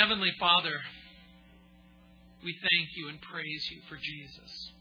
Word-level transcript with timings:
Heavenly 0.00 0.32
Father, 0.40 0.80
we 2.42 2.56
thank 2.56 2.88
you 2.96 3.10
and 3.10 3.20
praise 3.20 3.68
you 3.70 3.82
for 3.86 3.96
Jesus. 4.00 4.72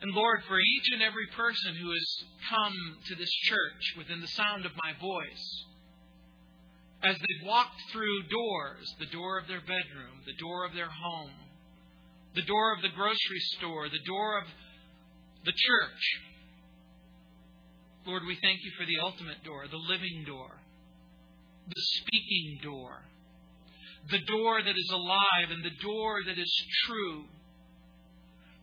And 0.00 0.10
Lord, 0.10 0.42
for 0.48 0.58
each 0.58 0.88
and 0.92 1.00
every 1.00 1.28
person 1.28 1.76
who 1.76 1.92
has 1.92 2.24
come 2.50 2.74
to 3.06 3.14
this 3.14 3.30
church 3.46 3.94
within 3.96 4.20
the 4.20 4.34
sound 4.34 4.66
of 4.66 4.72
my 4.82 4.98
voice, 4.98 5.64
as 7.04 7.14
they've 7.14 7.46
walked 7.46 7.78
through 7.92 8.26
doors 8.26 8.92
the 8.98 9.14
door 9.14 9.38
of 9.38 9.46
their 9.46 9.60
bedroom, 9.62 10.26
the 10.26 10.42
door 10.42 10.66
of 10.66 10.74
their 10.74 10.90
home, 10.90 11.38
the 12.34 12.42
door 12.42 12.74
of 12.74 12.82
the 12.82 12.96
grocery 12.96 13.42
store, 13.62 13.90
the 13.90 14.02
door 14.04 14.38
of 14.38 14.44
the 15.44 15.54
church. 15.54 16.02
Lord, 18.06 18.24
we 18.26 18.36
thank 18.42 18.58
you 18.64 18.72
for 18.76 18.86
the 18.86 18.98
ultimate 18.98 19.44
door, 19.44 19.70
the 19.70 19.76
living 19.76 20.24
door, 20.26 20.61
the 21.68 21.82
speaking 21.82 22.58
door, 22.62 23.02
the 24.10 24.24
door 24.26 24.62
that 24.62 24.76
is 24.76 24.90
alive 24.92 25.50
and 25.50 25.64
the 25.64 25.82
door 25.82 26.20
that 26.26 26.38
is 26.38 26.64
true, 26.86 27.24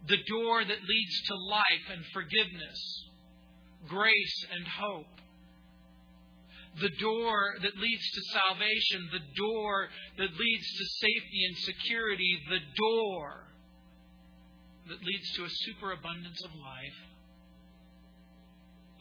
the 0.08 0.18
door 0.28 0.64
that 0.64 0.84
leads 0.88 1.22
to 1.28 1.36
life 1.36 1.86
and 1.92 2.04
forgiveness, 2.14 3.10
grace 3.88 4.46
and 4.52 4.68
hope, 4.68 5.06
the 6.82 6.92
door 7.00 7.56
that 7.62 7.78
leads 7.78 8.12
to 8.12 8.22
salvation, 8.34 9.10
the 9.12 9.26
door 9.36 9.88
that 10.18 10.40
leads 10.40 10.68
to 10.78 10.86
safety 10.86 11.46
and 11.48 11.58
security, 11.58 12.40
the 12.50 12.60
door 12.76 13.44
that 14.88 15.04
leads 15.04 15.32
to 15.36 15.46
a 15.46 15.50
superabundance 15.50 16.42
of 16.44 16.52
life. 16.56 17.00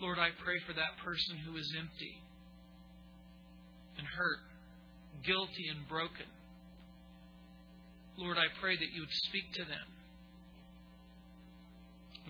Lord, 0.00 0.18
I 0.18 0.30
pray 0.44 0.58
for 0.66 0.72
that 0.74 0.98
person 1.04 1.38
who 1.38 1.56
is 1.56 1.74
empty 1.78 2.22
and 3.98 4.06
hurt, 4.06 4.38
guilty 5.26 5.68
and 5.68 5.86
broken. 5.88 6.26
Lord, 8.16 8.38
I 8.38 8.46
pray 8.60 8.76
that 8.76 8.90
you 8.94 9.00
would 9.02 9.16
speak 9.28 9.52
to 9.54 9.64
them. 9.64 9.88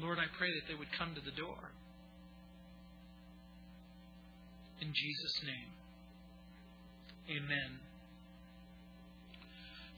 Lord, 0.00 0.18
I 0.18 0.26
pray 0.38 0.48
that 0.48 0.68
they 0.68 0.74
would 0.74 0.92
come 0.96 1.14
to 1.14 1.20
the 1.20 1.36
door. 1.36 1.72
In 4.80 4.92
Jesus' 4.94 5.42
name. 5.44 5.70
Amen. 7.36 7.80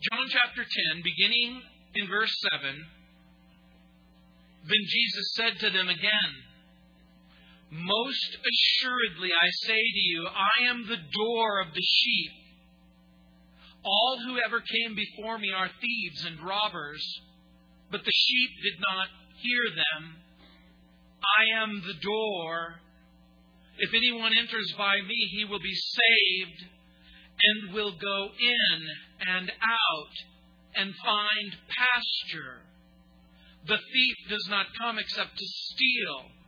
John 0.00 0.27
chapter 0.31 0.64
10, 0.64 1.03
beginning 1.05 1.61
in 1.94 2.09
verse 2.09 2.34
7. 2.62 2.75
Then 4.64 4.83
Jesus 4.89 5.27
said 5.34 5.59
to 5.61 5.70
them 5.70 5.89
again, 5.89 6.31
Most 7.70 8.36
assuredly 8.36 9.30
I 9.32 9.48
say 9.62 9.80
to 9.80 10.00
you, 10.00 10.26
I 10.26 10.68
am 10.68 10.86
the 10.86 10.96
door 10.96 11.60
of 11.60 11.72
the 11.72 11.82
sheep. 11.82 12.32
All 13.84 14.18
who 14.26 14.40
ever 14.40 14.60
came 14.60 14.96
before 14.96 15.38
me 15.38 15.52
are 15.52 15.70
thieves 15.80 16.24
and 16.24 16.42
robbers, 16.42 17.20
but 17.91 18.04
the 18.04 18.12
sheep 18.12 18.50
did 18.62 18.80
not 18.80 19.08
hear 19.36 19.62
them. 19.70 20.16
I 21.38 21.62
am 21.62 21.82
the 21.86 21.94
door. 22.02 22.80
If 23.78 23.94
anyone 23.94 24.36
enters 24.36 24.74
by 24.76 24.96
me, 25.00 25.28
he 25.30 25.44
will 25.44 25.60
be 25.60 25.74
saved 25.74 26.64
and 27.42 27.72
will 27.72 27.92
go 27.92 28.28
in 28.38 28.88
and 29.26 29.50
out 29.50 30.14
and 30.74 30.92
find 31.04 31.56
pasture. 31.68 32.62
The 33.66 33.78
thief 33.78 34.16
does 34.28 34.46
not 34.50 34.66
come 34.78 34.98
except 34.98 35.38
to 35.38 35.46
steal 35.46 36.39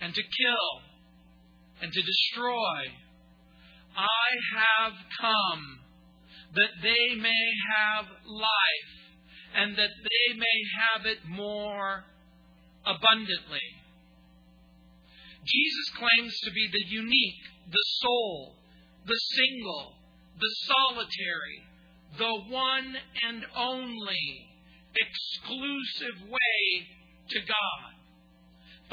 and 0.00 0.14
to 0.14 0.22
kill 0.22 0.70
and 1.82 1.92
to 1.92 2.02
destroy. 2.02 2.78
I 3.96 4.28
have 4.56 4.92
come 5.20 5.80
that 6.54 6.82
they 6.82 7.20
may 7.20 7.44
have 7.76 8.06
life 8.26 8.92
and 9.54 9.76
that 9.76 9.90
they 10.02 10.38
may 10.38 10.58
have 10.78 11.06
it 11.06 11.18
more 11.28 12.04
abundantly. 12.86 13.68
Jesus 15.44 15.88
claims 15.96 16.38
to 16.44 16.50
be 16.50 16.68
the 16.70 16.84
unique, 16.88 17.42
the 17.70 17.84
sole, 18.00 18.54
the 19.06 19.18
single, 19.34 19.94
the 20.38 20.54
solitary, 20.66 21.62
the 22.18 22.52
one 22.52 22.96
and 23.26 23.44
only 23.56 24.48
exclusive 24.96 26.28
way 26.28 26.86
to 27.30 27.40
God. 27.40 27.97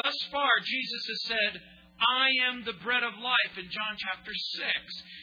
Thus 0.04 0.16
far, 0.32 0.50
Jesus 0.64 1.04
has 1.08 1.24
said, 1.24 1.62
I 1.96 2.28
am 2.52 2.66
the 2.66 2.76
bread 2.84 3.04
of 3.04 3.14
life 3.24 3.56
in 3.58 3.72
John 3.72 3.96
chapter 3.96 4.32
6. 4.34 4.68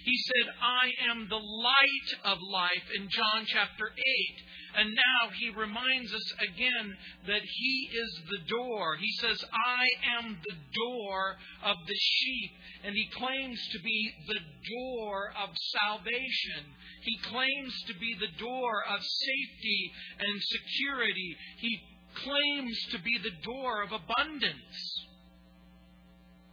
He 0.04 0.16
said, 0.16 0.54
I 0.62 1.10
am 1.10 1.28
the 1.28 1.36
light 1.36 2.10
of 2.24 2.38
life 2.50 2.88
in 2.96 3.08
John 3.10 3.44
chapter 3.46 3.92
8. 3.92 4.42
And 4.74 4.88
now 4.88 5.30
he 5.38 5.50
reminds 5.50 6.14
us 6.14 6.32
again 6.40 6.96
that 7.26 7.42
he 7.44 7.90
is 7.92 8.22
the 8.30 8.56
door. 8.56 8.96
He 8.96 9.12
says, 9.20 9.44
I 9.52 9.84
am 10.16 10.38
the 10.40 10.56
door 10.72 11.36
of 11.62 11.76
the 11.86 11.98
sheep. 12.00 12.50
And 12.84 12.94
he 12.94 13.06
claims 13.12 13.60
to 13.72 13.78
be 13.80 14.10
the 14.26 14.40
door 14.72 15.34
of 15.44 15.50
salvation. 15.76 16.72
He 17.02 17.18
claims 17.28 17.74
to 17.88 17.94
be 18.00 18.16
the 18.18 18.32
door 18.40 18.82
of 18.88 19.00
safety 19.02 19.92
and 20.20 20.40
security. 20.40 21.36
He 21.58 21.78
claims 22.14 22.78
to 22.92 22.98
be 23.00 23.18
the 23.22 23.36
door 23.42 23.82
of 23.82 23.90
abundance. 23.92 25.06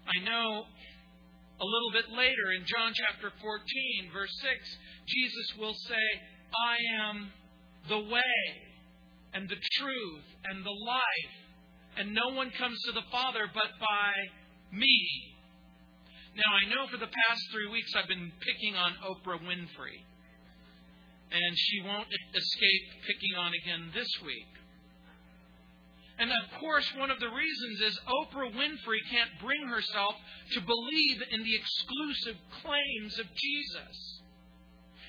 I 0.07 0.23
know 0.23 0.65
a 1.61 1.65
little 1.65 1.91
bit 1.91 2.09
later 2.15 2.51
in 2.55 2.63
John 2.65 2.93
chapter 2.95 3.31
14, 3.41 4.11
verse 4.13 4.33
6, 4.41 4.77
Jesus 5.07 5.47
will 5.59 5.73
say, 5.73 6.05
I 6.55 6.75
am 7.03 7.31
the 7.89 7.99
way 7.99 8.39
and 9.33 9.47
the 9.47 9.59
truth 9.77 10.27
and 10.49 10.65
the 10.65 10.79
life, 10.87 11.35
and 11.97 12.15
no 12.15 12.33
one 12.33 12.49
comes 12.57 12.79
to 12.85 12.91
the 12.93 13.05
Father 13.11 13.45
but 13.53 13.71
by 13.79 14.13
me. 14.71 15.35
Now, 16.35 16.55
I 16.55 16.69
know 16.69 16.87
for 16.87 16.97
the 16.97 17.11
past 17.11 17.41
three 17.51 17.69
weeks 17.69 17.91
I've 17.95 18.07
been 18.07 18.31
picking 18.39 18.75
on 18.75 18.93
Oprah 19.03 19.41
Winfrey, 19.43 19.99
and 21.31 21.51
she 21.57 21.81
won't 21.83 22.07
escape 22.07 22.85
picking 23.05 23.35
on 23.37 23.51
again 23.53 23.91
this 23.93 24.09
week. 24.25 24.47
And 26.19 26.31
of 26.31 26.59
course, 26.59 26.85
one 26.97 27.11
of 27.11 27.19
the 27.19 27.31
reasons 27.31 27.79
is 27.79 27.99
Oprah 28.05 28.51
Winfrey 28.51 28.99
can't 29.09 29.39
bring 29.41 29.67
herself 29.67 30.15
to 30.51 30.61
believe 30.61 31.23
in 31.31 31.43
the 31.43 31.55
exclusive 31.55 32.35
claims 32.61 33.17
of 33.19 33.25
Jesus. 33.35 34.19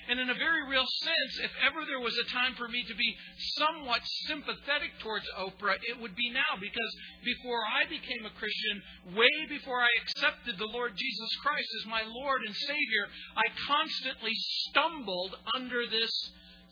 And 0.07 0.19
in 0.19 0.29
a 0.29 0.33
very 0.33 0.67
real 0.67 0.87
sense, 1.03 1.33
if 1.43 1.51
ever 1.67 1.85
there 1.85 1.99
was 1.99 2.17
a 2.17 2.31
time 2.31 2.55
for 2.55 2.67
me 2.67 2.83
to 2.83 2.95
be 2.95 3.15
somewhat 3.59 4.01
sympathetic 4.27 4.91
towards 4.99 5.25
Oprah, 5.37 5.77
it 5.87 5.99
would 5.99 6.15
be 6.15 6.31
now. 6.31 6.59
Because 6.59 6.91
before 7.23 7.61
I 7.63 7.87
became 7.87 8.25
a 8.25 8.37
Christian, 8.39 8.81
way 9.15 9.47
before 9.47 9.79
I 9.79 9.91
accepted 10.01 10.57
the 10.57 10.71
Lord 10.73 10.93
Jesus 10.95 11.31
Christ 11.43 11.69
as 11.79 11.91
my 11.91 12.03
Lord 12.07 12.41
and 12.41 12.55
Savior, 12.55 13.05
I 13.35 13.47
constantly 13.67 14.33
stumbled 14.67 15.35
under 15.55 15.85
this 15.87 16.11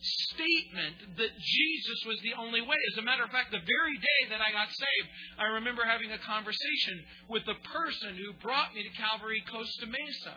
statement 0.01 1.19
that 1.19 1.33
Jesus 1.35 1.99
was 2.07 2.19
the 2.23 2.39
only 2.39 2.61
way. 2.61 2.77
As 2.93 2.97
a 2.99 3.05
matter 3.05 3.23
of 3.23 3.31
fact, 3.31 3.51
the 3.51 3.63
very 3.63 3.97
day 3.99 4.21
that 4.31 4.39
I 4.39 4.51
got 4.55 4.71
saved, 4.71 5.09
I 5.37 5.59
remember 5.59 5.83
having 5.83 6.11
a 6.11 6.21
conversation 6.23 7.03
with 7.27 7.43
the 7.45 7.59
person 7.67 8.15
who 8.15 8.31
brought 8.39 8.73
me 8.73 8.83
to 8.83 8.93
Calvary 8.95 9.43
Costa 9.51 9.87
Mesa 9.87 10.35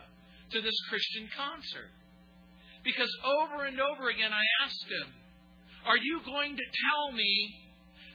to 0.52 0.58
this 0.60 0.78
Christian 0.90 1.30
concert. 1.36 1.90
Because 2.82 3.10
over 3.22 3.64
and 3.70 3.78
over 3.78 4.10
again 4.10 4.34
I 4.34 4.42
asked 4.66 4.86
him, 4.90 5.08
Are 5.86 5.98
you 5.98 6.20
going 6.26 6.58
to 6.58 6.66
tell 6.90 7.14
me 7.14 7.61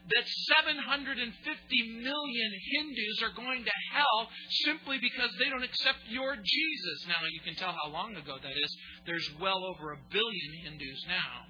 that 0.07 0.25
750 0.63 1.19
million 1.99 2.51
Hindus 2.71 3.17
are 3.23 3.35
going 3.35 3.63
to 3.63 3.75
hell 3.91 4.29
simply 4.63 4.99
because 4.99 5.31
they 5.39 5.49
don't 5.49 5.63
accept 5.63 5.99
your 6.07 6.35
Jesus. 6.35 6.99
Now, 7.07 7.19
you 7.27 7.41
can 7.43 7.55
tell 7.55 7.75
how 7.75 7.91
long 7.91 8.15
ago 8.15 8.37
that 8.41 8.55
is. 8.55 8.71
There's 9.05 9.27
well 9.41 9.63
over 9.65 9.91
a 9.91 9.99
billion 10.11 10.51
Hindus 10.63 11.05
now. 11.07 11.47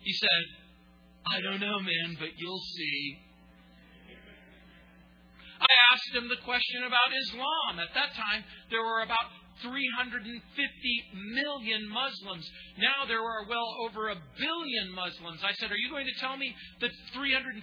He 0.00 0.12
said, 0.12 0.42
I 1.30 1.40
don't 1.40 1.60
know, 1.60 1.78
man, 1.78 2.18
but 2.18 2.34
you'll 2.36 2.66
see. 2.74 3.18
I 5.62 5.72
asked 5.94 6.10
him 6.14 6.26
the 6.28 6.42
question 6.42 6.82
about 6.82 7.14
Islam. 7.14 7.78
At 7.78 7.94
that 7.94 8.18
time, 8.18 8.42
there 8.70 8.82
were 8.82 9.02
about 9.02 9.30
350 9.60 10.32
million 11.12 11.84
Muslims. 11.92 12.48
Now 12.80 13.04
there 13.04 13.20
are 13.20 13.44
well 13.44 13.68
over 13.84 14.08
a 14.08 14.16
billion 14.40 14.88
Muslims. 14.96 15.44
I 15.44 15.52
said, 15.60 15.68
Are 15.68 15.76
you 15.76 15.92
going 15.92 16.08
to 16.08 16.16
tell 16.20 16.36
me 16.40 16.54
that 16.80 16.90
350 17.12 17.60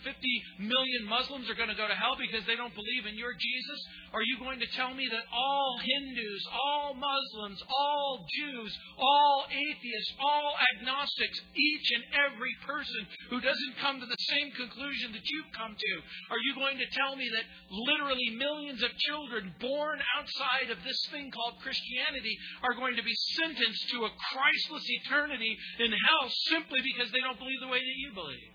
million 0.61 1.03
Muslims 1.09 1.49
are 1.49 1.57
going 1.57 1.73
to 1.73 1.79
go 1.79 1.89
to 1.89 1.97
hell 1.97 2.13
because 2.13 2.45
they 2.45 2.55
don't 2.55 2.75
believe 2.77 3.09
in 3.09 3.17
your 3.17 3.33
Jesus? 3.33 3.79
Are 4.13 4.21
you 4.21 4.37
going 4.37 4.61
to 4.61 4.69
tell 4.77 4.93
me 4.93 5.09
that 5.09 5.25
all 5.33 5.81
Hindus, 5.81 6.43
all 6.53 6.93
Muslims, 6.93 7.59
all 7.67 8.25
Jews, 8.37 8.71
all 8.97 9.45
atheists, 9.49 10.13
all 10.21 10.53
agnostics, 10.77 11.41
each 11.57 11.87
and 11.97 12.03
every 12.29 12.53
person 12.65 13.01
who 13.29 13.41
doesn't 13.41 13.81
come 13.81 13.99
to 13.99 14.09
the 14.09 14.23
same 14.29 14.49
conclusion 14.53 15.13
that 15.13 15.25
you've 15.25 15.53
come 15.57 15.73
to, 15.73 15.93
are 16.29 16.41
you 16.45 16.53
going 16.53 16.77
to 16.77 16.89
tell 16.93 17.15
me 17.15 17.25
that 17.33 17.45
literally 17.69 18.37
millions 18.37 18.81
of 18.83 18.93
children 19.09 19.53
born 19.59 19.99
outside 20.17 20.69
of 20.69 20.81
this 20.85 20.99
thing 21.11 21.29
called 21.33 21.57
Christianity? 21.61 21.88
Christianity 21.89 22.37
are 22.63 22.73
going 22.75 22.95
to 22.95 23.03
be 23.03 23.15
sentenced 23.41 23.89
to 23.89 24.05
a 24.05 24.11
Christless 24.31 24.85
eternity 24.87 25.57
in 25.79 25.91
hell 25.91 26.29
simply 26.53 26.79
because 26.83 27.11
they 27.11 27.19
don't 27.19 27.39
believe 27.39 27.61
the 27.61 27.67
way 27.67 27.79
that 27.79 27.97
you 27.97 28.13
believe. 28.13 28.53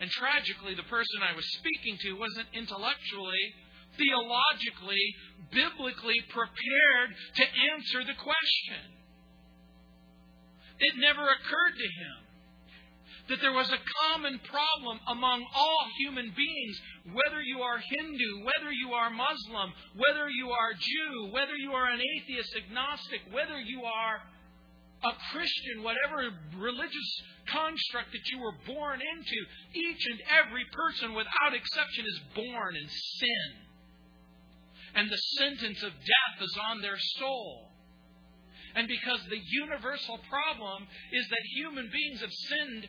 And 0.00 0.10
tragically, 0.10 0.74
the 0.74 0.88
person 0.90 1.22
I 1.22 1.36
was 1.36 1.46
speaking 1.62 1.96
to 2.02 2.18
wasn't 2.18 2.48
intellectually, 2.54 3.54
theologically, 3.96 5.14
biblically 5.52 6.18
prepared 6.28 7.08
to 7.36 7.44
answer 7.70 8.02
the 8.02 8.18
question. 8.18 8.82
It 10.80 10.98
never 10.98 11.22
occurred 11.22 11.76
to 11.78 11.88
him 12.02 12.21
that 13.28 13.40
there 13.40 13.52
was 13.52 13.70
a 13.70 13.84
common 14.10 14.40
problem 14.50 14.98
among 15.08 15.46
all 15.54 15.86
human 15.98 16.32
beings, 16.34 16.80
whether 17.12 17.40
you 17.40 17.60
are 17.60 17.78
Hindu, 17.78 18.44
whether 18.44 18.72
you 18.72 18.92
are 18.92 19.10
Muslim, 19.10 19.72
whether 19.96 20.28
you 20.28 20.50
are 20.50 20.74
Jew, 20.74 21.32
whether 21.32 21.54
you 21.54 21.72
are 21.72 21.88
an 21.90 22.00
atheist, 22.00 22.50
agnostic, 22.56 23.20
whether 23.30 23.60
you 23.60 23.82
are 23.84 24.22
a 25.04 25.12
Christian, 25.32 25.82
whatever 25.82 26.30
religious 26.58 27.22
construct 27.46 28.12
that 28.12 28.26
you 28.30 28.38
were 28.38 28.54
born 28.66 29.00
into, 29.00 29.38
each 29.74 30.02
and 30.10 30.20
every 30.30 30.64
person 30.72 31.14
without 31.14 31.54
exception 31.54 32.04
is 32.06 32.20
born 32.34 32.76
in 32.76 32.88
sin. 32.88 33.50
And 34.94 35.10
the 35.10 35.22
sentence 35.38 35.82
of 35.82 35.92
death 35.92 36.36
is 36.42 36.58
on 36.70 36.82
their 36.82 36.98
soul. 37.18 37.70
And 38.74 38.88
because 38.88 39.20
the 39.28 39.40
universal 39.40 40.18
problem 40.28 40.86
is 41.12 41.28
that 41.28 41.54
human 41.56 41.90
beings 41.92 42.20
have 42.20 42.32
sinned 42.32 42.88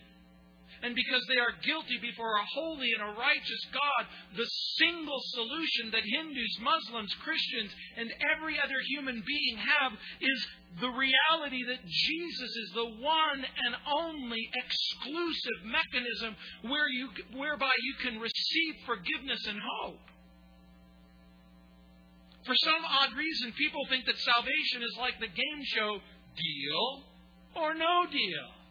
and 0.84 0.94
because 0.94 1.24
they 1.32 1.40
are 1.40 1.56
guilty 1.64 1.98
before 2.04 2.36
a 2.36 2.52
holy 2.54 2.92
and 2.92 3.02
a 3.02 3.16
righteous 3.16 3.64
God, 3.72 4.04
the 4.36 4.50
single 4.76 5.22
solution 5.32 5.96
that 5.96 6.04
Hindus, 6.04 6.60
Muslims, 6.60 7.16
Christians, 7.24 7.72
and 7.96 8.12
every 8.36 8.60
other 8.60 8.76
human 8.92 9.24
being 9.26 9.56
have 9.58 9.94
is 10.20 10.40
the 10.84 10.92
reality 10.92 11.64
that 11.72 11.88
Jesus 11.88 12.52
is 12.52 12.72
the 12.76 12.92
one 13.00 13.40
and 13.40 13.74
only 13.96 14.44
exclusive 14.60 15.60
mechanism 15.64 16.36
where 16.68 16.90
you, 16.92 17.08
whereby 17.32 17.72
you 17.80 17.96
can 18.04 18.20
receive 18.20 18.74
forgiveness 18.86 19.40
and 19.48 19.60
hope. 19.80 20.04
For 22.44 22.56
some 22.60 22.84
odd 22.84 23.16
reason, 23.16 23.54
people 23.56 23.88
think 23.88 24.06
that 24.06 24.20
salvation 24.20 24.84
is 24.84 24.98
like 25.00 25.16
the 25.22 25.32
game 25.32 25.64
show 25.64 26.04
deal 26.36 27.04
or 27.56 27.74
no 27.74 28.04
deal. 28.12 28.63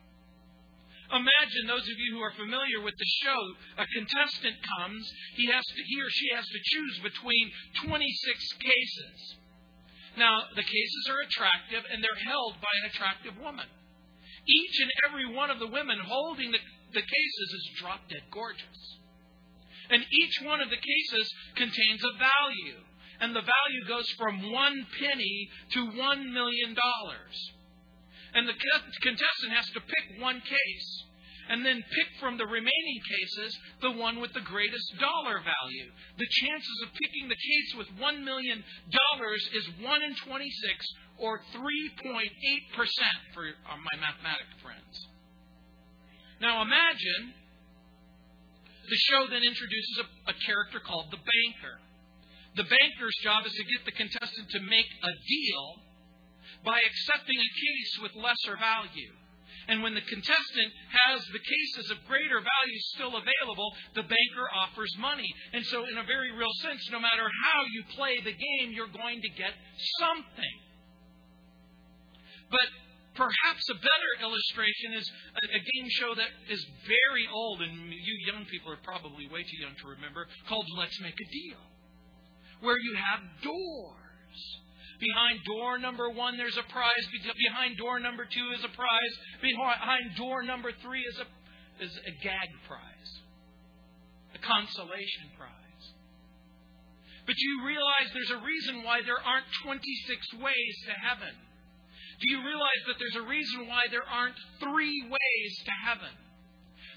Imagine 1.12 1.68
those 1.68 1.84
of 1.84 1.98
you 2.00 2.16
who 2.16 2.24
are 2.24 2.32
familiar 2.32 2.80
with 2.80 2.96
the 2.96 3.12
show, 3.20 3.40
a 3.76 3.86
contestant 3.86 4.56
comes, 4.64 5.04
he 5.36 5.46
has 5.52 5.60
to 5.60 5.82
he 5.84 6.00
or 6.00 6.08
she 6.08 6.28
has 6.34 6.46
to 6.48 6.60
choose 6.64 6.96
between 7.04 7.52
26 7.84 8.52
cases. 8.56 9.36
Now, 10.16 10.48
the 10.56 10.64
cases 10.64 11.04
are 11.12 11.20
attractive 11.20 11.84
and 11.92 12.02
they're 12.02 12.24
held 12.24 12.56
by 12.60 12.72
an 12.80 12.90
attractive 12.90 13.36
woman. 13.40 13.68
Each 14.48 14.76
and 14.80 14.90
every 15.08 15.28
one 15.28 15.50
of 15.50 15.58
the 15.58 15.68
women 15.68 16.00
holding 16.00 16.50
the, 16.50 16.58
the 16.92 17.04
cases 17.04 17.48
is 17.60 17.80
drop 17.80 18.08
dead 18.08 18.24
gorgeous. 18.30 18.80
And 19.90 20.02
each 20.02 20.40
one 20.42 20.60
of 20.60 20.70
the 20.70 20.80
cases 20.80 21.32
contains 21.56 22.02
a 22.04 22.18
value. 22.18 22.80
And 23.20 23.36
the 23.36 23.44
value 23.44 23.84
goes 23.86 24.08
from 24.18 24.50
one 24.50 24.86
penny 24.98 25.48
to 25.72 25.86
one 25.92 26.32
million 26.32 26.74
dollars. 26.74 27.52
And 28.34 28.48
the 28.48 28.54
contestant 29.02 29.52
has 29.52 29.66
to 29.74 29.80
pick 29.80 30.20
one 30.20 30.40
case 30.40 31.04
and 31.48 31.66
then 31.66 31.82
pick 31.82 32.08
from 32.20 32.38
the 32.38 32.46
remaining 32.46 33.00
cases 33.04 33.58
the 33.82 33.92
one 33.92 34.20
with 34.20 34.32
the 34.32 34.40
greatest 34.40 34.88
dollar 35.00 35.36
value. 35.42 35.88
The 36.16 36.28
chances 36.40 36.78
of 36.86 36.94
picking 36.94 37.28
the 37.28 37.36
case 37.36 37.70
with 37.76 37.88
$1 37.98 38.24
million 38.24 38.62
is 38.62 39.64
1 39.84 40.02
in 40.02 40.14
26 40.14 40.86
or 41.18 41.40
3.8% 41.52 42.24
for 43.34 43.44
uh, 43.44 43.76
my 43.76 43.96
mathematic 44.00 44.48
friends. 44.62 44.94
Now 46.40 46.62
imagine 46.62 47.34
the 48.88 49.00
show 49.12 49.26
then 49.30 49.42
introduces 49.44 50.02
a, 50.02 50.30
a 50.30 50.34
character 50.46 50.80
called 50.80 51.10
the 51.10 51.20
banker. 51.20 51.76
The 52.56 52.64
banker's 52.64 53.16
job 53.22 53.46
is 53.46 53.52
to 53.52 53.64
get 53.64 53.84
the 53.84 53.92
contestant 53.92 54.50
to 54.50 54.60
make 54.60 54.88
a 55.04 55.12
deal 55.28 55.91
by 56.64 56.80
accepting 56.80 57.38
a 57.38 57.50
case 57.58 57.92
with 58.02 58.14
lesser 58.14 58.56
value. 58.56 59.12
And 59.68 59.82
when 59.82 59.94
the 59.94 60.02
contestant 60.02 60.70
has 61.06 61.22
the 61.30 61.38
cases 61.38 61.90
of 61.90 62.02
greater 62.08 62.42
value 62.42 62.80
still 62.94 63.14
available, 63.14 63.70
the 63.94 64.02
banker 64.02 64.48
offers 64.54 64.90
money. 64.98 65.28
And 65.52 65.64
so, 65.66 65.86
in 65.86 65.98
a 65.98 66.02
very 66.02 66.32
real 66.34 66.52
sense, 66.62 66.82
no 66.90 66.98
matter 66.98 67.22
how 67.22 67.60
you 67.70 67.82
play 67.94 68.18
the 68.24 68.34
game, 68.34 68.74
you're 68.74 68.90
going 68.90 69.22
to 69.22 69.28
get 69.28 69.54
something. 70.02 70.56
But 72.50 72.68
perhaps 73.14 73.68
a 73.70 73.74
better 73.74 74.12
illustration 74.20 74.98
is 74.98 75.06
a, 75.40 75.58
game 75.58 75.88
show 76.00 76.14
that 76.14 76.32
is 76.50 76.64
very 76.86 77.28
old, 77.32 77.62
and 77.62 77.92
you 77.92 78.14
young 78.26 78.44
people 78.46 78.72
are 78.72 78.82
probably 78.82 79.28
way 79.28 79.42
too 79.42 79.60
young 79.62 79.74
to 79.78 79.88
remember, 79.88 80.26
called 80.48 80.66
Let's 80.76 80.98
Make 81.00 81.14
a 81.14 81.28
Deal, 81.30 81.62
where 82.60 82.78
you 82.78 82.96
have 82.96 83.20
doors. 83.42 84.61
Behind 85.02 85.42
door 85.42 85.78
number 85.82 86.08
one, 86.10 86.38
there's 86.38 86.56
a 86.56 86.62
prize. 86.70 87.04
Behind 87.10 87.76
door 87.76 87.98
number 87.98 88.22
two 88.22 88.54
is 88.54 88.62
a 88.62 88.70
prize. 88.70 89.14
Behind 89.42 90.14
door 90.14 90.46
number 90.46 90.70
three 90.78 91.02
is 91.02 91.18
a, 91.18 91.26
is 91.82 91.90
a 92.06 92.14
gag 92.22 92.48
prize, 92.70 93.10
a 94.30 94.38
consolation 94.38 95.26
prize. 95.36 95.84
But 97.26 97.34
you 97.34 97.66
realize 97.66 98.14
there's 98.14 98.38
a 98.38 98.46
reason 98.46 98.86
why 98.86 99.02
there 99.02 99.18
aren't 99.18 99.46
26 99.66 99.82
ways 100.38 100.74
to 100.86 100.94
heaven. 100.94 101.34
Do 101.34 102.30
you 102.30 102.46
realize 102.46 102.82
that 102.86 103.02
there's 103.02 103.18
a 103.18 103.26
reason 103.26 103.66
why 103.66 103.90
there 103.90 104.06
aren't 104.06 104.38
three 104.62 105.02
ways 105.10 105.52
to 105.66 105.72
heaven? 105.82 106.14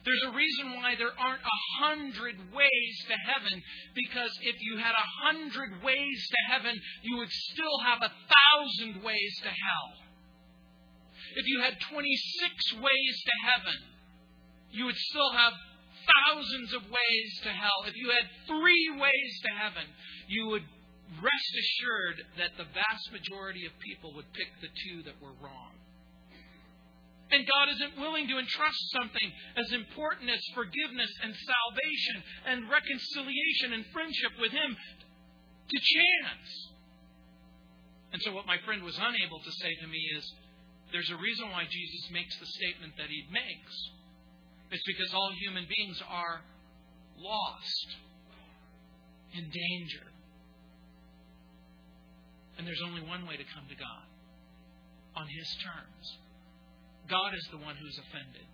There's 0.06 0.24
a 0.30 0.38
reason 0.38 0.78
why 0.78 0.94
there 0.96 1.18
aren't 1.18 1.42
a 1.42 1.62
hundred 1.82 2.38
ways 2.54 2.96
to 3.10 3.16
heaven, 3.26 3.62
because 3.96 4.32
if 4.44 4.56
you 4.62 4.78
had 4.78 4.94
a 4.94 5.12
hundred 5.26 5.82
ways 5.84 6.20
to 6.30 6.54
heaven, 6.54 6.80
you 7.02 7.18
would 7.18 7.32
still 7.32 7.80
have 7.84 8.00
a 8.06 8.14
thousand 8.14 9.02
ways 9.02 9.34
to 9.42 9.50
hell. 9.50 9.90
If 11.36 11.48
you 11.48 11.60
had 11.60 11.82
26 11.90 12.74
ways 12.86 13.16
to 13.26 13.36
heaven, 13.50 13.78
you 14.72 14.86
would 14.86 14.96
still 15.10 15.32
have 15.34 15.54
thousands 16.06 16.74
of 16.74 16.84
ways 16.84 17.30
to 17.44 17.50
hell. 17.50 17.84
If 17.88 17.96
you 17.96 18.10
had 18.14 18.30
three 18.46 18.90
ways 19.02 19.32
to 19.42 19.52
heaven, 19.58 19.88
you 20.28 20.48
would 20.54 20.64
rest 21.22 21.52
assured 21.58 22.18
that 22.38 22.58
the 22.58 22.70
vast 22.74 23.12
majority 23.12 23.66
of 23.66 23.74
people 23.80 24.14
would 24.14 24.32
pick 24.34 24.54
the 24.62 24.70
two 24.86 25.04
that 25.04 25.18
were 25.22 25.34
wrong. 25.42 25.74
And 27.32 27.42
God 27.42 27.74
isn't 27.74 27.98
willing 28.00 28.28
to 28.30 28.38
entrust 28.38 28.82
something 28.94 29.30
as 29.58 29.72
important 29.74 30.30
as 30.30 30.42
forgiveness 30.54 31.10
and 31.24 31.34
salvation 31.34 32.18
and 32.46 32.70
reconciliation 32.70 33.74
and 33.74 33.86
friendship 33.92 34.34
with 34.40 34.52
Him 34.52 34.78
to 34.78 35.78
chance. 35.82 36.50
And 38.14 38.22
so, 38.22 38.32
what 38.32 38.46
my 38.46 38.58
friend 38.64 38.84
was 38.84 38.96
unable 39.02 39.40
to 39.42 39.52
say 39.52 39.74
to 39.82 39.88
me 39.88 40.00
is 40.18 40.24
there's 40.94 41.10
a 41.10 41.18
reason 41.18 41.50
why 41.50 41.66
Jesus 41.66 42.12
makes 42.14 42.38
the 42.38 42.46
statement 42.46 42.94
that 42.98 43.10
He 43.10 43.26
makes. 43.34 43.74
It's 44.70 44.86
because 44.86 45.14
all 45.14 45.32
human 45.42 45.66
beings 45.66 46.02
are 46.08 46.42
lost, 47.18 47.88
in 49.36 49.44
danger. 49.52 50.08
And 52.58 52.66
there's 52.66 52.82
only 52.86 53.02
one 53.02 53.28
way 53.28 53.36
to 53.36 53.44
come 53.54 53.68
to 53.68 53.76
God 53.76 54.06
on 55.16 55.28
His 55.28 55.50
terms. 55.60 56.18
God 57.10 57.34
is 57.34 57.48
the 57.52 57.62
one 57.62 57.76
who's 57.76 58.00
offended. 58.00 58.48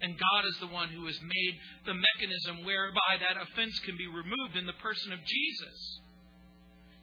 And 0.00 0.16
God 0.16 0.44
is 0.48 0.56
the 0.60 0.72
one 0.72 0.88
who 0.88 1.04
has 1.06 1.20
made 1.20 1.54
the 1.84 1.92
mechanism 1.92 2.64
whereby 2.64 3.20
that 3.20 3.36
offense 3.36 3.78
can 3.84 3.96
be 3.96 4.08
removed 4.08 4.56
in 4.56 4.64
the 4.64 4.80
person 4.80 5.12
of 5.12 5.20
Jesus. 5.24 6.00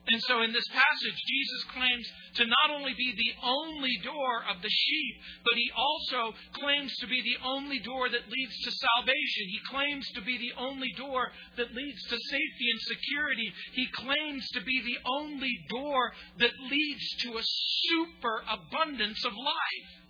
And 0.08 0.24
so 0.24 0.42
in 0.42 0.54
this 0.54 0.68
passage, 0.72 1.20
Jesus 1.27 1.63
claims 1.75 2.08
to 2.36 2.46
not 2.48 2.80
only 2.80 2.94
be 2.96 3.12
the 3.12 3.34
only 3.44 3.92
door 4.04 4.39
of 4.50 4.62
the 4.62 4.70
sheep, 4.70 5.16
but 5.44 5.60
he 5.60 5.70
also 5.75 6.34
claims 6.54 6.96
to 7.04 7.08
be 7.08 7.22
the 7.22 7.44
only 7.46 7.80
door 7.80 8.08
that 8.08 8.32
leads 8.32 8.56
to 8.63 8.72
salvation. 8.72 9.51
He 9.51 9.60
claims 9.68 10.08
to 10.16 10.22
be 10.22 10.38
the 10.38 10.56
only 10.58 10.94
door 10.96 11.27
that 11.58 11.75
leads 11.75 12.01
to 12.08 12.16
safety 12.16 12.68
and 12.72 12.82
security. 12.88 13.51
He 13.74 13.88
claims 13.92 14.48
to 14.56 14.62
be 14.62 14.80
the 14.80 15.00
only 15.20 15.54
door 15.70 16.13
that 16.39 16.56
leads 16.72 17.06
to 17.27 17.38
a 17.38 17.44
super 17.44 18.44
abundance 18.48 19.25
of 19.25 19.34
life. 19.36 20.06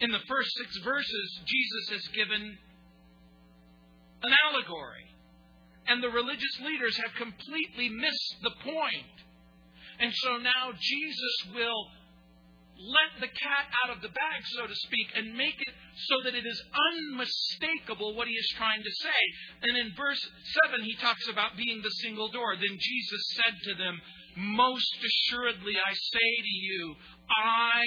In 0.00 0.10
the 0.10 0.20
first 0.28 0.50
six 0.56 0.76
verses, 0.84 1.40
Jesus 1.46 1.88
has 1.90 2.08
given 2.14 2.58
an 4.22 4.32
allegory. 4.48 5.06
And 5.88 6.02
the 6.02 6.10
religious 6.10 6.60
leaders 6.64 6.96
have 6.96 7.14
completely 7.14 7.88
missed 7.88 8.36
the 8.42 8.50
point. 8.62 9.16
And 10.00 10.12
so 10.12 10.36
now 10.36 10.72
Jesus 10.78 11.36
will 11.54 11.88
let 12.76 13.20
the 13.20 13.32
cat 13.32 13.66
out 13.84 13.96
of 13.96 14.02
the 14.02 14.12
bag, 14.12 14.40
so 14.44 14.66
to 14.66 14.74
speak, 14.74 15.08
and 15.16 15.36
make 15.36 15.56
it 15.56 15.74
so 15.96 16.16
that 16.24 16.34
it 16.34 16.44
is 16.44 16.60
unmistakable 16.92 18.14
what 18.14 18.28
he 18.28 18.34
is 18.34 18.52
trying 18.58 18.82
to 18.82 18.92
say. 19.00 19.20
And 19.62 19.78
in 19.78 19.96
verse 19.96 20.20
7, 20.68 20.84
he 20.84 20.94
talks 20.96 21.28
about 21.28 21.56
being 21.56 21.80
the 21.80 21.96
single 22.04 22.28
door. 22.28 22.56
Then 22.56 22.76
Jesus 22.78 23.22
said 23.32 23.54
to 23.64 23.74
them, 23.80 24.00
Most 24.36 24.92
assuredly, 25.00 25.72
I 25.80 25.92
say 25.94 26.30
to 26.42 26.56
you, 26.68 26.96
I 27.30 27.84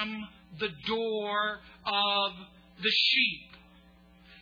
am 0.00 0.28
the 0.58 0.70
door 0.86 1.60
of 1.86 2.32
the 2.82 2.90
sheep. 2.90 3.50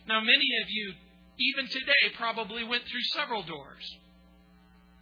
Now, 0.07 0.19
many 0.19 0.47
of 0.63 0.69
you, 0.69 0.93
even 1.39 1.67
today, 1.67 2.15
probably 2.17 2.63
went 2.63 2.83
through 2.83 3.03
several 3.13 3.43
doors. 3.43 3.97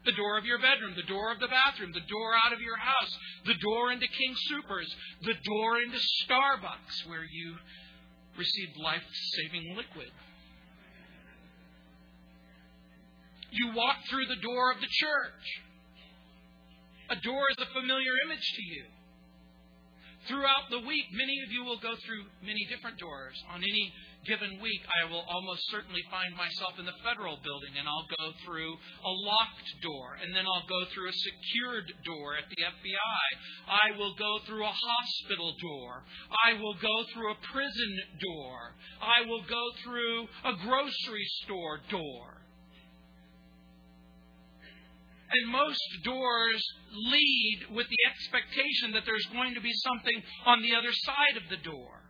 The 0.05 0.13
door 0.13 0.37
of 0.37 0.45
your 0.45 0.57
bedroom, 0.57 0.93
the 0.95 1.03
door 1.03 1.31
of 1.31 1.39
the 1.39 1.47
bathroom, 1.47 1.91
the 1.93 2.07
door 2.07 2.33
out 2.33 2.53
of 2.53 2.61
your 2.61 2.77
house, 2.77 3.17
the 3.45 3.53
door 3.55 3.91
into 3.91 4.07
King 4.07 4.33
Supers, 4.49 4.89
the 5.21 5.35
door 5.43 5.79
into 5.81 5.97
Starbucks, 6.25 7.07
where 7.07 7.23
you 7.23 7.55
received 8.37 8.77
life 8.77 9.03
saving 9.37 9.75
liquid. 9.75 10.11
You 13.51 13.73
walked 13.75 14.07
through 14.09 14.27
the 14.27 14.41
door 14.41 14.71
of 14.71 14.79
the 14.79 14.87
church. 14.89 15.43
A 17.09 17.15
door 17.17 17.43
is 17.51 17.57
a 17.59 17.73
familiar 17.73 18.13
image 18.25 18.53
to 18.55 18.63
you. 18.63 18.85
Throughout 20.27 20.69
the 20.69 20.85
week, 20.85 21.05
many 21.13 21.41
of 21.41 21.51
you 21.51 21.63
will 21.63 21.79
go 21.79 21.95
through 22.05 22.29
many 22.45 22.65
different 22.69 22.97
doors. 22.99 23.33
On 23.49 23.57
any 23.57 23.93
given 24.25 24.61
week, 24.61 24.81
I 24.85 25.09
will 25.09 25.25
almost 25.25 25.65
certainly 25.73 26.01
find 26.11 26.35
myself 26.37 26.77
in 26.77 26.85
the 26.85 26.97
federal 27.01 27.41
building 27.41 27.73
and 27.73 27.89
I'll 27.89 28.05
go 28.05 28.29
through 28.45 28.77
a 29.01 29.13
locked 29.25 29.69
door 29.81 30.21
and 30.21 30.29
then 30.35 30.45
I'll 30.45 30.67
go 30.69 30.85
through 30.93 31.09
a 31.09 31.17
secured 31.25 31.89
door 32.05 32.37
at 32.37 32.45
the 32.53 32.61
FBI. 32.61 33.27
I 33.65 33.97
will 33.97 34.13
go 34.13 34.37
through 34.45 34.65
a 34.65 34.77
hospital 34.77 35.55
door. 35.57 36.05
I 36.45 36.53
will 36.53 36.77
go 36.77 36.95
through 37.13 37.31
a 37.33 37.41
prison 37.51 37.91
door. 38.21 38.77
I 39.01 39.25
will 39.25 39.43
go 39.49 39.63
through 39.83 40.29
a 40.45 40.53
grocery 40.69 41.25
store 41.41 41.81
door. 41.89 42.40
And 45.31 45.51
most 45.51 45.81
doors 46.03 46.63
lead 46.91 47.59
with 47.71 47.87
the 47.87 48.03
expectation 48.09 48.91
that 48.93 49.03
there's 49.05 49.27
going 49.31 49.55
to 49.55 49.61
be 49.61 49.73
something 49.73 50.21
on 50.45 50.61
the 50.61 50.75
other 50.75 50.91
side 50.91 51.37
of 51.37 51.49
the 51.49 51.63
door. 51.63 52.01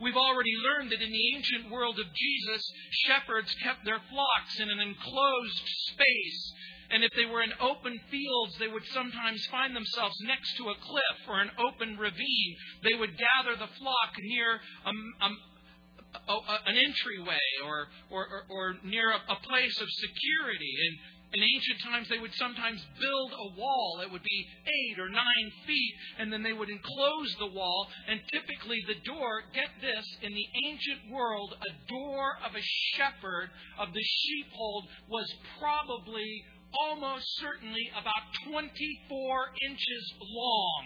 We've 0.00 0.16
already 0.16 0.54
learned 0.58 0.90
that 0.90 1.02
in 1.02 1.12
the 1.12 1.36
ancient 1.36 1.70
world 1.70 1.98
of 2.00 2.06
Jesus, 2.12 2.62
shepherds 3.06 3.54
kept 3.62 3.84
their 3.84 4.00
flocks 4.10 4.58
in 4.58 4.68
an 4.68 4.80
enclosed 4.80 5.62
space. 5.94 6.52
And 6.90 7.04
if 7.04 7.10
they 7.16 7.24
were 7.24 7.42
in 7.42 7.52
open 7.60 8.00
fields, 8.10 8.58
they 8.58 8.68
would 8.68 8.84
sometimes 8.92 9.46
find 9.46 9.76
themselves 9.76 10.16
next 10.26 10.56
to 10.56 10.70
a 10.70 10.74
cliff 10.74 11.18
or 11.28 11.40
an 11.40 11.50
open 11.56 11.96
ravine. 11.96 12.56
They 12.82 12.98
would 12.98 13.16
gather 13.16 13.56
the 13.56 13.70
flock 13.78 14.12
near 14.18 14.60
a, 14.84 14.90
a, 14.90 16.32
a, 16.32 16.58
an 16.66 16.76
entryway 16.76 17.46
or, 17.64 17.88
or, 18.10 18.26
or, 18.26 18.44
or 18.50 18.76
near 18.84 19.12
a, 19.12 19.36
place 19.36 19.80
of 19.80 19.88
security. 19.88 20.74
And 20.86 20.98
in 21.32 21.40
ancient 21.40 21.80
times, 21.80 22.08
they 22.08 22.18
would 22.18 22.34
sometimes 22.34 22.84
build 23.00 23.32
a 23.32 23.48
wall 23.58 23.98
that 24.00 24.12
would 24.12 24.22
be 24.22 24.46
eight 24.68 25.00
or 25.00 25.08
nine 25.08 25.48
feet, 25.66 25.94
and 26.18 26.30
then 26.30 26.42
they 26.42 26.52
would 26.52 26.68
enclose 26.68 27.34
the 27.38 27.46
wall. 27.46 27.88
And 28.06 28.20
typically, 28.32 28.84
the 28.86 29.00
door, 29.08 29.42
get 29.54 29.72
this, 29.80 30.04
in 30.20 30.32
the 30.32 30.48
ancient 30.68 31.10
world, 31.10 31.54
a 31.56 31.72
door 31.88 32.36
of 32.44 32.54
a 32.54 32.64
shepherd 32.96 33.48
of 33.78 33.94
the 33.94 34.04
sheepfold 34.04 34.84
was 35.08 35.32
probably 35.58 36.44
almost 36.84 37.24
certainly 37.40 37.90
about 37.96 38.28
24 38.52 39.46
inches 39.68 40.04
long. 40.20 40.84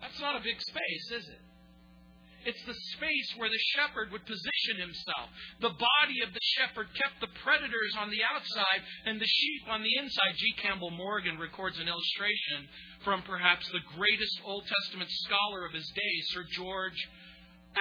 That's 0.00 0.20
not 0.20 0.34
a 0.34 0.42
big 0.42 0.60
space, 0.60 1.22
is 1.22 1.28
it? 1.28 1.51
It's 2.44 2.62
the 2.66 2.74
space 2.96 3.30
where 3.36 3.48
the 3.48 3.64
shepherd 3.76 4.10
would 4.10 4.26
position 4.26 4.80
himself. 4.80 5.30
The 5.60 5.70
body 5.70 6.22
of 6.26 6.32
the 6.34 6.46
shepherd 6.58 6.88
kept 6.94 7.20
the 7.20 7.30
predators 7.42 7.94
on 7.98 8.10
the 8.10 8.22
outside 8.24 8.82
and 9.06 9.20
the 9.20 9.26
sheep 9.26 9.62
on 9.68 9.82
the 9.82 9.96
inside. 9.98 10.34
G. 10.36 10.52
Campbell 10.62 10.90
Morgan 10.90 11.38
records 11.38 11.78
an 11.78 11.88
illustration 11.88 12.68
from 13.04 13.22
perhaps 13.22 13.68
the 13.70 13.84
greatest 13.96 14.40
Old 14.44 14.66
Testament 14.66 15.10
scholar 15.10 15.66
of 15.66 15.72
his 15.72 15.86
day, 15.94 16.14
Sir 16.34 16.44
George 16.50 16.98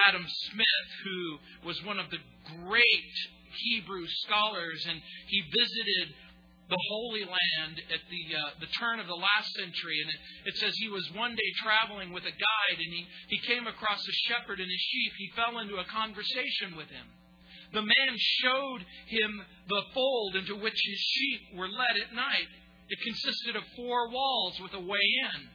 Adam 0.08 0.26
Smith, 0.28 0.88
who 1.04 1.68
was 1.68 1.84
one 1.84 2.00
of 2.00 2.10
the 2.10 2.22
great 2.64 3.16
Hebrew 3.52 4.08
scholars, 4.26 4.86
and 4.88 5.02
he 5.28 5.42
visited 5.52 6.16
the 6.72 6.88
Holy 6.88 7.28
Land 7.28 7.84
at 7.92 8.00
the 8.08 8.24
uh, 8.32 8.56
the 8.64 8.72
turn 8.80 9.04
of 9.04 9.08
the 9.12 9.20
last 9.20 9.52
century, 9.60 10.00
and 10.00 10.10
it, 10.10 10.20
it 10.50 10.56
says 10.56 10.72
he 10.80 10.88
was 10.88 11.04
one 11.12 11.36
day 11.36 11.52
traveling 11.60 12.16
with 12.16 12.24
a 12.24 12.32
guide, 12.32 12.80
and 12.80 12.92
he 12.96 13.04
he 13.28 13.40
came 13.44 13.68
across 13.68 14.00
a 14.00 14.16
shepherd 14.32 14.64
and 14.64 14.72
his 14.72 14.86
sheep. 14.88 15.12
He 15.20 15.36
fell 15.36 15.60
into 15.60 15.84
a 15.84 15.92
conversation 15.92 16.80
with 16.80 16.88
him. 16.88 17.04
The 17.76 17.84
man 17.84 18.16
showed 18.16 18.82
him 19.08 19.32
the 19.68 19.84
fold 19.94 20.36
into 20.36 20.56
which 20.56 20.80
his 20.80 21.00
sheep 21.00 21.60
were 21.60 21.68
led 21.68 22.00
at 22.00 22.16
night. 22.16 22.48
It 22.88 23.00
consisted 23.04 23.56
of 23.56 23.64
four 23.76 24.10
walls 24.10 24.60
with 24.62 24.74
a 24.74 24.80
way 24.80 25.08
in. 25.36 25.48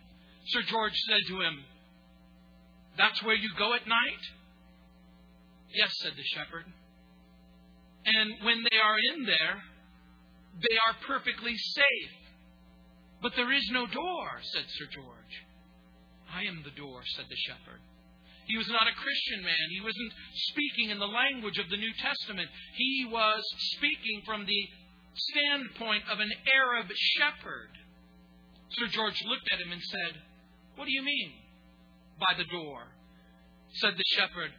Sir 0.48 0.62
George 0.68 0.96
said 1.08 1.20
to 1.28 1.40
him, 1.40 1.64
That's 2.96 3.22
where 3.22 3.34
you 3.34 3.50
go 3.58 3.74
at 3.74 3.86
night? 3.86 4.24
Yes, 5.74 5.92
said 6.00 6.12
the 6.16 6.24
shepherd. 6.24 6.64
And 8.06 8.44
when 8.44 8.64
they 8.70 8.78
are 8.78 8.96
in 9.12 9.26
there, 9.26 9.62
they 10.60 10.76
are 10.88 11.06
perfectly 11.06 11.56
safe. 11.56 12.14
But 13.22 13.32
there 13.36 13.52
is 13.52 13.68
no 13.72 13.86
door, 13.86 14.28
said 14.42 14.64
Sir 14.68 14.86
George. 14.92 15.34
I 16.32 16.44
am 16.44 16.62
the 16.64 16.74
door, 16.76 17.02
said 17.16 17.26
the 17.28 17.36
shepherd. 17.36 17.80
He 18.46 18.56
was 18.56 18.68
not 18.68 18.86
a 18.86 18.94
Christian 18.94 19.42
man. 19.42 19.66
He 19.70 19.80
wasn't 19.80 20.12
speaking 20.52 20.90
in 20.90 20.98
the 20.98 21.10
language 21.10 21.58
of 21.58 21.68
the 21.68 21.76
New 21.76 21.92
Testament. 21.98 22.48
He 22.74 23.08
was 23.10 23.42
speaking 23.74 24.22
from 24.24 24.46
the 24.46 24.62
standpoint 25.16 26.04
of 26.10 26.20
an 26.20 26.30
Arab 26.46 26.86
shepherd. 27.18 27.70
Sir 28.70 28.86
George 28.86 29.18
looked 29.26 29.50
at 29.52 29.60
him 29.60 29.72
and 29.72 29.82
said, 29.82 30.22
What 30.76 30.86
do 30.86 30.92
you 30.92 31.02
mean 31.02 31.32
by 32.20 32.36
the 32.36 32.44
door? 32.44 32.86
Said 33.80 33.94
the 33.96 34.10
shepherd, 34.14 34.52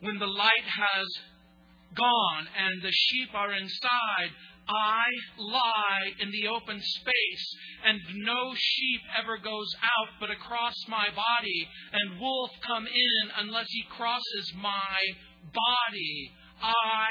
When 0.00 0.18
the 0.18 0.26
light 0.26 0.66
has 0.66 1.06
gone 1.94 2.46
and 2.56 2.82
the 2.82 2.92
sheep 2.92 3.30
are 3.34 3.52
inside, 3.52 4.30
I 4.70 5.04
lie 5.38 6.12
in 6.20 6.30
the 6.30 6.48
open 6.48 6.80
space, 6.80 7.56
and 7.84 7.98
no 8.18 8.54
sheep 8.54 9.00
ever 9.18 9.38
goes 9.38 9.74
out 9.82 10.08
but 10.20 10.30
across 10.30 10.74
my 10.88 11.08
body, 11.10 11.68
and 11.92 12.20
wolf 12.20 12.50
come 12.66 12.86
in 12.86 13.30
unless 13.38 13.66
he 13.68 13.84
crosses 13.96 14.52
my 14.56 14.98
body. 15.52 16.32
I 16.62 17.08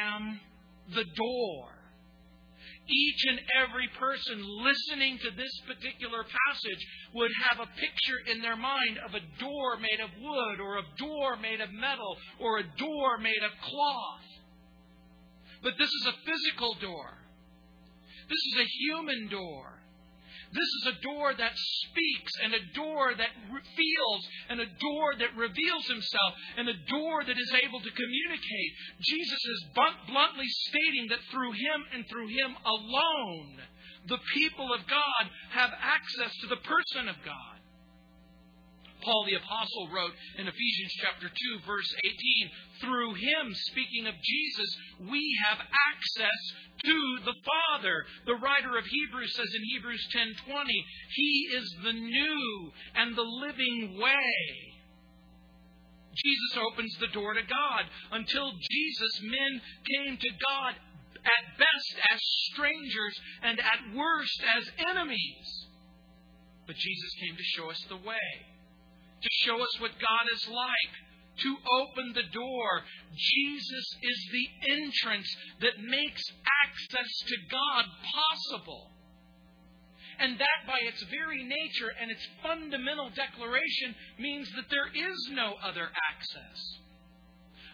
am 0.00 0.40
the 0.94 1.04
door. 1.16 1.68
Each 2.88 3.24
and 3.28 3.40
every 3.62 3.88
person 3.98 4.42
listening 4.64 5.18
to 5.18 5.30
this 5.30 5.52
particular 5.66 6.24
passage 6.24 6.86
would 7.14 7.30
have 7.48 7.60
a 7.60 7.70
picture 7.78 8.18
in 8.26 8.42
their 8.42 8.56
mind 8.56 8.98
of 9.06 9.14
a 9.14 9.20
door 9.38 9.76
made 9.78 10.00
of 10.02 10.10
wood, 10.20 10.60
or 10.60 10.78
a 10.78 10.88
door 10.98 11.36
made 11.36 11.60
of 11.60 11.72
metal, 11.72 12.16
or 12.40 12.58
a 12.58 12.64
door 12.76 13.18
made 13.18 13.42
of 13.44 13.52
cloth. 13.62 14.31
But 15.62 15.78
this 15.78 15.88
is 15.88 16.06
a 16.06 16.18
physical 16.26 16.74
door. 16.80 17.18
This 18.28 18.42
is 18.54 18.60
a 18.60 18.72
human 18.86 19.28
door. 19.28 19.82
This 20.52 20.68
is 20.82 20.92
a 20.92 21.00
door 21.00 21.32
that 21.32 21.52
speaks 21.56 22.32
and 22.44 22.52
a 22.52 22.60
door 22.74 23.14
that 23.16 23.32
feels 23.48 24.22
and 24.50 24.60
a 24.60 24.66
door 24.66 25.16
that 25.18 25.32
reveals 25.34 25.86
himself 25.88 26.32
and 26.58 26.68
a 26.68 26.76
door 26.92 27.24
that 27.24 27.38
is 27.38 27.52
able 27.64 27.80
to 27.80 27.90
communicate. 27.90 28.72
Jesus 29.00 29.42
is 29.48 29.64
bluntly 29.72 30.48
stating 30.68 31.08
that 31.08 31.24
through 31.30 31.52
him 31.52 31.80
and 31.94 32.04
through 32.06 32.28
him 32.28 32.52
alone, 32.66 33.64
the 34.08 34.20
people 34.34 34.74
of 34.74 34.86
God 34.86 35.24
have 35.52 35.70
access 35.72 36.36
to 36.42 36.46
the 36.48 36.60
person 36.60 37.08
of 37.08 37.16
God. 37.24 37.51
Paul 39.02 39.26
the 39.26 39.36
Apostle 39.36 39.88
wrote 39.92 40.14
in 40.38 40.46
Ephesians 40.46 40.92
chapter 41.02 41.28
2, 41.28 41.34
verse 41.66 41.94
18, 42.04 42.16
through 42.80 43.14
him, 43.14 43.54
speaking 43.70 44.06
of 44.06 44.14
Jesus, 44.22 44.76
we 45.10 45.38
have 45.46 45.58
access 45.58 46.40
to 46.84 47.18
the 47.24 47.34
Father. 47.42 48.04
The 48.26 48.36
writer 48.36 48.78
of 48.78 48.84
Hebrews 48.86 49.34
says 49.34 49.50
in 49.54 49.64
Hebrews 49.74 50.06
10:20, 50.14 50.84
he 51.10 51.48
is 51.54 51.76
the 51.84 51.92
new 51.92 52.72
and 52.94 53.16
the 53.16 53.22
living 53.22 53.98
way. 53.98 54.74
Jesus 56.14 56.58
opens 56.58 56.94
the 56.98 57.08
door 57.08 57.34
to 57.34 57.42
God. 57.42 57.84
Until 58.10 58.52
Jesus, 58.52 59.20
men 59.22 59.60
came 59.88 60.16
to 60.18 60.30
God 60.30 60.74
at 61.24 61.58
best 61.58 61.94
as 62.10 62.20
strangers 62.52 63.20
and 63.42 63.58
at 63.60 63.94
worst 63.94 64.42
as 64.56 64.70
enemies. 64.90 65.66
But 66.66 66.76
Jesus 66.76 67.10
came 67.20 67.36
to 67.36 67.42
show 67.42 67.70
us 67.70 67.82
the 67.88 67.96
way 67.96 68.51
to 69.22 69.30
show 69.46 69.62
us 69.62 69.80
what 69.80 69.92
God 70.00 70.26
is 70.34 70.48
like, 70.48 70.92
to 71.38 71.56
open 71.80 72.12
the 72.12 72.28
door. 72.32 72.82
Jesus 73.16 73.86
is 74.02 74.18
the 74.32 74.46
entrance 74.72 75.28
that 75.60 75.80
makes 75.80 76.22
access 76.64 77.10
to 77.26 77.36
God 77.50 77.84
possible. 78.12 78.90
And 80.18 80.38
that, 80.38 80.66
by 80.66 80.78
its 80.86 81.02
very 81.10 81.42
nature 81.42 81.90
and 82.00 82.10
its 82.10 82.22
fundamental 82.42 83.10
declaration, 83.10 83.94
means 84.18 84.48
that 84.54 84.68
there 84.70 84.86
is 84.92 85.30
no 85.32 85.54
other 85.64 85.88
access. 86.10 86.58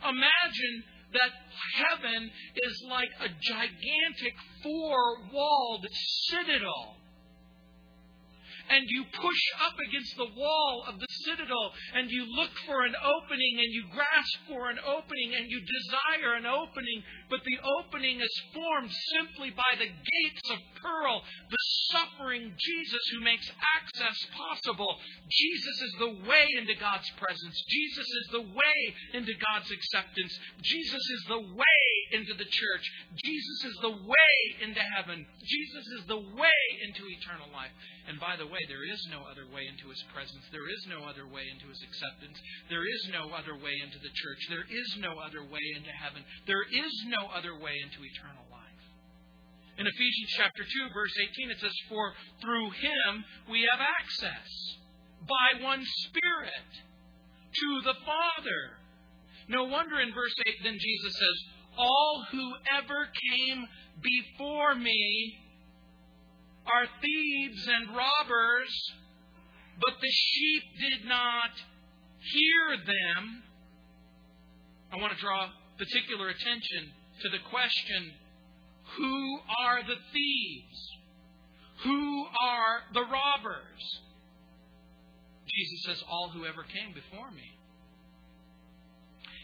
Imagine 0.08 0.84
that 1.12 1.32
heaven 1.74 2.30
is 2.62 2.84
like 2.88 3.10
a 3.20 3.28
gigantic 3.28 4.34
four 4.62 5.28
walled 5.32 5.86
citadel 6.30 6.96
and 8.70 8.84
you 8.88 9.04
push 9.12 9.42
up 9.64 9.76
against 9.80 10.16
the 10.16 10.32
wall 10.36 10.84
of 10.88 10.98
the 11.00 11.12
citadel 11.24 11.72
and 11.94 12.10
you 12.10 12.24
look 12.24 12.52
for 12.66 12.84
an 12.84 12.94
opening 12.96 13.54
and 13.58 13.70
you 13.72 13.84
grasp 13.92 14.36
for 14.48 14.70
an 14.70 14.78
opening 14.84 15.34
and 15.34 15.50
you 15.50 15.60
desire 15.60 16.34
an 16.36 16.46
opening, 16.46 17.02
but 17.30 17.40
the 17.44 17.58
opening 17.80 18.20
is 18.20 18.42
formed 18.52 18.92
simply 19.16 19.50
by 19.50 19.72
the 19.78 19.88
gates 19.88 20.46
of 20.50 20.58
pearl, 20.80 21.22
the 21.50 21.64
suffering 21.92 22.52
Jesus 22.56 23.04
who 23.12 23.24
makes 23.24 23.50
access 23.76 24.18
possible. 24.36 24.96
Jesus 25.28 25.76
is 25.82 25.94
the 25.98 26.14
way 26.28 26.46
into 26.56 26.74
God's 26.76 27.08
presence. 27.16 27.56
Jesus 27.68 28.06
is 28.06 28.26
the 28.32 28.46
way 28.46 28.78
into 29.14 29.32
God's 29.32 29.70
acceptance. 29.70 30.32
Jesus 30.62 31.04
is 31.10 31.22
the 31.28 31.40
way 31.40 31.87
into 32.12 32.34
the 32.34 32.48
church. 32.48 32.84
Jesus 33.24 33.58
is 33.72 33.76
the 33.82 33.96
way 33.96 34.38
into 34.62 34.80
heaven. 34.80 35.26
Jesus 35.44 35.86
is 36.00 36.02
the 36.06 36.20
way 36.20 36.62
into 36.86 37.04
eternal 37.08 37.48
life. 37.52 37.72
And 38.08 38.20
by 38.20 38.36
the 38.36 38.48
way, 38.48 38.60
there 38.68 38.84
is 38.84 39.00
no 39.12 39.24
other 39.28 39.44
way 39.48 39.68
into 39.68 39.88
His 39.92 40.02
presence. 40.12 40.44
There 40.50 40.68
is 40.68 40.82
no 40.88 41.04
other 41.04 41.28
way 41.28 41.44
into 41.48 41.68
His 41.68 41.80
acceptance. 41.84 42.38
There 42.72 42.86
is 42.86 43.02
no 43.12 43.32
other 43.32 43.56
way 43.56 43.76
into 43.84 44.00
the 44.00 44.12
church. 44.12 44.40
There 44.48 44.68
is 44.68 44.88
no 45.00 45.20
other 45.20 45.44
way 45.44 45.64
into 45.76 45.92
heaven. 45.92 46.24
There 46.48 46.64
is 46.64 46.94
no 47.12 47.28
other 47.32 47.52
way 47.56 47.76
into 47.84 48.00
eternal 48.00 48.48
life. 48.48 48.82
In 49.78 49.86
Ephesians 49.86 50.30
chapter 50.34 50.64
2, 50.64 50.94
verse 50.94 51.14
18, 51.14 51.50
it 51.50 51.60
says, 51.60 51.76
For 51.88 52.12
through 52.42 52.70
Him 52.82 53.24
we 53.46 53.62
have 53.70 53.78
access 53.78 54.48
by 55.22 55.62
one 55.62 55.84
Spirit 56.08 56.70
to 57.54 57.68
the 57.84 57.94
Father. 58.02 58.78
No 59.48 59.64
wonder 59.64 60.00
in 60.00 60.12
verse 60.12 60.34
8, 60.46 60.54
then 60.64 60.76
Jesus 60.78 61.14
says, 61.14 61.36
All 61.78 62.26
who 62.30 62.52
ever 62.76 63.08
came 63.30 63.66
before 64.02 64.74
me 64.74 65.38
are 66.66 66.86
thieves 67.00 67.68
and 67.68 67.96
robbers, 67.96 68.92
but 69.80 69.94
the 70.00 70.10
sheep 70.10 70.62
did 70.80 71.08
not 71.08 71.50
hear 72.20 72.76
them. 72.84 73.42
I 74.92 74.96
want 74.96 75.12
to 75.12 75.20
draw 75.20 75.48
particular 75.78 76.28
attention 76.28 76.90
to 77.22 77.28
the 77.30 77.38
question 77.50 78.12
who 78.96 79.38
are 79.60 79.82
the 79.82 80.00
thieves? 80.12 80.90
Who 81.84 82.26
are 82.40 82.80
the 82.94 83.02
robbers? 83.02 84.00
Jesus 85.46 85.82
says, 85.84 86.04
All 86.10 86.30
who 86.30 86.44
ever 86.46 86.64
came 86.64 86.94
before 86.94 87.30
me. 87.30 87.54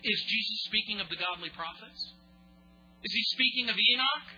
Is 0.03 0.21
Jesus 0.21 0.65
speaking 0.65 1.01
of 1.01 1.09
the 1.09 1.17
godly 1.17 1.51
prophets? 1.51 2.13
Is 3.05 3.13
he 3.13 3.23
speaking 3.37 3.69
of 3.69 3.77
Enoch? 3.77 4.29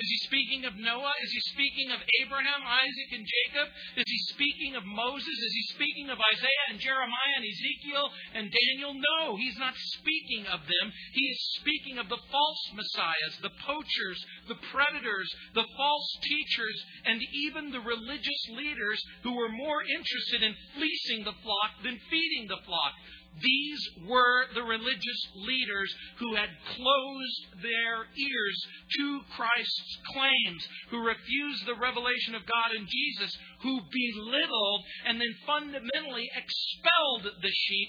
Is 0.00 0.08
he 0.08 0.20
speaking 0.24 0.64
of 0.64 0.80
Noah? 0.80 1.12
Is 1.20 1.28
he 1.28 1.40
speaking 1.52 1.92
of 1.92 2.00
Abraham, 2.24 2.64
Isaac, 2.64 3.10
and 3.12 3.28
Jacob? 3.28 3.68
Is 4.00 4.08
he 4.08 4.20
speaking 4.32 4.72
of 4.72 4.88
Moses? 4.88 5.28
Is 5.28 5.52
he 5.52 5.64
speaking 5.76 6.08
of 6.08 6.16
Isaiah 6.16 6.66
and 6.72 6.80
Jeremiah 6.80 7.36
and 7.36 7.44
Ezekiel 7.44 8.08
and 8.32 8.48
Daniel? 8.48 8.96
No, 8.96 9.36
he's 9.36 9.60
not 9.60 9.76
speaking 10.00 10.48
of 10.48 10.64
them. 10.64 10.86
He 11.12 11.24
is 11.28 11.60
speaking 11.60 12.00
of 12.00 12.08
the 12.08 12.16
false 12.32 12.64
messiahs, 12.72 13.44
the 13.44 13.52
poachers, 13.60 14.18
the 14.48 14.56
predators, 14.72 15.28
the 15.52 15.68
false 15.76 16.10
teachers, 16.24 16.76
and 17.04 17.20
even 17.20 17.68
the 17.68 17.84
religious 17.84 18.42
leaders 18.56 19.04
who 19.22 19.36
were 19.36 19.52
more 19.52 19.84
interested 19.84 20.40
in 20.40 20.56
fleecing 20.80 21.28
the 21.28 21.36
flock 21.44 21.76
than 21.84 22.00
feeding 22.08 22.48
the 22.48 22.64
flock. 22.64 22.96
These 23.38 23.88
were 24.06 24.46
the 24.54 24.62
religious 24.62 25.20
leaders 25.36 25.94
who 26.18 26.34
had 26.34 26.50
closed 26.76 27.62
their 27.62 28.04
ears 28.04 28.66
to 28.98 29.20
Christ's 29.36 29.98
claims, 30.12 30.68
who 30.90 31.06
refused 31.06 31.64
the 31.66 31.80
revelation 31.80 32.34
of 32.34 32.42
God 32.44 32.76
in 32.76 32.86
Jesus, 32.86 33.32
who 33.62 33.80
belittled 33.80 34.84
and 35.06 35.20
then 35.20 35.34
fundamentally 35.46 36.28
expelled 36.34 37.32
the 37.40 37.52
sheep 37.52 37.88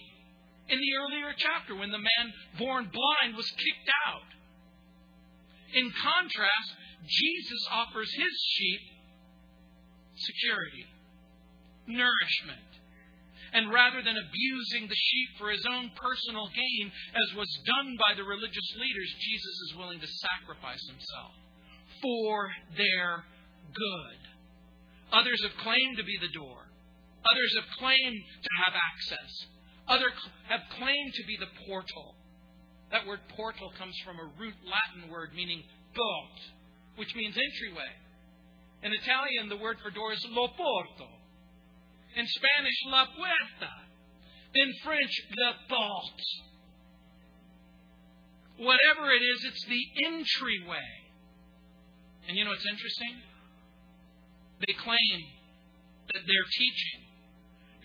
in 0.70 0.80
the 0.80 0.96
earlier 0.96 1.34
chapter 1.36 1.76
when 1.76 1.92
the 1.92 2.00
man 2.00 2.34
born 2.58 2.90
blind 2.92 3.36
was 3.36 3.50
kicked 3.52 3.90
out. 4.08 4.30
In 5.74 5.92
contrast, 5.92 6.72
Jesus 7.08 7.68
offers 7.72 8.12
his 8.14 8.34
sheep 8.56 8.82
security, 10.16 10.86
nourishment, 11.88 12.71
and 13.54 13.72
rather 13.72 14.02
than 14.02 14.16
abusing 14.16 14.88
the 14.88 14.96
sheep 14.96 15.30
for 15.38 15.52
his 15.52 15.66
own 15.68 15.92
personal 15.96 16.48
gain, 16.56 16.92
as 17.14 17.36
was 17.36 17.50
done 17.66 17.98
by 18.00 18.16
the 18.16 18.24
religious 18.24 18.70
leaders, 18.80 19.10
Jesus 19.20 19.56
is 19.70 19.78
willing 19.78 20.00
to 20.00 20.08
sacrifice 20.08 20.84
himself 20.88 21.36
for 22.02 22.50
their 22.78 23.24
good. 23.74 24.20
Others 25.14 25.44
have 25.44 25.58
claimed 25.64 25.98
to 25.98 26.04
be 26.04 26.18
the 26.20 26.32
door. 26.34 26.72
Others 27.22 27.52
have 27.60 27.70
claimed 27.78 28.22
to 28.42 28.52
have 28.66 28.74
access. 28.74 29.32
Others 29.88 30.18
have 30.50 30.62
claimed 30.80 31.14
to 31.14 31.26
be 31.28 31.38
the 31.38 31.52
portal. 31.68 32.16
That 32.92 33.06
word 33.08 33.20
portal 33.36 33.72
comes 33.78 33.96
from 34.04 34.18
a 34.18 34.32
root 34.40 34.56
Latin 34.64 35.12
word 35.12 35.32
meaning 35.36 35.64
port, 35.94 36.40
which 36.96 37.14
means 37.16 37.36
entryway. 37.36 37.92
In 38.84 38.92
Italian, 38.92 39.50
the 39.50 39.62
word 39.62 39.78
for 39.84 39.92
door 39.92 40.14
is 40.14 40.26
lo 40.30 40.48
porto. 40.48 41.08
In 42.16 42.28
Spanish, 42.28 42.80
la 42.88 43.06
puerta. 43.06 43.72
In 44.54 44.74
French, 44.84 45.22
la 45.38 45.54
porte. 45.70 46.28
Whatever 48.58 49.12
it 49.12 49.24
is, 49.24 49.46
it's 49.46 49.66
the 49.66 49.84
entryway. 50.06 50.92
And 52.28 52.38
you 52.38 52.44
know 52.44 52.52
what's 52.52 52.68
interesting? 52.70 53.16
They 54.68 54.74
claim 54.74 55.18
that 56.14 56.22
they're 56.28 56.52
teaching. 56.58 57.02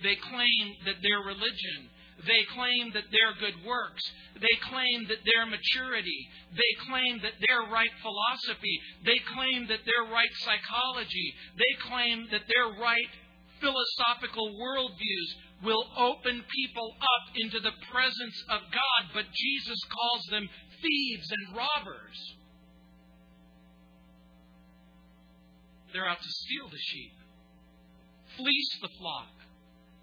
They 0.03 0.17
claim 0.17 0.65
that 0.85 1.01
their 1.01 1.21
religion. 1.25 1.89
They 2.27 2.45
claim 2.53 2.93
that 2.93 3.09
their 3.13 3.33
good 3.41 3.65
works. 3.65 4.03
They 4.41 4.57
claim 4.69 5.07
that 5.09 5.25
their 5.25 5.47
maturity. 5.47 6.29
They 6.53 6.73
claim 6.89 7.21
that 7.23 7.37
their 7.47 7.73
right 7.73 7.93
philosophy. 8.03 8.77
They 9.05 9.21
claim 9.33 9.69
that 9.69 9.85
their 9.85 10.13
right 10.13 10.35
psychology. 10.45 11.35
They 11.57 11.73
claim 11.89 12.29
that 12.33 12.45
their 12.49 12.73
right 12.81 13.13
philosophical 13.61 14.57
worldviews 14.59 15.31
will 15.65 15.85
open 15.97 16.45
people 16.55 16.97
up 17.01 17.35
into 17.37 17.61
the 17.61 17.73
presence 17.91 18.45
of 18.51 18.61
God, 18.73 19.03
but 19.15 19.25
Jesus 19.33 19.79
calls 19.91 20.25
them 20.31 20.49
thieves 20.83 21.29
and 21.31 21.57
robbers. 21.57 22.19
They're 25.93 26.09
out 26.09 26.21
to 26.21 26.29
steal 26.29 26.69
the 26.69 26.79
sheep, 26.79 27.13
fleece 28.37 28.73
the 28.83 28.93
flock, 28.99 29.33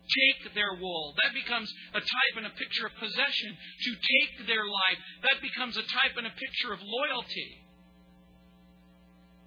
take 0.10 0.54
their 0.54 0.76
wool. 0.80 1.14
That 1.24 1.34
becomes 1.34 1.72
a 1.94 2.00
type 2.00 2.36
and 2.38 2.48
a 2.48 2.58
picture 2.58 2.88
of 2.88 2.94
possession. 3.00 3.56
To 3.56 3.92
take 3.94 4.48
their 4.48 4.66
life, 4.66 5.00
that 5.24 5.42
becomes 5.42 5.78
a 5.78 5.84
type 5.84 6.18
and 6.18 6.28
a 6.28 6.36
picture 6.36 6.74
of 6.74 6.80
loyalty. 6.82 7.63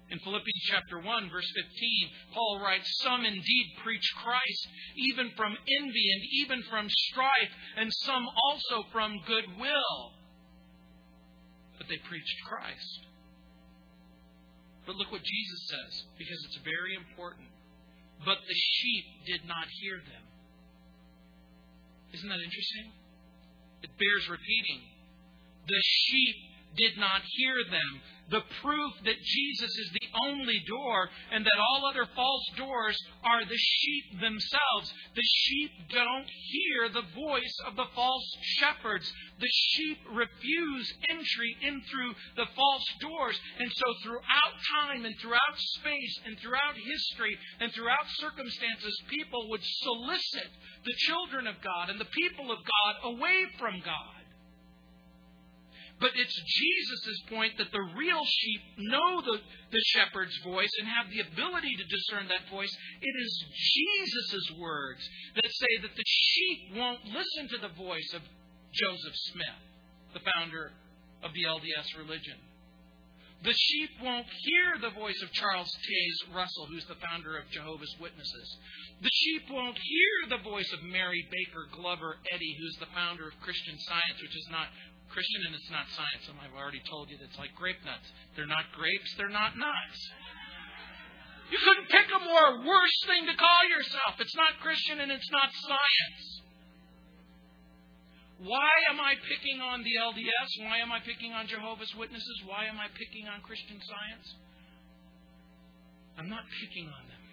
In 0.09 0.19
Philippians 0.19 0.63
chapter 0.71 0.99
1, 0.99 1.29
verse 1.29 1.51
15, 1.53 2.09
Paul 2.33 2.61
writes, 2.63 2.87
Some 3.03 3.25
indeed 3.25 3.65
preach 3.83 4.07
Christ, 4.23 4.67
even 4.95 5.31
from 5.35 5.51
envy 5.51 6.07
and 6.13 6.23
even 6.43 6.63
from 6.69 6.87
strife, 7.11 7.51
and 7.75 7.91
some 8.05 8.25
also 8.47 8.87
from 8.91 9.19
goodwill. 9.27 10.15
But 11.77 11.87
they 11.89 11.97
preached 12.07 12.39
Christ. 12.47 12.99
But 14.85 14.95
look 14.95 15.11
what 15.11 15.23
Jesus 15.23 15.61
says, 15.67 16.03
because 16.17 16.39
it's 16.45 16.63
very 16.63 16.95
important. 16.95 17.51
But 18.23 18.39
the 18.47 18.55
sheep 18.55 19.05
did 19.25 19.43
not 19.45 19.67
hear 19.83 19.97
them. 19.97 20.25
Isn't 22.13 22.29
that 22.29 22.39
interesting? 22.39 22.95
It 23.83 23.91
bears 23.99 24.29
repeating. 24.31 24.81
The 25.67 25.83
sheep 25.83 26.35
did 26.77 26.97
not 26.97 27.21
hear 27.35 27.55
them 27.69 28.01
the 28.29 28.41
proof 28.61 28.93
that 29.05 29.21
Jesus 29.23 29.71
is 29.77 29.89
the 29.93 30.07
only 30.27 30.59
door 30.67 31.09
and 31.31 31.45
that 31.45 31.59
all 31.59 31.85
other 31.85 32.07
false 32.15 32.45
doors 32.57 32.97
are 33.23 33.45
the 33.45 33.57
sheep 33.57 34.19
themselves. 34.19 34.93
The 35.15 35.23
sheep 35.23 35.71
don't 35.89 36.27
hear 36.27 36.89
the 36.89 37.07
voice 37.15 37.57
of 37.65 37.75
the 37.75 37.87
false 37.95 38.27
shepherds. 38.59 39.11
The 39.39 39.51
sheep 39.51 39.99
refuse 40.11 40.93
entry 41.09 41.55
in 41.61 41.81
through 41.89 42.13
the 42.35 42.47
false 42.55 42.85
doors. 42.99 43.39
And 43.59 43.71
so, 43.71 43.93
throughout 44.03 44.55
time 44.83 45.05
and 45.05 45.15
throughout 45.19 45.57
space 45.79 46.19
and 46.25 46.37
throughout 46.39 46.75
history 46.75 47.37
and 47.59 47.71
throughout 47.71 48.07
circumstances, 48.17 48.99
people 49.09 49.49
would 49.49 49.63
solicit 49.63 50.49
the 50.83 50.95
children 50.97 51.47
of 51.47 51.55
God 51.61 51.89
and 51.89 51.99
the 51.99 52.11
people 52.11 52.51
of 52.51 52.59
God 52.59 53.15
away 53.15 53.45
from 53.59 53.79
God. 53.85 54.16
But 55.99 56.11
it's 56.15 56.41
Jesus' 56.45 57.21
point 57.29 57.57
that 57.57 57.71
the 57.71 57.81
real 57.97 58.23
sheep 58.23 58.61
know 58.77 59.21
the, 59.21 59.39
the 59.71 59.83
shepherd's 59.93 60.37
voice 60.43 60.69
and 60.79 60.87
have 60.87 61.09
the 61.09 61.25
ability 61.25 61.73
to 61.75 61.83
discern 61.85 62.27
that 62.27 62.49
voice. 62.51 62.69
It 63.01 63.15
is 63.17 63.45
Jesus' 63.55 64.51
words 64.59 65.01
that 65.35 65.49
say 65.49 65.81
that 65.81 65.95
the 65.95 66.03
sheep 66.05 66.59
won't 66.75 67.03
listen 67.05 67.49
to 67.49 67.57
the 67.67 67.73
voice 67.73 68.13
of 68.13 68.21
Joseph 68.73 69.15
Smith, 69.33 69.59
the 70.13 70.21
founder 70.37 70.71
of 71.23 71.33
the 71.33 71.49
LDS 71.49 71.97
religion. 71.97 72.37
The 73.43 73.53
sheep 73.53 73.89
won't 74.01 74.25
hear 74.41 74.77
the 74.81 74.97
voice 74.97 75.21
of 75.21 75.31
Charles 75.31 75.69
Taze 75.69 76.35
Russell, 76.35 76.65
who's 76.69 76.85
the 76.85 76.97
founder 77.01 77.37
of 77.37 77.49
Jehovah's 77.49 77.95
Witnesses. 78.01 78.57
The 79.01 79.13
sheep 79.13 79.43
won't 79.49 79.77
hear 79.77 80.37
the 80.37 80.43
voice 80.43 80.71
of 80.73 80.81
Mary 80.81 81.25
Baker 81.29 81.69
Glover 81.73 82.17
Eddy, 82.31 82.57
who's 82.59 82.77
the 82.79 82.89
founder 82.93 83.27
of 83.27 83.39
Christian 83.41 83.77
Science, 83.79 84.21
which 84.21 84.35
is 84.35 84.47
not 84.49 84.67
Christian 85.09 85.47
and 85.47 85.53
it's 85.55 85.71
not 85.71 85.87
science. 85.95 86.25
And 86.29 86.37
I've 86.39 86.55
already 86.55 86.81
told 86.89 87.09
you 87.09 87.17
that's 87.17 87.37
like 87.39 87.55
grape 87.55 87.79
nuts. 87.83 88.07
They're 88.35 88.49
not 88.49 88.69
grapes, 88.75 89.11
they're 89.17 89.33
not 89.33 89.57
nuts. 89.57 89.99
You 91.47 91.59
couldn't 91.63 91.87
pick 91.87 92.07
a 92.11 92.21
more 92.27 92.49
worse 92.67 92.97
thing 93.07 93.23
to 93.27 93.35
call 93.39 93.61
yourself. 93.71 94.19
It's 94.19 94.35
not 94.35 94.59
Christian 94.59 94.99
and 94.99 95.11
it's 95.11 95.31
not 95.31 95.47
science. 95.63 96.23
Why 98.43 98.69
am 98.91 98.99
I 98.99 99.15
picking 99.15 99.63
on 99.63 99.81
the 99.81 99.95
LDS? 99.97 100.51
Why 100.67 100.77
am 100.83 100.91
I 100.91 100.99
picking 101.01 101.33
on 101.33 101.47
Jehovah's 101.47 101.89
Witnesses? 101.97 102.37
Why 102.45 102.67
am 102.69 102.77
I 102.77 102.91
picking 102.93 103.25
on 103.31 103.41
Christian 103.41 103.79
science? 103.81 104.27
I'm 106.19 106.29
not 106.29 106.43
picking 106.61 106.85
on 106.85 107.03
them. 107.09 107.23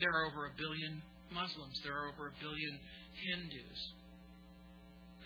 There 0.00 0.10
are 0.10 0.26
over 0.32 0.46
a 0.46 0.54
billion 0.58 1.02
Muslims. 1.30 1.78
There 1.84 1.94
are 1.94 2.08
over 2.10 2.28
a 2.28 2.36
billion 2.42 2.74
Hindus. 3.22 3.80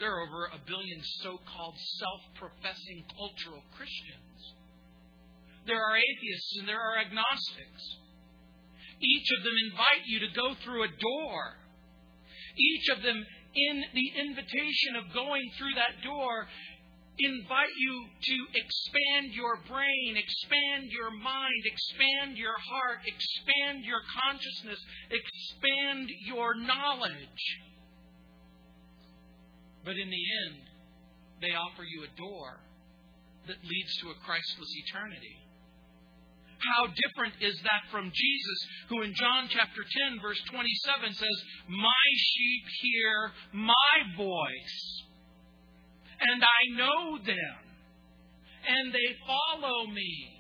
There 0.01 0.11
are 0.11 0.27
over 0.27 0.49
a 0.51 0.61
billion 0.67 1.01
so 1.23 1.39
called 1.45 1.77
self 1.77 2.21
professing 2.41 3.05
cultural 3.15 3.63
Christians. 3.77 4.57
There 5.67 5.79
are 5.79 5.97
atheists 5.97 6.57
and 6.59 6.67
there 6.67 6.81
are 6.81 6.99
agnostics. 6.99 7.85
Each 8.99 9.29
of 9.39 9.45
them 9.45 9.57
invite 9.71 10.05
you 10.07 10.21
to 10.21 10.33
go 10.35 10.55
through 10.65 10.85
a 10.85 10.89
door 10.89 11.61
each 12.57 12.89
of 12.97 13.03
them, 13.03 13.25
in 13.55 13.85
the 13.95 14.09
invitation 14.21 14.97
of 14.97 15.13
going 15.13 15.51
through 15.59 15.75
that 15.75 16.03
door, 16.05 16.47
invite 17.19 17.75
you 17.77 18.07
to 18.23 18.37
expand 18.55 19.35
your 19.35 19.59
brain, 19.69 20.17
expand 20.17 20.91
your 20.91 21.11
mind, 21.11 21.63
expand 21.67 22.39
your 22.39 22.57
heart, 22.59 23.01
expand 23.05 23.85
your 23.85 24.01
consciousness, 24.23 24.79
expand 25.11 26.09
your 26.27 26.55
knowledge. 26.55 27.43
But 29.85 29.97
in 29.97 30.11
the 30.11 30.25
end, 30.47 30.61
they 31.41 31.55
offer 31.57 31.85
you 31.85 32.05
a 32.05 32.17
door 32.17 32.61
that 33.47 33.57
leads 33.65 33.97
to 34.03 34.11
a 34.11 34.21
Christless 34.25 34.73
eternity. 34.87 35.37
How 36.61 36.93
different 36.93 37.35
is 37.41 37.57
that 37.63 37.89
from 37.91 38.13
Jesus, 38.13 38.59
who 38.89 39.01
in 39.03 39.15
John 39.15 39.49
chapter 39.49 39.81
10, 40.11 40.21
verse 40.21 40.41
27 40.51 41.15
says, 41.15 41.43
My 41.69 42.05
sheep 42.15 42.65
hear 42.83 43.33
my 43.55 43.97
voice, 44.17 45.03
and 46.21 46.45
I 46.45 46.77
know 46.77 47.19
them, 47.25 47.61
and 48.69 48.93
they 48.93 49.17
follow 49.27 49.87
me. 49.87 50.40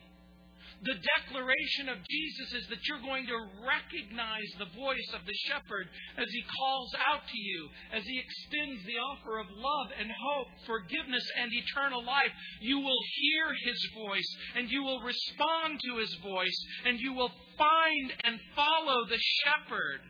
The 0.82 0.96
declaration 0.96 1.90
of 1.90 1.98
Jesus 2.08 2.54
is 2.54 2.66
that 2.68 2.80
you're 2.88 3.04
going 3.04 3.26
to 3.26 3.36
recognize 3.68 4.48
the 4.56 4.72
voice 4.80 5.12
of 5.12 5.26
the 5.26 5.36
shepherd 5.44 5.86
as 6.16 6.26
he 6.30 6.42
calls 6.56 6.94
out 7.04 7.20
to 7.28 7.38
you, 7.38 7.68
as 7.92 8.02
he 8.04 8.18
extends 8.18 8.86
the 8.86 8.96
offer 8.96 9.38
of 9.38 9.46
love 9.50 9.88
and 9.98 10.10
hope, 10.10 10.48
forgiveness, 10.64 11.26
and 11.36 11.52
eternal 11.52 12.02
life. 12.02 12.32
You 12.62 12.80
will 12.80 13.00
hear 13.20 13.52
his 13.66 13.88
voice, 13.94 14.36
and 14.56 14.70
you 14.70 14.82
will 14.82 15.02
respond 15.02 15.80
to 15.84 15.98
his 15.98 16.14
voice, 16.22 16.64
and 16.86 16.98
you 16.98 17.12
will 17.12 17.32
find 17.58 18.12
and 18.24 18.40
follow 18.56 19.04
the 19.04 19.20
shepherd. 19.44 20.00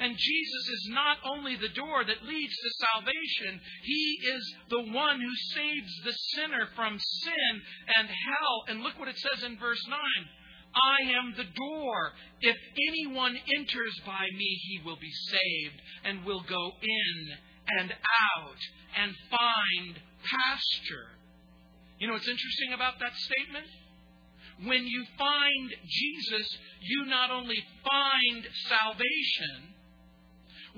And 0.00 0.16
Jesus 0.16 0.68
is 0.72 0.88
not 0.90 1.18
only 1.24 1.56
the 1.56 1.76
door 1.76 2.04
that 2.04 2.24
leads 2.24 2.56
to 2.56 2.86
salvation, 2.96 3.60
He 3.84 4.18
is 4.34 4.54
the 4.70 4.82
one 4.92 5.20
who 5.20 5.54
saves 5.54 5.92
the 6.04 6.16
sinner 6.34 6.66
from 6.74 6.98
sin 6.98 7.52
and 7.98 8.08
hell. 8.08 8.64
And 8.68 8.82
look 8.82 8.98
what 8.98 9.08
it 9.08 9.18
says 9.18 9.44
in 9.44 9.58
verse 9.58 9.84
9 9.88 9.98
I 10.74 11.12
am 11.18 11.34
the 11.36 11.44
door. 11.44 12.12
If 12.40 12.56
anyone 12.88 13.36
enters 13.56 14.00
by 14.06 14.24
me, 14.36 14.60
he 14.62 14.80
will 14.84 14.96
be 14.96 15.12
saved 15.28 15.82
and 16.04 16.24
will 16.24 16.42
go 16.48 16.72
in 16.80 17.36
and 17.78 17.92
out 17.92 18.60
and 18.96 19.14
find 19.30 19.98
pasture. 20.24 21.08
You 21.98 22.06
know 22.06 22.14
what's 22.14 22.28
interesting 22.28 22.72
about 22.72 22.98
that 23.00 23.14
statement? 23.16 23.66
When 24.64 24.86
you 24.86 25.04
find 25.18 25.70
Jesus, 25.86 26.58
you 26.80 27.06
not 27.06 27.30
only 27.30 27.58
find 27.82 28.46
salvation, 28.68 29.69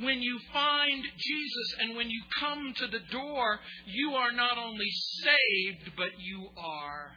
when 0.01 0.23
you 0.23 0.39
find 0.53 1.05
Jesus 1.05 1.69
and 1.81 1.97
when 1.97 2.09
you 2.09 2.23
come 2.41 2.73
to 2.77 2.87
the 2.87 3.05
door, 3.11 3.59
you 3.87 4.15
are 4.15 4.33
not 4.33 4.57
only 4.59 4.89
saved, 4.91 5.93
but 5.97 6.19
you 6.19 6.49
are 6.57 7.13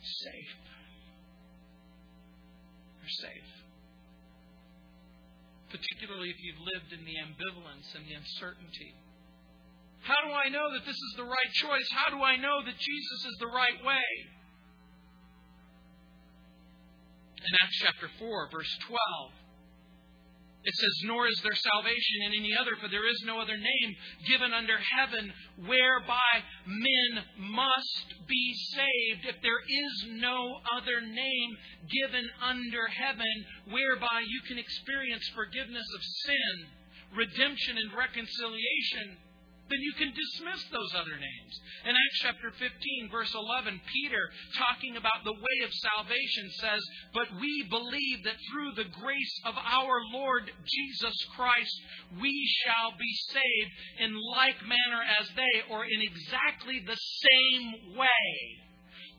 safe. 0.00 0.56
You're 3.00 3.28
safe. 3.28 3.50
Particularly 5.70 6.30
if 6.30 6.36
you've 6.42 6.64
lived 6.64 6.92
in 6.92 7.04
the 7.04 7.16
ambivalence 7.20 7.94
and 7.94 8.08
the 8.08 8.14
uncertainty. 8.14 8.94
How 10.02 10.16
do 10.26 10.32
I 10.32 10.48
know 10.48 10.72
that 10.72 10.86
this 10.86 10.96
is 10.96 11.14
the 11.16 11.24
right 11.24 11.52
choice? 11.60 11.88
How 11.92 12.10
do 12.16 12.22
I 12.24 12.36
know 12.36 12.64
that 12.64 12.78
Jesus 12.78 13.20
is 13.28 13.36
the 13.38 13.52
right 13.52 13.84
way? 13.84 14.08
In 17.36 17.52
Acts 17.62 17.78
chapter 17.84 18.08
4, 18.18 18.48
verse 18.50 18.78
12, 18.88 19.39
it 20.62 20.74
says, 20.74 21.02
Nor 21.04 21.26
is 21.26 21.40
there 21.40 21.56
salvation 21.56 22.20
in 22.26 22.32
any 22.34 22.54
other, 22.56 22.76
for 22.80 22.88
there 22.88 23.08
is 23.08 23.22
no 23.24 23.40
other 23.40 23.56
name 23.56 23.96
given 24.28 24.52
under 24.52 24.76
heaven 24.76 25.32
whereby 25.56 26.44
men 26.66 27.24
must 27.38 28.26
be 28.26 28.54
saved. 28.76 29.24
If 29.24 29.40
there 29.40 29.62
is 29.66 30.20
no 30.20 30.60
other 30.76 31.00
name 31.00 31.50
given 31.88 32.28
under 32.42 32.86
heaven 32.88 33.46
whereby 33.70 34.20
you 34.26 34.40
can 34.48 34.58
experience 34.58 35.24
forgiveness 35.34 35.86
of 35.94 36.02
sin, 36.04 36.56
redemption, 37.16 37.78
and 37.78 37.96
reconciliation, 37.96 39.16
then 39.70 39.80
you 39.80 39.94
can 39.94 40.10
dismiss 40.10 40.62
those 40.68 40.92
other 40.98 41.14
names. 41.14 41.54
In 41.86 41.94
Acts 41.94 42.20
chapter 42.20 42.50
15, 42.50 43.08
verse 43.10 43.32
11, 43.32 43.80
Peter, 43.86 44.24
talking 44.58 44.98
about 44.98 45.22
the 45.24 45.32
way 45.32 45.58
of 45.64 45.72
salvation, 45.72 46.50
says, 46.58 46.82
But 47.14 47.30
we 47.40 47.64
believe 47.70 48.24
that 48.26 48.42
through 48.50 48.74
the 48.74 48.90
grace 48.90 49.36
of 49.46 49.54
our 49.54 50.02
Lord 50.12 50.50
Jesus 50.66 51.16
Christ, 51.36 51.74
we 52.20 52.34
shall 52.66 52.90
be 52.98 53.14
saved 53.30 53.72
in 54.02 54.12
like 54.34 54.58
manner 54.66 55.02
as 55.22 55.30
they, 55.38 55.70
or 55.70 55.86
in 55.86 56.02
exactly 56.02 56.82
the 56.82 56.98
same 56.98 57.96
way. 57.96 58.26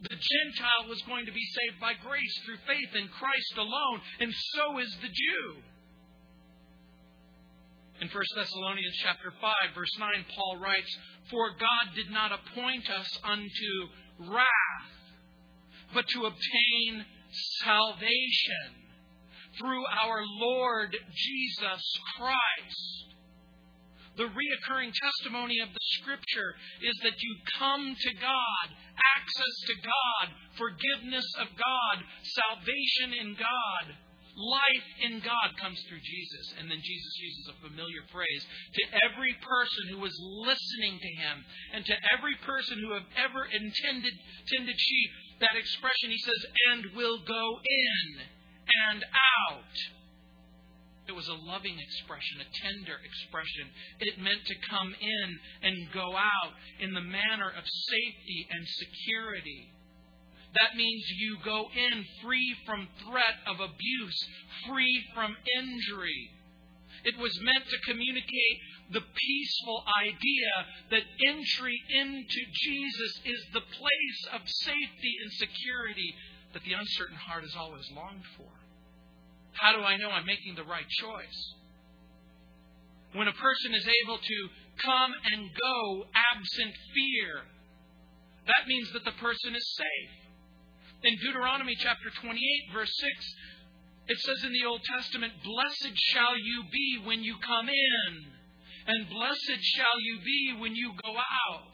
The 0.03 0.19
Gentile 0.19 0.89
was 0.89 1.01
going 1.03 1.25
to 1.27 1.31
be 1.31 1.45
saved 1.55 1.79
by 1.79 1.93
grace 1.93 2.35
through 2.43 2.57
faith 2.67 2.91
in 2.95 3.07
Christ 3.07 3.53
alone, 3.57 4.01
and 4.19 4.33
so 4.33 4.79
is 4.79 4.91
the 5.01 5.13
Jew. 5.13 5.61
In 8.01 8.09
1 8.09 8.23
Thessalonians 8.35 8.97
chapter 9.03 9.31
5 9.39 9.53
verse 9.75 9.95
9 9.99 10.25
Paul 10.35 10.57
writes, 10.57 10.97
"For 11.29 11.51
God 11.51 11.93
did 11.93 12.09
not 12.09 12.31
appoint 12.31 12.89
us 12.89 13.19
unto 13.23 13.89
wrath, 14.17 15.13
but 15.93 16.07
to 16.07 16.25
obtain 16.25 17.05
salvation 17.59 18.89
through 19.59 19.85
our 19.85 20.25
Lord 20.25 20.97
Jesus 21.13 21.99
Christ." 22.15 23.13
The 24.15 24.29
reoccurring 24.29 24.93
testimony 24.93 25.59
of 25.59 25.71
the 25.71 25.79
Scripture 25.99 26.55
is 26.81 26.97
that 27.03 27.21
you 27.21 27.37
come 27.59 27.95
to 27.95 28.13
God, 28.15 28.75
access 29.15 29.59
to 29.67 29.75
God, 29.75 30.33
forgiveness 30.57 31.35
of 31.35 31.55
God, 31.55 32.03
salvation 32.23 33.13
in 33.13 33.35
God 33.35 33.95
Life 34.41 34.89
in 35.05 35.21
God 35.21 35.49
comes 35.61 35.77
through 35.85 36.01
Jesus. 36.01 36.57
And 36.57 36.65
then 36.65 36.81
Jesus 36.81 37.13
uses 37.21 37.45
a 37.53 37.61
familiar 37.61 38.01
phrase 38.09 38.43
to 38.73 38.83
every 39.05 39.37
person 39.37 39.93
who 39.93 40.01
was 40.01 40.17
listening 40.17 40.97
to 40.97 41.11
him 41.21 41.45
and 41.77 41.85
to 41.85 41.95
every 42.09 42.33
person 42.41 42.81
who 42.81 42.97
have 42.97 43.05
ever 43.21 43.45
intended 43.45 44.13
tended 44.49 44.79
sheep. 44.81 45.09
That 45.45 45.57
expression, 45.57 46.09
he 46.09 46.21
says, 46.21 46.41
and 46.73 46.81
will 46.97 47.21
go 47.21 47.45
in 47.61 48.05
and 48.89 49.05
out. 49.05 49.77
It 51.07 51.13
was 51.13 51.27
a 51.27 51.33
loving 51.33 51.77
expression, 51.77 52.41
a 52.41 52.49
tender 52.61 52.97
expression. 53.03 53.69
It 53.99 54.21
meant 54.21 54.45
to 54.45 54.55
come 54.69 54.95
in 54.95 55.27
and 55.61 55.91
go 55.93 56.15
out 56.15 56.53
in 56.79 56.93
the 56.93 57.01
manner 57.01 57.49
of 57.49 57.65
safety 57.65 58.47
and 58.49 58.65
security. 58.65 59.69
That 60.59 60.75
means 60.75 61.03
you 61.17 61.37
go 61.45 61.65
in 61.71 62.05
free 62.21 62.55
from 62.65 62.87
threat 63.07 63.39
of 63.47 63.59
abuse, 63.59 64.19
free 64.67 65.03
from 65.15 65.35
injury. 65.57 66.29
It 67.03 67.17
was 67.17 67.31
meant 67.41 67.65
to 67.65 67.91
communicate 67.91 68.57
the 68.91 69.01
peaceful 69.01 69.83
idea 70.03 70.51
that 70.91 71.03
entry 71.27 71.81
into 71.89 72.41
Jesus 72.51 73.13
is 73.25 73.41
the 73.53 73.61
place 73.61 74.21
of 74.33 74.41
safety 74.45 75.13
and 75.23 75.31
security 75.39 76.13
that 76.53 76.63
the 76.63 76.73
uncertain 76.73 77.15
heart 77.15 77.43
has 77.43 77.55
always 77.55 77.89
longed 77.95 78.25
for. 78.37 78.51
How 79.53 79.71
do 79.71 79.81
I 79.83 79.97
know 79.97 80.09
I'm 80.09 80.25
making 80.25 80.55
the 80.55 80.67
right 80.67 80.87
choice? 80.99 81.39
When 83.13 83.27
a 83.27 83.33
person 83.33 83.73
is 83.73 83.87
able 84.03 84.17
to 84.17 84.49
come 84.83 85.11
and 85.31 85.49
go 85.51 86.05
absent 86.15 86.73
fear. 86.93 87.43
That 88.47 88.67
means 88.67 88.91
that 88.93 89.05
the 89.05 89.17
person 89.19 89.55
is 89.55 89.75
safe. 89.75 90.20
In 91.03 91.17
Deuteronomy 91.17 91.75
chapter 91.79 92.11
28, 92.21 92.73
verse 92.73 92.91
6, 92.95 93.35
it 94.07 94.19
says 94.19 94.43
in 94.43 94.53
the 94.53 94.65
Old 94.65 94.83
Testament, 94.83 95.33
Blessed 95.43 95.93
shall 95.95 96.37
you 96.37 96.63
be 96.71 97.01
when 97.03 97.23
you 97.23 97.37
come 97.41 97.69
in, 97.69 98.25
and 98.85 99.09
blessed 99.09 99.63
shall 99.63 99.99
you 99.99 100.19
be 100.23 100.55
when 100.59 100.75
you 100.75 100.91
go 101.03 101.17
out. 101.17 101.73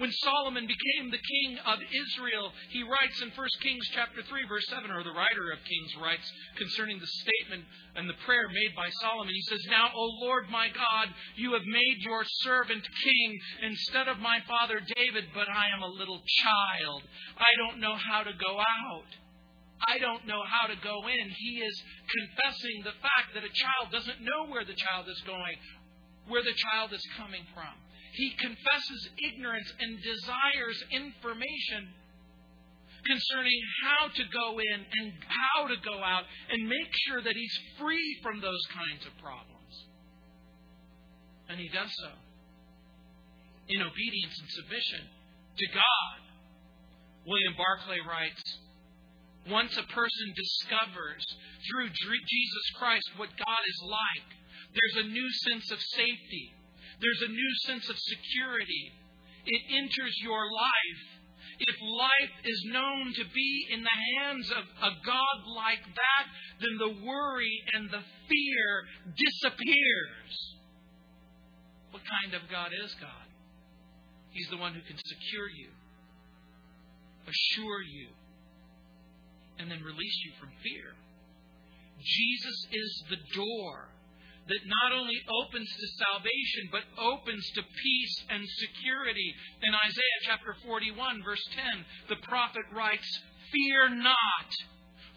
When 0.00 0.12
Solomon 0.12 0.66
became 0.66 1.10
the 1.10 1.20
king 1.20 1.58
of 1.58 1.78
Israel, 1.92 2.54
he 2.70 2.82
writes 2.82 3.20
in 3.20 3.28
1 3.36 3.48
Kings 3.60 3.86
chapter 3.92 4.22
3 4.22 4.48
verse 4.48 4.66
7 4.68 4.90
or 4.90 5.04
the 5.04 5.12
writer 5.12 5.52
of 5.52 5.62
Kings 5.68 5.92
writes 6.00 6.24
concerning 6.56 6.98
the 6.98 7.06
statement 7.06 7.64
and 7.96 8.08
the 8.08 8.16
prayer 8.24 8.48
made 8.48 8.74
by 8.74 8.88
Solomon. 9.04 9.34
He 9.34 9.42
says, 9.42 9.60
"Now, 9.68 9.92
O 9.92 10.04
Lord 10.24 10.48
my 10.48 10.70
God, 10.70 11.12
you 11.36 11.52
have 11.52 11.66
made 11.66 11.98
your 12.00 12.24
servant 12.40 12.88
king 13.04 13.40
instead 13.60 14.08
of 14.08 14.18
my 14.20 14.40
father 14.48 14.80
David, 14.96 15.26
but 15.34 15.50
I 15.50 15.68
am 15.68 15.82
a 15.82 15.92
little 15.92 16.22
child. 16.24 17.02
I 17.36 17.54
don't 17.58 17.78
know 17.78 17.96
how 17.96 18.22
to 18.22 18.32
go 18.32 18.58
out." 18.58 19.04
I 19.86 19.98
don't 19.98 20.26
know 20.26 20.42
how 20.44 20.66
to 20.66 20.76
go 20.76 21.08
in. 21.08 21.30
He 21.30 21.62
is 21.62 21.82
confessing 22.08 22.82
the 22.84 22.92
fact 23.00 23.32
that 23.34 23.44
a 23.44 23.48
child 23.48 23.90
doesn't 23.90 24.20
know 24.20 24.46
where 24.48 24.64
the 24.64 24.74
child 24.74 25.08
is 25.08 25.20
going, 25.22 25.56
where 26.30 26.42
the 26.42 26.54
child 26.56 26.94
is 26.94 27.04
coming 27.18 27.42
from. 27.52 27.74
He 28.14 28.30
confesses 28.38 29.10
ignorance 29.18 29.70
and 29.78 29.98
desires 30.02 30.78
information 30.90 31.90
concerning 33.06 33.60
how 33.82 34.08
to 34.08 34.24
go 34.28 34.58
in 34.58 34.78
and 35.00 35.12
how 35.26 35.68
to 35.68 35.76
go 35.82 35.98
out 36.02 36.24
and 36.50 36.68
make 36.68 36.90
sure 37.06 37.22
that 37.22 37.34
he's 37.34 37.58
free 37.78 38.18
from 38.22 38.40
those 38.40 38.64
kinds 38.74 39.06
of 39.06 39.12
problems. 39.22 39.74
And 41.48 41.58
he 41.58 41.68
does 41.68 41.90
so 41.90 42.12
in 43.68 43.82
obedience 43.82 44.36
and 44.38 44.50
submission 44.50 45.02
to 45.58 45.66
God. 45.74 46.18
William 47.26 47.54
Barclay 47.54 48.02
writes 48.02 48.42
Once 49.48 49.76
a 49.78 49.86
person 49.94 50.26
discovers 50.34 51.24
through 51.70 51.88
Jesus 51.90 52.66
Christ 52.78 53.06
what 53.16 53.30
God 53.30 53.62
is 53.66 53.80
like, 53.86 54.39
there's 54.72 55.06
a 55.06 55.08
new 55.08 55.30
sense 55.48 55.70
of 55.70 55.80
safety 55.80 56.54
there's 57.00 57.22
a 57.24 57.32
new 57.32 57.52
sense 57.64 57.88
of 57.88 57.96
security. 57.98 58.92
It 59.46 59.62
enters 59.72 60.14
your 60.22 60.44
life. 60.52 61.02
If 61.60 61.76
life 61.80 62.36
is 62.44 62.64
known 62.72 63.12
to 63.14 63.24
be 63.34 63.66
in 63.72 63.82
the 63.82 63.98
hands 64.20 64.50
of 64.50 64.64
a 64.82 64.92
God 65.04 65.38
like 65.56 65.84
that, 65.84 66.24
then 66.60 66.76
the 66.78 67.04
worry 67.04 67.52
and 67.72 67.90
the 67.90 68.04
fear 68.28 68.68
disappears. 69.16 70.32
What 71.90 72.02
kind 72.04 72.34
of 72.34 72.48
God 72.50 72.70
is 72.72 72.94
God? 73.00 73.28
He's 74.30 74.48
the 74.48 74.56
one 74.58 74.74
who 74.74 74.80
can 74.80 74.96
secure 74.96 75.48
you, 75.48 75.68
assure 77.26 77.82
you, 77.82 78.08
and 79.58 79.70
then 79.70 79.82
release 79.82 80.18
you 80.24 80.32
from 80.38 80.50
fear. 80.62 80.94
Jesus 81.98 82.66
is 82.72 83.04
the 83.10 83.36
door 83.36 83.88
that 84.50 84.66
not 84.66 84.90
only 84.98 85.14
opens 85.30 85.70
to 85.70 85.96
salvation, 86.10 86.74
but 86.74 86.82
opens 86.98 87.46
to 87.54 87.62
peace 87.62 88.16
and 88.30 88.42
security. 88.58 89.30
In 89.62 89.72
Isaiah 89.74 90.20
chapter 90.26 90.56
41, 90.66 91.22
verse 91.22 91.46
10, 91.54 92.18
the 92.18 92.26
prophet 92.26 92.66
writes, 92.74 93.06
Fear 93.54 94.02
not, 94.02 94.50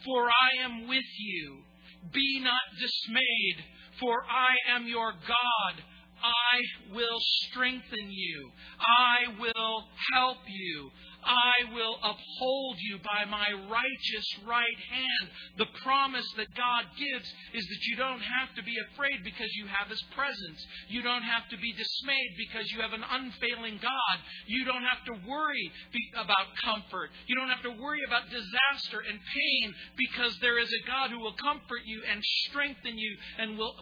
for 0.06 0.30
I 0.30 0.64
am 0.66 0.88
with 0.88 1.10
you. 1.18 1.66
Be 2.14 2.42
not 2.46 2.62
dismayed, 2.80 3.58
for 4.00 4.22
I 4.22 4.76
am 4.76 4.88
your 4.88 5.12
God. 5.12 5.84
I 6.24 6.94
will 6.94 7.20
strengthen 7.50 8.12
you. 8.12 8.52
I 8.80 9.40
will 9.42 9.84
help 10.14 10.38
you. 10.48 10.92
I 11.26 11.74
will 11.74 11.98
uphold 12.04 12.78
you 12.80 13.00
by 13.00 13.26
my 13.30 13.48
righteous 13.70 14.28
right 14.46 14.80
hand. 14.92 15.26
The 15.58 15.72
promise 15.84 16.28
that 16.38 16.54
God 16.56 16.86
gives 16.98 17.28
is 17.54 17.66
that 17.66 17.84
you 17.88 17.96
don't 17.98 18.22
have 18.22 18.54
to 18.56 18.64
be 18.64 18.76
afraid 18.92 19.24
because 19.24 19.52
you 19.56 19.68
have 19.68 19.88
His 19.88 20.02
presence. 20.16 20.60
You 20.90 21.02
don't 21.02 21.24
have 21.24 21.48
to 21.50 21.58
be 21.58 21.74
dismayed 21.74 22.34
because 22.38 22.72
you 22.72 22.82
have 22.82 22.94
an 22.94 23.04
unfailing 23.04 23.80
God. 23.82 24.16
You 24.48 24.66
don't 24.66 24.84
have 24.84 25.04
to 25.06 25.16
worry 25.28 25.72
about 26.18 26.48
comfort. 26.64 27.10
You 27.28 27.36
don't 27.36 27.50
have 27.50 27.64
to 27.64 27.76
worry 27.82 28.04
about 28.08 28.30
disaster 28.30 29.00
and 29.02 29.20
pain 29.20 29.68
because 29.98 30.38
there 30.40 30.60
is 30.60 30.70
a 30.70 30.88
God 30.88 31.12
who 31.12 31.20
will 31.20 31.38
comfort 31.40 31.86
you 31.86 32.02
and 32.10 32.22
strengthen 32.50 32.98
you 32.98 33.14
and 33.40 33.58
will, 33.58 33.76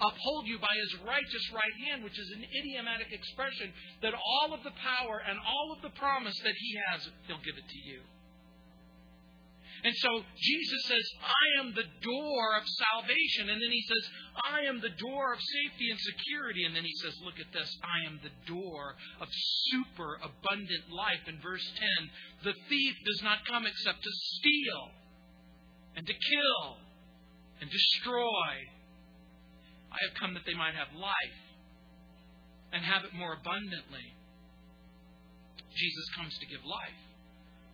uphold 0.00 0.46
you 0.46 0.58
by 0.58 0.72
His 0.72 1.06
righteous 1.06 1.44
right 1.52 1.76
hand, 1.88 2.04
which 2.04 2.18
is 2.18 2.30
an 2.34 2.44
idiomatic 2.44 3.12
expression 3.12 3.72
that 4.02 4.14
all 4.14 4.54
of 4.54 4.62
the 4.64 4.74
power 4.82 5.22
and 5.28 5.38
all 5.38 5.72
of 5.74 5.82
the 5.82 5.94
promise 5.98 6.38
that 6.40 6.54
He 6.56 6.77
has 6.90 7.06
it, 7.06 7.12
He'll 7.26 7.42
give 7.44 7.58
it 7.58 7.68
to 7.68 7.80
you. 7.88 8.00
And 9.84 9.94
so 9.94 10.10
Jesus 10.34 10.82
says, 10.90 11.06
I 11.22 11.62
am 11.62 11.70
the 11.70 11.86
door 12.02 12.58
of 12.58 12.64
salvation. 12.66 13.46
And 13.50 13.62
then 13.62 13.70
he 13.70 13.84
says, 13.86 14.10
I 14.42 14.66
am 14.66 14.80
the 14.80 14.94
door 14.98 15.32
of 15.32 15.38
safety 15.38 15.90
and 15.90 16.00
security. 16.00 16.64
And 16.64 16.74
then 16.74 16.82
he 16.82 16.94
says, 16.98 17.14
look 17.22 17.38
at 17.38 17.52
this, 17.52 17.70
I 17.86 18.10
am 18.10 18.18
the 18.18 18.34
door 18.50 18.96
of 19.20 19.28
super 19.70 20.18
abundant 20.18 20.90
life. 20.90 21.22
In 21.28 21.38
verse 21.38 21.62
10, 22.42 22.50
the 22.50 22.58
thief 22.68 22.94
does 23.06 23.22
not 23.22 23.46
come 23.46 23.66
except 23.66 24.02
to 24.02 24.10
steal 24.10 24.82
and 25.94 26.06
to 26.06 26.12
kill 26.12 26.76
and 27.60 27.70
destroy. 27.70 28.66
I 29.94 29.98
have 30.10 30.18
come 30.18 30.34
that 30.34 30.42
they 30.44 30.58
might 30.58 30.74
have 30.74 30.90
life 30.98 31.38
and 32.72 32.82
have 32.82 33.04
it 33.04 33.14
more 33.14 33.38
abundantly. 33.38 34.17
Jesus 35.78 36.06
comes 36.18 36.34
to 36.38 36.46
give 36.46 36.64
life. 36.66 37.00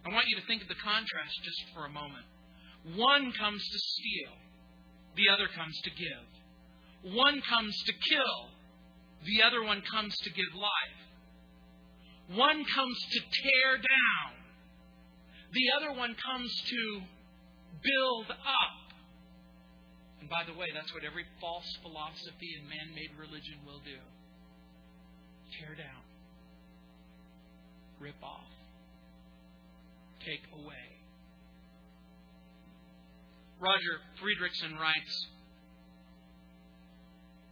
I 0.04 0.12
want 0.12 0.28
you 0.28 0.36
to 0.36 0.46
think 0.46 0.60
of 0.60 0.68
the 0.68 0.76
contrast 0.84 1.34
just 1.42 1.72
for 1.72 1.88
a 1.88 1.92
moment. 1.92 2.28
One 2.96 3.32
comes 3.32 3.64
to 3.64 3.78
steal, 3.80 4.36
the 5.16 5.32
other 5.32 5.48
comes 5.48 5.72
to 5.88 5.90
give. 5.96 6.28
One 7.16 7.40
comes 7.48 7.72
to 7.88 7.92
kill, 8.12 8.36
the 9.24 9.40
other 9.42 9.64
one 9.64 9.80
comes 9.88 10.12
to 10.24 10.30
give 10.30 10.52
life. 10.52 11.00
One 12.36 12.64
comes 12.64 12.98
to 13.12 13.20
tear 13.20 13.76
down, 13.80 14.32
the 15.52 15.66
other 15.76 15.92
one 15.96 16.14
comes 16.20 16.52
to 16.68 17.00
build 17.80 18.28
up. 18.30 18.84
And 20.20 20.28
by 20.28 20.44
the 20.44 20.56
way, 20.56 20.68
that's 20.72 20.92
what 20.92 21.04
every 21.04 21.24
false 21.40 21.68
philosophy 21.80 22.56
and 22.60 22.68
man 22.68 22.92
made 22.96 23.12
religion 23.16 23.60
will 23.64 23.80
do 23.84 24.00
tear 25.60 25.76
down 25.76 26.03
rip 28.00 28.20
off, 28.22 28.48
take 30.24 30.42
away. 30.52 30.94
Roger 33.60 33.96
Fredrikson 34.20 34.78
writes 34.78 35.26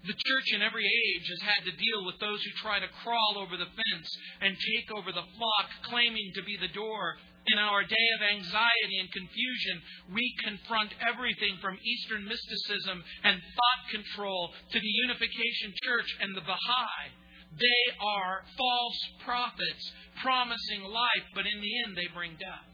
The 0.04 0.12
church 0.12 0.48
in 0.54 0.62
every 0.62 0.84
age 0.84 1.26
has 1.28 1.42
had 1.42 1.64
to 1.64 1.72
deal 1.72 2.04
with 2.04 2.18
those 2.18 2.42
who 2.42 2.50
try 2.60 2.80
to 2.80 2.88
crawl 3.02 3.38
over 3.38 3.56
the 3.56 3.70
fence 3.70 4.08
and 4.40 4.56
take 4.58 4.90
over 4.92 5.12
the 5.12 5.24
flock, 5.38 5.68
claiming 5.84 6.32
to 6.34 6.42
be 6.42 6.56
the 6.60 6.72
door. 6.74 7.16
In 7.44 7.58
our 7.58 7.82
day 7.82 8.08
of 8.14 8.38
anxiety 8.38 8.98
and 9.02 9.10
confusion, 9.10 9.82
we 10.14 10.22
confront 10.44 10.94
everything 11.02 11.58
from 11.60 11.74
Eastern 11.82 12.22
mysticism 12.22 13.02
and 13.24 13.34
thought 13.34 13.82
control 13.90 14.54
to 14.70 14.78
the 14.78 14.94
Unification 15.02 15.74
Church 15.82 16.06
and 16.20 16.36
the 16.36 16.46
Baha'i. 16.46 17.10
They 17.58 17.82
are 18.00 18.44
false 18.56 19.00
prophets 19.24 19.84
promising 20.22 20.84
life, 20.88 21.26
but 21.34 21.44
in 21.46 21.60
the 21.60 21.74
end 21.84 21.96
they 21.96 22.08
bring 22.14 22.32
death. 22.40 22.68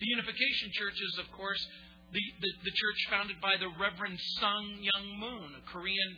The 0.00 0.10
Unification 0.10 0.70
Church 0.74 0.98
is, 0.98 1.14
of 1.22 1.30
course, 1.32 1.62
the, 2.10 2.22
the, 2.40 2.50
the 2.64 2.74
church 2.74 3.00
founded 3.10 3.38
by 3.40 3.54
the 3.58 3.70
Reverend 3.78 4.18
Sun 4.38 4.82
Myung 4.82 5.18
Moon, 5.18 5.50
a 5.58 5.62
Korean 5.70 6.10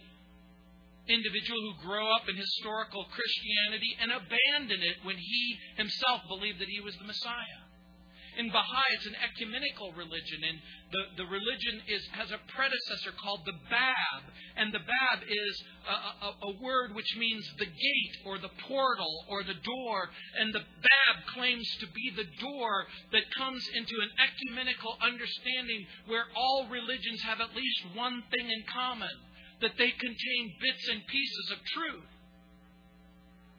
individual 1.09 1.61
who 1.61 1.87
grew 1.87 2.07
up 2.17 2.29
in 2.29 2.37
historical 2.37 3.07
Christianity 3.13 3.93
and 4.01 4.11
abandoned 4.11 4.83
it 4.83 5.05
when 5.05 5.17
he 5.17 5.45
himself 5.77 6.23
believed 6.29 6.59
that 6.61 6.69
he 6.69 6.81
was 6.81 6.97
the 6.97 7.07
Messiah. 7.07 7.66
In 8.37 8.51
Baha'i, 8.51 8.93
it's 8.93 9.07
an 9.07 9.17
ecumenical 9.17 9.93
religion, 9.97 10.45
and 10.45 10.61
the, 10.93 11.25
the 11.25 11.29
religion 11.29 11.81
is, 11.89 12.05
has 12.13 12.31
a 12.31 12.41
predecessor 12.53 13.17
called 13.17 13.41
the 13.47 13.57
Bab. 13.71 14.23
And 14.57 14.73
the 14.73 14.85
Bab 14.85 15.25
is 15.25 15.55
a, 15.89 15.97
a, 16.27 16.31
a 16.53 16.63
word 16.63 16.95
which 16.95 17.17
means 17.17 17.49
the 17.59 17.65
gate 17.65 18.17
or 18.27 18.37
the 18.39 18.53
portal 18.69 19.25
or 19.29 19.43
the 19.43 19.57
door. 19.65 20.11
And 20.39 20.53
the 20.53 20.61
Bab 20.61 21.17
claims 21.33 21.67
to 21.81 21.87
be 21.89 22.13
the 22.13 22.29
door 22.45 22.87
that 23.13 23.25
comes 23.37 23.65
into 23.75 23.97
an 24.05 24.13
ecumenical 24.21 24.97
understanding 25.01 25.87
where 26.07 26.29
all 26.37 26.69
religions 26.69 27.23
have 27.23 27.41
at 27.41 27.57
least 27.57 27.97
one 27.97 28.23
thing 28.31 28.51
in 28.51 28.63
common 28.69 29.17
that 29.61 29.79
they 29.79 29.91
contain 29.91 30.53
bits 30.61 30.89
and 30.93 31.01
pieces 31.07 31.51
of 31.53 31.59
truth. 31.73 32.16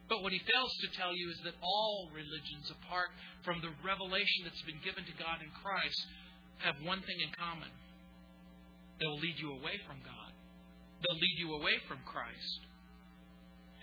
But 0.08 0.24
what 0.24 0.32
he 0.32 0.40
fails 0.40 0.72
to 0.82 0.88
tell 0.96 1.16
you 1.16 1.30
is 1.30 1.40
that 1.44 1.54
all 1.62 2.08
religions, 2.16 2.72
apart 2.72 3.12
from 3.44 3.60
the 3.60 3.76
revelation 3.84 4.48
that's 4.48 4.64
been 4.64 4.80
given 4.84 5.04
to 5.04 5.16
God 5.20 5.44
in 5.44 5.52
Christ, 5.60 6.00
have 6.64 6.80
one 6.84 7.04
thing 7.04 7.20
in 7.20 7.32
common. 7.36 7.70
They'll 9.00 9.20
lead 9.20 9.36
you 9.38 9.52
away 9.52 9.78
from 9.86 10.00
God. 10.02 10.32
They'll 11.04 11.20
lead 11.20 11.38
you 11.38 11.54
away 11.54 11.78
from 11.88 12.00
Christ. 12.08 12.60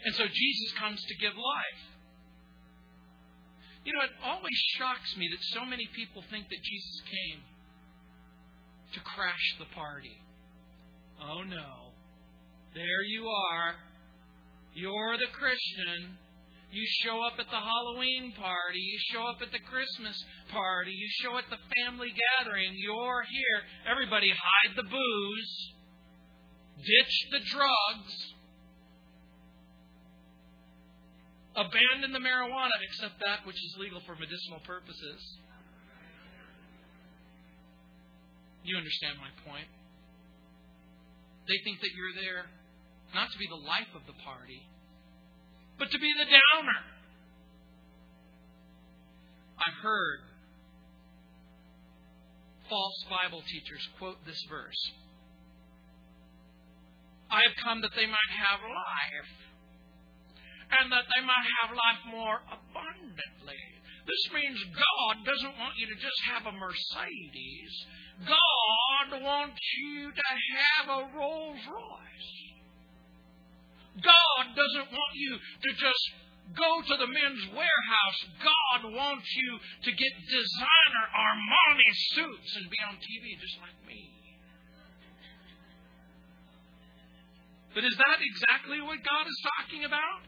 And 0.05 0.15
so 0.17 0.25
Jesus 0.25 0.71
comes 0.81 1.01
to 1.01 1.15
give 1.21 1.37
life. 1.37 1.83
You 3.85 3.93
know, 3.93 4.01
it 4.01 4.17
always 4.25 4.59
shocks 4.81 5.17
me 5.17 5.29
that 5.29 5.45
so 5.53 5.65
many 5.65 5.87
people 5.95 6.25
think 6.31 6.49
that 6.49 6.63
Jesus 6.65 6.97
came 7.05 7.41
to 8.95 9.01
crash 9.01 9.57
the 9.59 9.69
party. 9.77 10.17
Oh 11.21 11.43
no. 11.43 11.93
There 12.75 13.03
you 13.07 13.29
are. 13.29 13.75
You're 14.75 15.17
the 15.19 15.31
Christian. 15.33 16.19
You 16.75 16.83
show 17.07 17.23
up 17.23 17.39
at 17.39 17.47
the 17.47 17.63
Halloween 17.63 18.35
party. 18.35 18.83
You 18.83 18.99
show 19.15 19.23
up 19.23 19.39
at 19.41 19.53
the 19.55 19.63
Christmas 19.63 20.19
party. 20.51 20.91
You 20.91 21.09
show 21.23 21.39
at 21.39 21.47
the 21.47 21.63
family 21.79 22.11
gathering. 22.11 22.75
You're 22.75 23.23
here. 23.31 23.59
Everybody 23.87 24.35
hide 24.35 24.75
the 24.75 24.83
booze. 24.83 25.55
Ditch 26.83 27.15
the 27.31 27.39
drugs. 27.47 28.15
Abandon 31.55 32.11
the 32.11 32.19
marijuana, 32.19 32.75
except 32.91 33.23
that 33.23 33.47
which 33.47 33.55
is 33.55 33.77
legal 33.79 34.03
for 34.03 34.19
medicinal 34.19 34.59
purposes. 34.67 35.23
You 38.65 38.77
understand 38.77 39.23
my 39.23 39.31
point. 39.47 39.71
They 41.47 41.63
think 41.63 41.79
that 41.79 41.95
you're 41.95 42.19
there 42.19 42.51
not 43.15 43.31
to 43.31 43.39
be 43.39 43.47
the 43.49 43.63
life 43.63 43.91
of 43.95 44.03
the 44.07 44.19
party, 44.25 44.63
but 45.79 45.91
to 45.91 45.99
be 45.99 46.13
the 46.19 46.27
downer. 46.27 46.81
I've 49.59 49.83
heard 49.83 50.21
false 52.69 53.05
Bible 53.09 53.43
teachers 53.47 53.87
quote 53.99 54.19
this 54.27 54.43
verse 54.51 54.93
I 57.31 57.43
have 57.43 57.57
come 57.65 57.81
that 57.83 57.95
they 57.97 58.07
might 58.07 58.33
have 58.39 58.61
life, 58.63 59.33
and 60.79 60.93
that 60.93 61.07
they 61.11 61.23
might 61.25 61.49
have 61.59 61.75
life 61.75 62.03
more 62.07 62.39
abundantly. 62.47 63.63
This 64.07 64.25
means 64.31 64.59
God 64.71 65.25
doesn't 65.25 65.59
want 65.59 65.75
you 65.75 65.87
to 65.89 65.99
just 65.99 66.21
have 66.31 66.47
a 66.47 66.55
Mercedes. 66.55 67.73
God 68.23 69.23
wants 69.23 69.59
you 69.83 70.13
to 70.13 70.29
have 70.63 70.87
a 70.95 71.17
Rolls 71.17 71.59
Royce. 71.67 72.54
God 74.03 74.45
doesn't 74.55 74.91
want 74.91 75.15
you 75.15 75.39
to 75.39 75.71
just 75.79 76.05
go 76.53 76.71
to 76.83 76.95
the 76.99 77.07
Men's 77.07 77.45
Wearhouse. 77.55 78.21
God 78.43 78.91
wants 78.91 79.29
you 79.37 79.59
to 79.87 79.91
get 79.91 80.13
designer 80.29 81.05
Armani 81.15 81.91
suits 82.19 82.51
and 82.57 82.71
be 82.71 82.79
on 82.85 82.95
TV 82.99 83.39
just 83.41 83.57
like 83.63 83.79
me. 83.87 84.11
But 87.75 87.83
is 87.83 87.97
that 87.97 88.19
exactly 88.23 88.81
what 88.81 89.03
God 89.03 89.27
is 89.27 89.41
talking 89.59 89.85
about? 89.85 90.23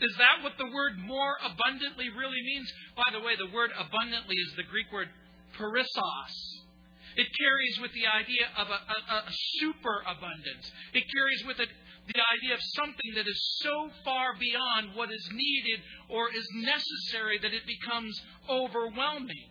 Is 0.00 0.14
that 0.18 0.42
what 0.42 0.58
the 0.58 0.70
word 0.70 0.98
more 0.98 1.38
abundantly 1.42 2.10
really 2.10 2.42
means? 2.42 2.70
By 2.94 3.10
the 3.10 3.20
way, 3.20 3.34
the 3.34 3.50
word 3.54 3.70
abundantly 3.74 4.36
is 4.36 4.54
the 4.56 4.66
Greek 4.70 4.90
word 4.92 5.08
perissos. 5.58 6.53
It 7.16 7.28
carries 7.38 7.78
with 7.80 7.92
the 7.92 8.06
idea 8.06 8.46
of 8.58 8.68
a, 8.68 8.80
a, 8.80 9.16
a 9.18 9.32
superabundance. 9.60 10.70
It 10.92 11.04
carries 11.12 11.44
with 11.46 11.60
it 11.60 11.68
the 12.06 12.20
idea 12.36 12.54
of 12.54 12.60
something 12.76 13.12
that 13.16 13.26
is 13.26 13.40
so 13.62 13.88
far 14.04 14.36
beyond 14.36 14.94
what 14.94 15.10
is 15.10 15.28
needed 15.32 15.80
or 16.10 16.28
is 16.28 16.46
necessary 16.52 17.38
that 17.38 17.54
it 17.54 17.64
becomes 17.66 18.20
overwhelming. 18.48 19.48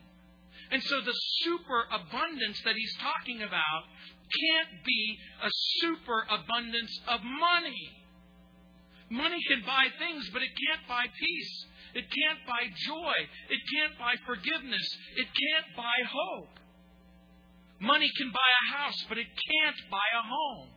And 0.70 0.82
so 0.84 1.02
the 1.02 1.18
superabundance 1.42 2.62
that 2.66 2.76
he's 2.76 2.96
talking 3.02 3.42
about 3.42 3.84
can't 4.30 4.84
be 4.86 5.18
a 5.42 5.50
superabundance 5.82 7.00
of 7.08 7.22
money. 7.24 7.90
Money 9.10 9.40
can 9.48 9.62
buy 9.66 9.86
things, 10.00 10.30
but 10.34 10.42
it 10.42 10.50
can't 10.50 10.88
buy 10.88 11.06
peace. 11.06 11.66
It 11.94 12.06
can't 12.10 12.42
buy 12.48 12.66
joy. 12.88 13.18
It 13.50 13.62
can't 13.70 13.98
buy 14.00 14.16
forgiveness. 14.26 14.88
It 15.18 15.28
can't 15.30 15.76
buy 15.78 15.98
hope. 16.10 16.63
Money 17.84 18.08
can 18.16 18.32
buy 18.32 18.52
a 18.64 18.66
house, 18.80 19.04
but 19.10 19.20
it 19.20 19.28
can't 19.28 19.76
buy 19.92 20.08
a 20.16 20.24
home. 20.24 20.72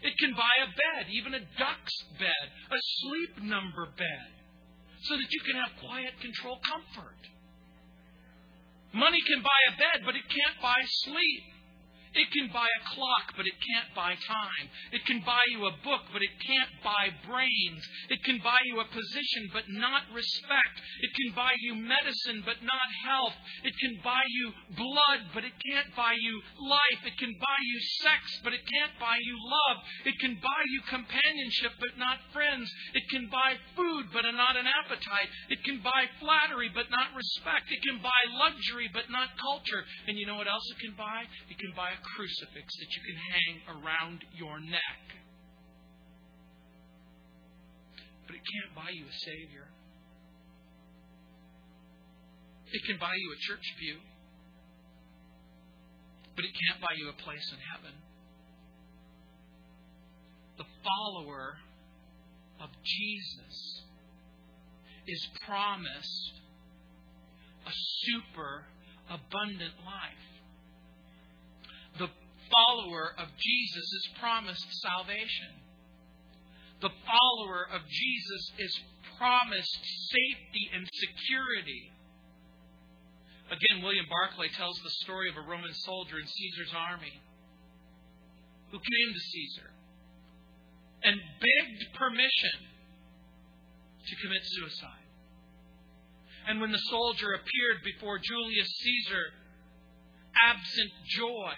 It 0.00 0.16
can 0.16 0.32
buy 0.32 0.54
a 0.64 0.72
bed, 0.72 1.12
even 1.12 1.36
a 1.36 1.44
Dux 1.60 1.84
bed, 2.16 2.44
a 2.72 2.80
sleep 2.80 3.44
number 3.44 3.84
bed, 3.92 4.28
so 5.04 5.20
that 5.20 5.28
you 5.28 5.40
can 5.44 5.60
have 5.60 5.76
quiet 5.84 6.16
control 6.24 6.56
comfort. 6.64 7.20
Money 8.96 9.20
can 9.28 9.44
buy 9.44 9.60
a 9.68 9.76
bed, 9.76 10.00
but 10.08 10.16
it 10.16 10.24
can't 10.32 10.56
buy 10.64 10.80
sleep. 11.04 11.44
It 12.10 12.26
can 12.34 12.50
buy 12.50 12.66
a 12.66 12.82
clock, 12.90 13.38
but 13.38 13.46
it 13.46 13.54
can't 13.54 13.94
buy 13.94 14.18
time. 14.26 14.66
It 14.90 15.06
can 15.06 15.22
buy 15.22 15.46
you 15.54 15.62
a 15.62 15.78
book, 15.86 16.10
but 16.10 16.26
it 16.26 16.34
can't 16.42 16.74
buy 16.82 17.14
brains. 17.22 17.82
It 18.10 18.18
can 18.26 18.42
buy 18.42 18.58
you 18.66 18.82
a 18.82 18.90
position, 18.90 19.46
but 19.54 19.70
not 19.70 20.10
respect. 20.10 20.74
It 21.06 21.14
can 21.14 21.30
buy 21.38 21.54
you 21.62 21.78
medicine, 21.78 22.42
but 22.42 22.58
not 22.66 22.88
health. 23.06 23.38
It 23.62 23.78
can 23.78 24.02
buy 24.02 24.26
you 24.26 24.50
blood, 24.74 25.30
but 25.38 25.46
it 25.46 25.54
can't 25.62 25.94
buy 25.94 26.18
you 26.18 26.34
life. 26.66 27.00
It 27.06 27.14
can 27.14 27.30
buy 27.38 27.60
you 27.62 27.78
sex, 28.02 28.22
but 28.42 28.58
it 28.58 28.66
can't 28.66 28.98
buy 28.98 29.14
you 29.14 29.38
love. 29.38 29.78
It 30.10 30.18
can 30.18 30.34
buy 30.42 30.62
you 30.66 30.82
companionship, 30.90 31.78
but 31.78 31.94
not 31.94 32.18
friends. 32.34 32.66
It 32.98 33.06
can 33.06 33.30
buy 33.30 33.54
food, 33.78 34.10
but 34.10 34.26
not 34.34 34.58
an 34.58 34.66
appetite. 34.66 35.30
It 35.46 35.62
can 35.62 35.78
buy 35.78 36.10
flattery, 36.18 36.74
but 36.74 36.90
not 36.90 37.14
respect. 37.14 37.70
It 37.70 37.86
can 37.86 38.02
buy 38.02 38.18
luxury, 38.34 38.90
but 38.90 39.06
not 39.14 39.30
culture. 39.38 39.86
And 40.10 40.18
you 40.18 40.26
know 40.26 40.34
what 40.34 40.50
else 40.50 40.66
it 40.74 40.82
can 40.82 40.98
buy? 40.98 41.22
It 41.46 41.54
can 41.54 41.70
buy 41.78 41.99
crucifix 42.00 42.66
that 42.78 42.90
you 42.90 43.02
can 43.06 43.18
hang 43.18 43.54
around 43.76 44.24
your 44.34 44.60
neck. 44.60 45.02
But 48.26 48.36
it 48.36 48.42
can't 48.42 48.74
buy 48.74 48.90
you 48.90 49.04
a 49.04 49.16
Savior. 49.24 49.66
It 52.72 52.82
can 52.86 52.98
buy 52.98 53.14
you 53.16 53.34
a 53.34 53.38
church 53.40 53.66
pew, 53.80 53.96
but 56.36 56.44
it 56.44 56.52
can't 56.54 56.80
buy 56.80 56.94
you 56.96 57.08
a 57.08 57.22
place 57.22 57.50
in 57.52 57.58
heaven. 57.74 57.94
The 60.56 60.64
follower 60.84 61.58
of 62.60 62.70
Jesus 62.84 63.82
is 65.08 65.28
promised 65.46 66.32
a 67.66 67.72
super 68.06 68.66
abundant 69.10 69.74
life 69.84 70.29
the 71.98 72.08
follower 72.54 73.14
of 73.18 73.28
Jesus 73.38 73.84
is 73.84 74.08
promised 74.20 74.66
salvation. 74.82 75.52
The 76.80 76.90
follower 77.04 77.68
of 77.72 77.82
Jesus 77.88 78.52
is 78.58 78.80
promised 79.18 79.80
safety 80.10 80.70
and 80.74 80.88
security. 80.92 81.92
Again, 83.50 83.82
William 83.82 84.06
Barclay 84.08 84.48
tells 84.56 84.78
the 84.82 84.94
story 85.04 85.28
of 85.28 85.36
a 85.36 85.46
Roman 85.46 85.74
soldier 85.74 86.18
in 86.18 86.26
Caesar's 86.26 86.72
army 86.74 87.20
who 88.70 88.78
came 88.78 89.10
to 89.12 89.20
Caesar 89.20 89.70
and 91.02 91.16
begged 91.18 91.94
permission 91.98 92.56
to 94.06 94.16
commit 94.22 94.42
suicide. 94.44 95.06
And 96.48 96.60
when 96.60 96.72
the 96.72 96.78
soldier 96.88 97.34
appeared 97.34 97.84
before 97.84 98.18
Julius 98.18 98.68
Caesar, 98.80 99.24
absent 100.48 100.90
joy, 101.06 101.52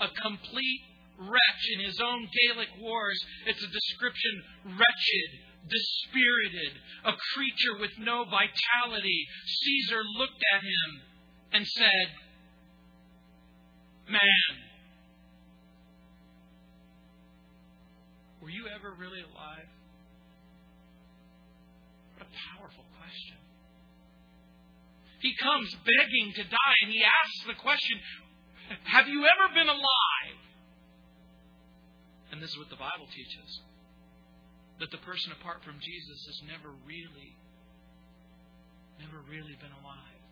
a 0.00 0.08
complete 0.08 0.82
wretch 1.18 1.62
in 1.76 1.84
his 1.84 2.00
own 2.00 2.28
Gaelic 2.32 2.68
wars. 2.80 3.20
It's 3.46 3.62
a 3.62 3.68
description 3.68 4.42
wretched, 4.64 5.30
dispirited, 5.68 6.72
a 7.04 7.12
creature 7.34 7.78
with 7.78 7.92
no 8.00 8.24
vitality. 8.24 9.26
Caesar 9.46 10.02
looked 10.16 10.42
at 10.56 10.62
him 10.62 10.90
and 11.52 11.66
said, 11.66 12.06
Man, 14.08 14.52
were 18.42 18.50
you 18.50 18.66
ever 18.74 18.94
really 18.98 19.20
alive? 19.20 19.68
What 22.16 22.26
a 22.26 22.58
powerful 22.58 22.84
question. 22.98 23.36
He 25.20 25.36
comes 25.36 25.70
begging 25.84 26.32
to 26.36 26.42
die, 26.44 26.76
and 26.82 26.90
he 26.90 27.04
asks 27.04 27.46
the 27.46 27.54
question 27.54 28.00
have 28.84 29.08
you 29.08 29.26
ever 29.26 29.54
been 29.54 29.68
alive? 29.68 30.40
And 32.32 32.42
this 32.42 32.50
is 32.50 32.58
what 32.58 32.70
the 32.70 32.76
Bible 32.76 33.06
teaches 33.10 33.60
that 34.78 34.90
the 34.90 35.02
person 35.04 35.32
apart 35.32 35.62
from 35.64 35.76
Jesus 35.80 36.18
has 36.26 36.40
never 36.48 36.72
really, 36.86 37.36
never 38.98 39.20
really 39.28 39.58
been 39.60 39.74
alive. 39.82 40.22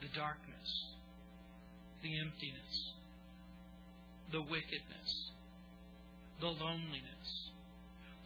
The 0.00 0.08
darkness, 0.14 0.68
the 2.02 2.20
emptiness, 2.20 2.92
the 4.30 4.42
wickedness, 4.42 5.10
the 6.40 6.46
loneliness, 6.46 7.50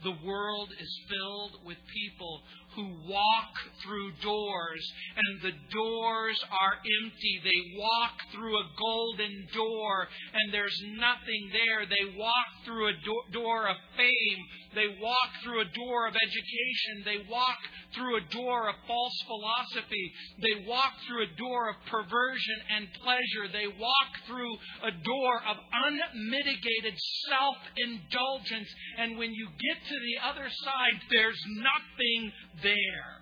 the 0.03 0.16
world 0.24 0.68
is 0.80 1.01
filled 1.09 1.64
with 1.64 1.76
people 1.92 2.40
who 2.74 2.86
walk 3.09 3.53
through 3.82 4.12
doors, 4.22 4.92
and 5.16 5.42
the 5.42 5.57
doors 5.74 6.38
are 6.51 6.74
empty. 7.03 7.40
They 7.42 7.78
walk 7.78 8.14
through 8.32 8.57
a 8.57 8.70
golden 8.78 9.46
door, 9.53 10.09
and 10.32 10.55
there's 10.55 10.78
nothing 10.96 11.51
there. 11.53 11.86
They 11.86 12.16
walk 12.16 12.48
through 12.64 12.88
a 12.88 12.92
do- 13.05 13.32
door 13.32 13.68
of 13.68 13.76
fame, 13.96 14.40
They 14.72 14.86
walk 15.03 15.30
through 15.42 15.62
a 15.62 15.72
door 15.74 16.07
of 16.07 16.14
education. 16.14 17.03
They 17.05 17.18
walk 17.28 17.59
through 17.95 18.16
a 18.16 18.24
door 18.32 18.68
of 18.68 18.74
false 18.86 19.18
philosophy. 19.26 20.12
They 20.43 20.66
walk 20.66 20.93
through 21.07 21.24
a 21.24 21.36
door 21.36 21.70
of 21.70 21.76
perversion 21.91 22.59
and 22.76 22.88
pleasure. 23.03 23.51
They 23.53 23.66
walk 23.78 24.11
through 24.26 24.53
a 24.82 24.93
door 24.93 25.34
of 25.49 25.57
unmitigated 25.72 26.95
self 27.28 27.57
indulgence. 27.76 28.68
And 28.99 29.18
when 29.18 29.32
you 29.32 29.47
get 29.47 29.78
to 29.88 29.97
the 29.99 30.16
other 30.28 30.49
side, 30.49 30.97
there's 31.11 31.41
nothing 31.49 32.32
there. 32.62 33.20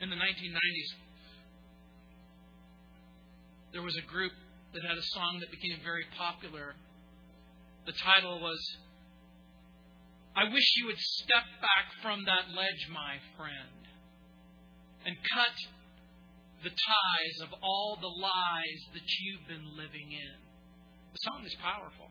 In 0.00 0.10
the 0.10 0.16
1990s, 0.16 0.90
there 3.72 3.82
was 3.82 3.96
a 3.96 4.06
group 4.10 4.32
that 4.74 4.82
had 4.82 4.96
a 4.96 5.02
song 5.02 5.40
that 5.40 5.50
became 5.50 5.78
very 5.82 6.04
popular. 6.16 6.74
The 7.86 7.92
title 7.92 8.40
was, 8.40 8.58
I 10.38 10.44
wish 10.44 10.66
you 10.76 10.86
would 10.86 11.00
step 11.18 11.42
back 11.58 11.90
from 12.00 12.22
that 12.30 12.54
ledge, 12.54 12.86
my 12.94 13.18
friend, 13.36 13.82
and 15.04 15.16
cut 15.34 15.56
the 16.62 16.70
ties 16.70 17.36
of 17.42 17.58
all 17.60 17.98
the 18.00 18.06
lies 18.06 18.80
that 18.94 19.02
you've 19.18 19.48
been 19.48 19.76
living 19.76 20.12
in. 20.14 20.38
The 21.10 21.18
song 21.26 21.42
is 21.44 21.56
powerful. 21.60 22.07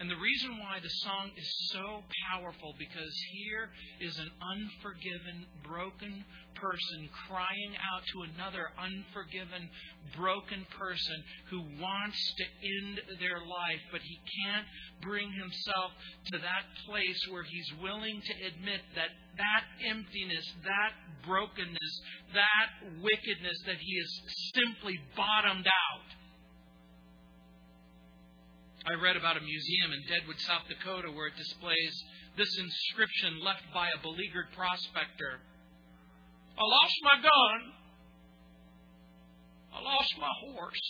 And 0.00 0.08
the 0.08 0.16
reason 0.16 0.56
why 0.56 0.80
the 0.80 0.88
song 1.04 1.28
is 1.36 1.68
so 1.76 2.00
powerful 2.32 2.72
because 2.78 3.12
here 3.36 3.68
is 4.00 4.16
an 4.16 4.32
unforgiven, 4.40 5.44
broken 5.62 6.24
person 6.56 7.04
crying 7.28 7.76
out 7.76 8.00
to 8.16 8.24
another 8.32 8.72
unforgiven, 8.80 9.68
broken 10.16 10.64
person 10.72 11.20
who 11.52 11.60
wants 11.76 12.16
to 12.16 12.44
end 12.80 13.20
their 13.20 13.44
life, 13.44 13.84
but 13.92 14.00
he 14.00 14.16
can't 14.40 14.64
bring 15.04 15.28
himself 15.36 15.92
to 16.32 16.38
that 16.38 16.64
place 16.88 17.20
where 17.28 17.44
he's 17.44 17.70
willing 17.84 18.22
to 18.24 18.34
admit 18.48 18.80
that 18.96 19.12
that 19.36 19.64
emptiness, 19.84 20.44
that 20.64 20.92
brokenness, 21.28 21.92
that 22.32 22.68
wickedness, 23.04 23.58
that 23.66 23.76
he 23.76 23.92
is 24.00 24.10
simply 24.56 24.96
bottomed 25.16 25.68
out 25.68 25.89
I 28.86 28.94
read 29.02 29.16
about 29.16 29.36
a 29.36 29.40
museum 29.40 29.92
in 29.92 30.00
Deadwood, 30.08 30.40
South 30.40 30.64
Dakota, 30.68 31.10
where 31.12 31.28
it 31.28 31.36
displays 31.36 31.94
this 32.36 32.48
inscription 32.58 33.44
left 33.44 33.62
by 33.74 33.88
a 33.88 34.00
beleaguered 34.00 34.52
prospector 34.56 35.40
I 36.60 36.62
lost 36.62 36.96
my 37.02 37.16
gun. 37.22 37.72
I 39.72 39.80
lost 39.80 40.14
my 40.20 40.32
horse. 40.44 40.86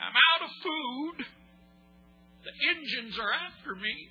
I'm 0.00 0.16
out 0.16 0.48
of 0.48 0.50
food. 0.62 1.26
The 2.44 2.54
Injuns 2.72 3.18
are 3.18 3.32
after 3.32 3.74
me. 3.76 4.08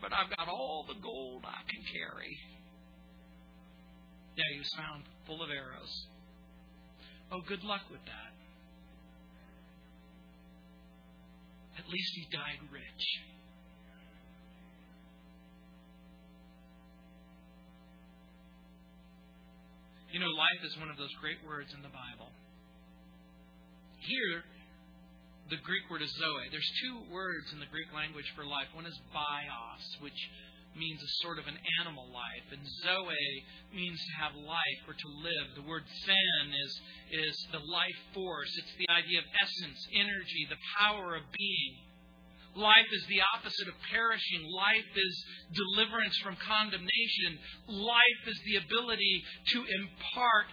But 0.00 0.12
I've 0.14 0.34
got 0.34 0.48
all 0.48 0.86
the 0.88 0.98
gold 1.00 1.44
I 1.44 1.60
can 1.68 1.82
carry. 1.92 2.38
Yeah, 4.36 4.44
he 4.52 4.58
was 4.60 4.72
found 4.76 5.04
full 5.26 5.42
of 5.42 5.50
arrows. 5.50 6.06
Oh, 7.32 7.42
good 7.46 7.64
luck 7.64 7.82
with 7.90 8.04
that. 8.06 8.35
At 11.78 11.88
least 11.88 12.12
he 12.14 12.24
died 12.32 12.60
rich. 12.72 13.04
You 20.12 20.20
know, 20.20 20.32
life 20.32 20.64
is 20.64 20.72
one 20.80 20.88
of 20.88 20.96
those 20.96 21.12
great 21.20 21.36
words 21.44 21.68
in 21.76 21.82
the 21.84 21.92
Bible. 21.92 22.32
Here, 24.00 24.40
the 25.52 25.60
Greek 25.60 25.84
word 25.90 26.00
is 26.00 26.08
zoe. 26.16 26.48
There's 26.50 26.72
two 26.80 27.12
words 27.12 27.52
in 27.52 27.60
the 27.60 27.68
Greek 27.68 27.92
language 27.92 28.24
for 28.32 28.46
life. 28.48 28.72
One 28.72 28.86
is 28.86 28.96
bios, 29.12 29.84
which 30.00 30.16
means 30.76 31.02
a 31.02 31.12
sort 31.24 31.38
of 31.38 31.46
an 31.46 31.58
animal 31.80 32.06
life, 32.12 32.46
and 32.52 32.62
Zoe 32.84 33.44
means 33.74 33.98
to 33.98 34.12
have 34.22 34.34
life 34.36 34.82
or 34.86 34.94
to 34.94 35.08
live. 35.24 35.46
The 35.56 35.68
word 35.68 35.84
Zen 36.04 36.46
is, 36.52 36.72
is 37.10 37.36
the 37.52 37.64
life 37.64 38.00
force, 38.14 38.52
it's 38.56 38.76
the 38.78 38.92
idea 38.92 39.18
of 39.20 39.28
essence, 39.40 39.80
energy, 39.92 40.46
the 40.48 40.60
power 40.78 41.16
of 41.16 41.24
being. 41.36 41.86
Life 42.56 42.88
is 42.88 43.04
the 43.08 43.20
opposite 43.36 43.68
of 43.68 43.76
perishing. 43.92 44.48
Life 44.48 44.88
is 44.96 45.14
deliverance 45.52 46.16
from 46.24 46.40
condemnation. 46.40 47.36
Life 47.68 48.22
is 48.26 48.40
the 48.48 48.56
ability 48.64 49.22
to 49.52 49.58
impart 49.60 50.48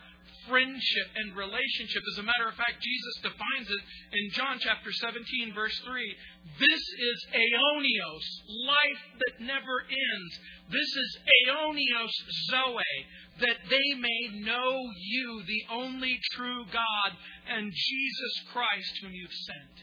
friendship 0.48 1.08
and 1.16 1.36
relationship. 1.36 2.04
As 2.12 2.20
a 2.20 2.24
matter 2.24 2.48
of 2.48 2.56
fact, 2.56 2.82
Jesus 2.82 3.16
defines 3.22 3.70
it 3.70 3.82
in 4.18 4.32
John 4.32 4.58
chapter 4.60 4.92
17, 4.92 5.54
verse 5.54 5.78
3. 5.86 6.16
This 6.60 6.82
is 6.82 7.18
aeonios, 7.34 8.26
life 8.68 9.04
that 9.20 9.46
never 9.46 9.86
ends. 9.88 10.32
This 10.70 10.92
is 10.96 11.18
aeonios 11.48 12.14
zoe, 12.52 12.96
that 13.40 13.60
they 13.70 14.00
may 14.00 14.44
know 14.44 14.80
you, 14.98 15.44
the 15.48 15.64
only 15.72 16.20
true 16.34 16.66
God, 16.72 17.12
and 17.50 17.72
Jesus 17.72 18.34
Christ, 18.52 18.94
whom 19.02 19.14
you've 19.14 19.32
sent. 19.32 19.76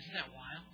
Isn't 0.00 0.14
that 0.14 0.30
wild? 0.34 0.64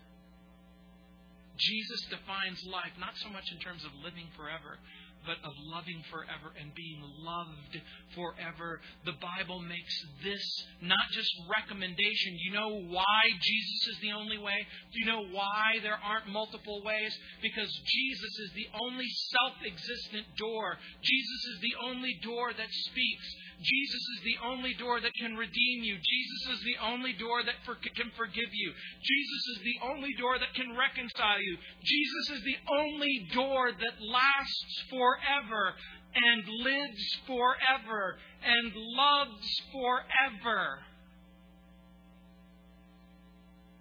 Jesus 1.56 2.00
defines 2.08 2.64
life 2.64 2.96
not 2.98 3.12
so 3.16 3.28
much 3.28 3.44
in 3.52 3.58
terms 3.60 3.84
of 3.84 3.92
living 4.02 4.28
forever, 4.36 4.80
but 5.26 5.36
of 5.44 5.52
loving 5.72 6.02
forever 6.10 6.52
and 6.58 6.74
being 6.74 7.00
loved 7.20 7.74
forever. 8.14 8.80
The 9.04 9.16
Bible 9.20 9.60
makes 9.60 9.94
this 10.24 10.44
not 10.82 11.06
just 11.12 11.30
recommendation. 11.48 12.40
You 12.40 12.52
know 12.52 12.72
why 12.88 13.22
Jesus 13.40 13.80
is 13.94 13.98
the 14.02 14.12
only 14.12 14.38
way? 14.38 14.56
Do 14.92 14.96
you 15.00 15.06
know 15.06 15.24
why 15.30 15.80
there 15.82 15.98
aren't 16.00 16.28
multiple 16.28 16.82
ways? 16.84 17.12
Because 17.42 17.68
Jesus 17.68 18.34
is 18.48 18.50
the 18.56 18.68
only 18.80 19.08
self 19.36 19.54
existent 19.64 20.26
door. 20.36 20.78
Jesus 21.02 21.40
is 21.54 21.58
the 21.60 21.76
only 21.84 22.18
door 22.22 22.52
that 22.52 22.70
speaks. 22.70 23.26
Jesus 23.60 24.04
is 24.16 24.20
the 24.24 24.40
only 24.46 24.72
door 24.74 25.00
that 25.00 25.12
can 25.20 25.36
redeem 25.36 25.84
you. 25.84 25.96
Jesus 25.96 26.58
is 26.58 26.64
the 26.64 26.80
only 26.80 27.12
door 27.12 27.42
that 27.44 27.60
for, 27.66 27.74
can 27.76 28.10
forgive 28.16 28.48
you. 28.52 28.72
Jesus 29.02 29.42
is 29.56 29.60
the 29.64 29.78
only 29.84 30.14
door 30.18 30.38
that 30.38 30.54
can 30.54 30.76
reconcile 30.76 31.40
you. 31.40 31.56
Jesus 31.84 32.38
is 32.38 32.42
the 32.44 32.56
only 32.72 33.28
door 33.34 33.70
that 33.72 33.96
lasts 34.00 34.84
forever 34.88 35.74
and 36.14 36.42
lives 36.64 37.18
forever 37.26 38.16
and 38.42 38.72
loves 38.74 39.48
forever. 39.72 40.78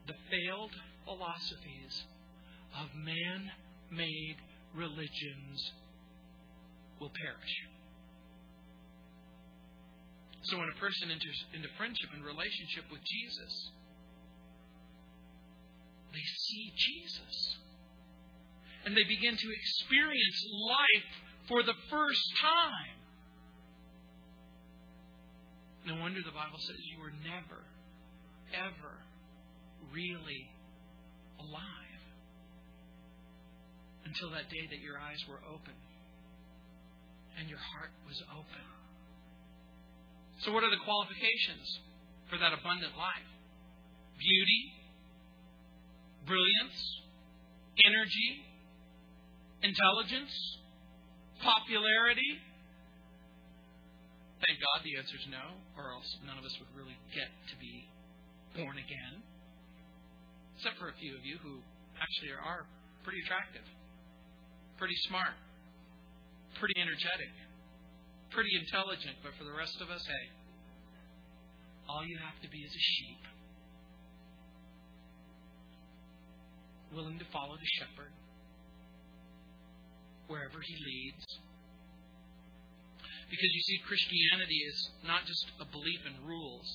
The 0.08 0.20
failed 0.30 0.76
philosophies 1.06 2.04
of 2.76 2.90
man 2.96 3.52
made 3.92 4.36
religions 4.76 5.72
will 7.00 7.12
perish. 7.16 7.69
So 10.50 10.58
when 10.58 10.70
a 10.70 10.80
person 10.82 11.14
enters 11.14 11.46
into 11.54 11.70
friendship 11.78 12.10
and 12.10 12.26
relationship 12.26 12.90
with 12.90 13.06
Jesus, 13.06 13.54
they 16.10 16.26
see 16.26 16.74
Jesus. 16.74 17.36
And 18.86 18.98
they 18.98 19.06
begin 19.06 19.38
to 19.38 19.50
experience 19.54 20.40
life 20.66 21.12
for 21.48 21.62
the 21.62 21.78
first 21.92 22.26
time. 22.42 22.98
No 25.86 26.02
wonder 26.02 26.20
the 26.26 26.34
Bible 26.34 26.58
says 26.58 26.78
you 26.82 26.98
were 26.98 27.14
never, 27.22 27.62
ever 28.58 28.94
really 29.94 30.50
alive 31.38 32.02
until 34.06 34.32
that 34.32 34.50
day 34.50 34.66
that 34.74 34.82
your 34.82 34.98
eyes 34.98 35.22
were 35.30 35.42
open 35.46 35.78
and 37.38 37.48
your 37.50 37.60
heart 37.60 37.94
was 38.08 38.18
open 38.34 38.79
so, 40.40 40.56
what 40.56 40.64
are 40.64 40.72
the 40.72 40.80
qualifications 40.88 41.68
for 42.32 42.40
that 42.40 42.56
abundant 42.56 42.96
life? 42.96 43.28
Beauty, 44.16 44.62
brilliance, 46.24 46.80
energy, 47.84 48.30
intelligence, 49.64 50.32
popularity. 51.44 52.40
Thank 54.40 54.64
God 54.64 54.80
the 54.88 54.96
answer 54.96 55.20
is 55.20 55.28
no, 55.28 55.60
or 55.76 55.92
else 55.92 56.08
none 56.24 56.40
of 56.40 56.48
us 56.48 56.56
would 56.64 56.72
really 56.72 56.96
get 57.12 57.28
to 57.52 57.56
be 57.60 57.84
born 58.56 58.80
again. 58.80 59.20
Except 60.56 60.80
for 60.80 60.88
a 60.88 60.96
few 61.04 61.20
of 61.20 61.24
you 61.28 61.36
who 61.44 61.60
actually 62.00 62.32
are 62.32 62.64
pretty 63.04 63.20
attractive, 63.28 63.68
pretty 64.80 64.96
smart, 65.12 65.36
pretty 66.64 66.80
energetic 66.80 67.32
pretty 68.32 68.52
intelligent, 68.58 69.18
but 69.24 69.34
for 69.38 69.44
the 69.44 69.54
rest 69.54 69.82
of 69.82 69.90
us, 69.90 70.04
hey, 70.06 70.26
all 71.90 72.06
you 72.06 72.18
have 72.18 72.40
to 72.42 72.50
be 72.50 72.60
is 72.60 72.72
a 72.72 72.84
sheep, 72.98 73.22
willing 76.94 77.18
to 77.20 77.26
follow 77.34 77.56
the 77.56 77.72
shepherd 77.80 78.14
wherever 80.28 80.62
he 80.62 80.76
leads. 80.78 81.26
Because 83.30 83.52
you 83.54 83.62
see, 83.62 83.78
Christianity 83.86 84.62
is 84.70 84.90
not 85.06 85.26
just 85.26 85.46
a 85.62 85.66
belief 85.66 86.02
in 86.06 86.26
rules, 86.26 86.70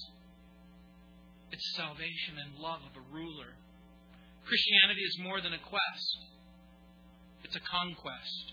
It's 1.55 1.77
salvation 1.77 2.35
and 2.43 2.59
love 2.59 2.81
of 2.83 2.95
a 2.99 3.05
ruler. 3.15 3.55
Christianity 4.47 5.03
is 5.03 5.19
more 5.23 5.41
than 5.41 5.53
a 5.55 5.63
quest, 5.63 6.19
it's 7.45 7.55
a 7.55 7.61
conquest. 7.61 8.53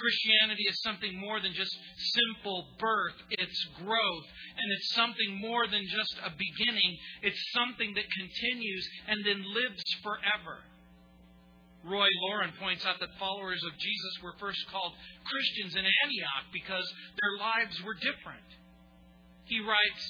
Christianity 0.00 0.64
is 0.64 0.80
something 0.80 1.12
more 1.20 1.40
than 1.40 1.52
just 1.52 1.76
simple 2.16 2.64
birth, 2.80 3.20
it's 3.28 3.60
growth, 3.76 4.26
and 4.56 4.66
it's 4.72 4.94
something 4.96 5.36
more 5.40 5.68
than 5.68 5.84
just 5.84 6.14
a 6.24 6.32
beginning. 6.32 6.96
It's 7.22 7.40
something 7.52 7.92
that 7.94 8.08
continues 8.08 8.84
and 9.08 9.20
then 9.24 9.44
lives 9.44 9.84
forever. 10.02 10.64
Roy 11.84 12.08
Laurin 12.24 12.52
points 12.60 12.84
out 12.84 13.00
that 13.00 13.12
followers 13.18 13.60
of 13.64 13.72
Jesus 13.78 14.14
were 14.22 14.34
first 14.40 14.60
called 14.72 14.92
Christians 15.24 15.76
in 15.76 15.84
Antioch 15.84 16.44
because 16.52 16.84
their 17.20 17.34
lives 17.40 17.76
were 17.84 17.94
different. 17.94 18.48
He 19.44 19.60
writes, 19.60 20.04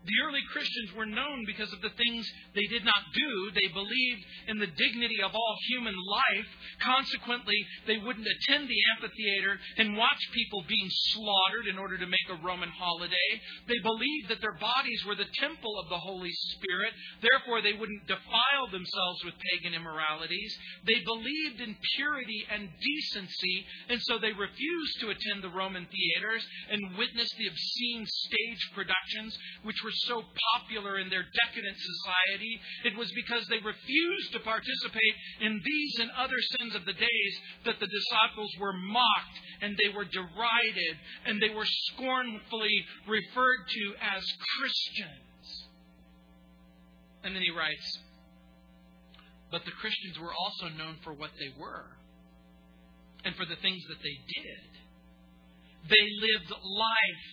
the 0.00 0.16
early 0.24 0.40
Christians 0.48 0.96
were 0.96 1.04
known 1.04 1.44
because 1.44 1.68
of 1.72 1.84
the 1.84 1.92
things 1.92 2.24
they 2.54 2.64
did 2.72 2.84
not 2.84 3.04
do. 3.12 3.32
They 3.52 3.68
believed 3.68 4.22
in 4.48 4.56
the 4.58 4.72
dignity 4.72 5.20
of 5.20 5.34
all 5.34 5.56
human 5.68 5.94
life. 5.94 6.48
Consequently, 6.80 7.60
they 7.86 7.98
wouldn't 8.00 8.26
attend 8.26 8.64
the 8.68 8.82
amphitheater 8.96 9.60
and 9.76 10.00
watch 10.00 10.20
people 10.32 10.64
being 10.66 10.88
slaughtered 11.12 11.68
in 11.68 11.76
order 11.76 11.98
to 11.98 12.08
make 12.08 12.28
a 12.32 12.40
Roman 12.40 12.72
holiday. 12.72 13.30
They 13.68 13.78
believed 13.84 14.32
that 14.32 14.40
their 14.40 14.56
bodies 14.56 15.04
were 15.04 15.20
the 15.20 15.28
temple 15.36 15.76
of 15.78 15.92
the 15.92 16.00
Holy 16.00 16.32
Spirit. 16.56 16.96
Therefore, 17.20 17.60
they 17.60 17.76
wouldn't 17.76 18.08
defile 18.08 18.72
themselves 18.72 19.20
with 19.24 19.36
pagan 19.52 19.76
immoralities. 19.76 20.56
They 20.88 21.04
believed 21.04 21.60
in 21.60 21.76
purity 21.96 22.46
and 22.48 22.72
decency, 22.72 23.56
and 23.92 24.00
so 24.08 24.16
they 24.16 24.32
refused 24.32 24.96
to 25.00 25.12
attend 25.12 25.44
the 25.44 25.52
Roman 25.52 25.84
theaters 25.84 26.44
and 26.72 26.96
witness 26.96 27.28
the 27.36 27.52
obscene 27.52 28.06
stage 28.08 28.64
productions 28.72 29.36
which 29.62 29.76
were 29.84 29.89
were 29.90 30.06
so 30.06 30.22
popular 30.54 30.98
in 30.98 31.10
their 31.10 31.24
decadent 31.46 31.76
society, 31.76 32.60
it 32.84 32.96
was 32.96 33.10
because 33.12 33.46
they 33.48 33.58
refused 33.58 34.32
to 34.32 34.40
participate 34.40 35.14
in 35.40 35.60
these 35.64 35.98
and 35.98 36.10
other 36.16 36.38
sins 36.58 36.74
of 36.74 36.84
the 36.86 36.92
days 36.92 37.34
that 37.64 37.80
the 37.80 37.90
disciples 37.90 38.54
were 38.60 38.72
mocked 38.72 39.38
and 39.62 39.76
they 39.76 39.90
were 39.90 40.04
derided 40.04 40.94
and 41.26 41.42
they 41.42 41.50
were 41.50 41.66
scornfully 41.66 42.84
referred 43.08 43.66
to 43.66 43.94
as 44.14 44.22
Christians. 44.58 45.66
And 47.24 47.34
then 47.34 47.42
he 47.42 47.50
writes, 47.50 47.98
but 49.50 49.64
the 49.64 49.72
Christians 49.72 50.18
were 50.20 50.32
also 50.32 50.68
known 50.78 50.96
for 51.02 51.12
what 51.12 51.30
they 51.38 51.50
were 51.58 51.90
and 53.24 53.34
for 53.34 53.44
the 53.44 53.56
things 53.56 53.82
that 53.88 53.98
they 53.98 54.16
did. 54.38 54.70
They 55.90 56.06
lived 56.22 56.50
life 56.50 57.26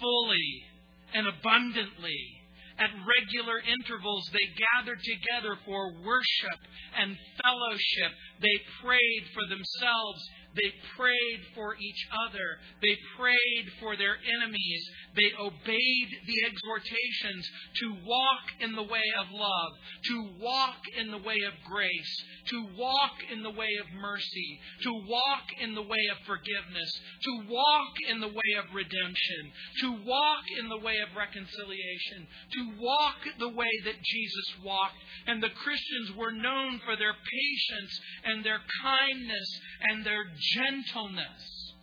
fully 0.00 0.69
and 1.14 1.26
abundantly. 1.26 2.40
At 2.78 2.90
regular 3.04 3.60
intervals, 3.60 4.24
they 4.32 4.48
gathered 4.56 5.00
together 5.04 5.58
for 5.66 6.00
worship 6.00 6.60
and 6.96 7.16
fellowship. 7.44 8.12
They 8.40 8.56
prayed 8.80 9.24
for 9.34 9.44
themselves 9.46 10.20
they 10.54 10.72
prayed 10.96 11.40
for 11.54 11.76
each 11.76 12.02
other. 12.26 12.58
They 12.82 12.96
prayed 13.16 13.66
for 13.78 13.96
their 13.96 14.16
enemies. 14.18 14.82
They 15.14 15.30
obeyed 15.38 16.10
the 16.26 16.40
exhortations 16.46 17.46
to 17.80 17.94
walk 18.04 18.44
in 18.60 18.74
the 18.74 18.82
way 18.82 19.06
of 19.18 19.30
love, 19.30 19.72
to 20.10 20.16
walk 20.40 20.82
in 20.98 21.10
the 21.10 21.22
way 21.22 21.42
of 21.46 21.54
grace, 21.70 22.14
to 22.50 22.66
walk 22.76 23.14
in 23.30 23.42
the 23.42 23.54
way 23.54 23.78
of 23.78 23.86
mercy, 24.00 24.60
to 24.82 24.92
walk 25.06 25.46
in 25.60 25.74
the 25.74 25.86
way 25.86 26.04
of 26.10 26.18
forgiveness, 26.26 26.90
to 27.22 27.32
walk 27.48 27.94
in 28.08 28.20
the 28.20 28.28
way 28.28 28.50
of 28.58 28.74
redemption, 28.74 29.52
to 29.80 30.02
walk 30.02 30.44
in 30.58 30.68
the 30.68 30.82
way 30.82 30.98
of 30.98 31.14
reconciliation, 31.16 32.26
to 32.52 32.62
walk 32.80 33.22
the 33.38 33.54
way 33.54 33.70
that 33.84 34.02
Jesus 34.02 34.48
walked. 34.64 34.98
And 35.26 35.42
the 35.42 35.54
Christians 35.62 36.16
were 36.16 36.32
known 36.32 36.80
for 36.84 36.96
their 36.96 37.14
patience 37.14 38.00
and 38.24 38.44
their 38.44 38.60
kindness 38.82 39.60
and 39.90 40.04
their 40.04 40.24
gentleness, 40.40 41.74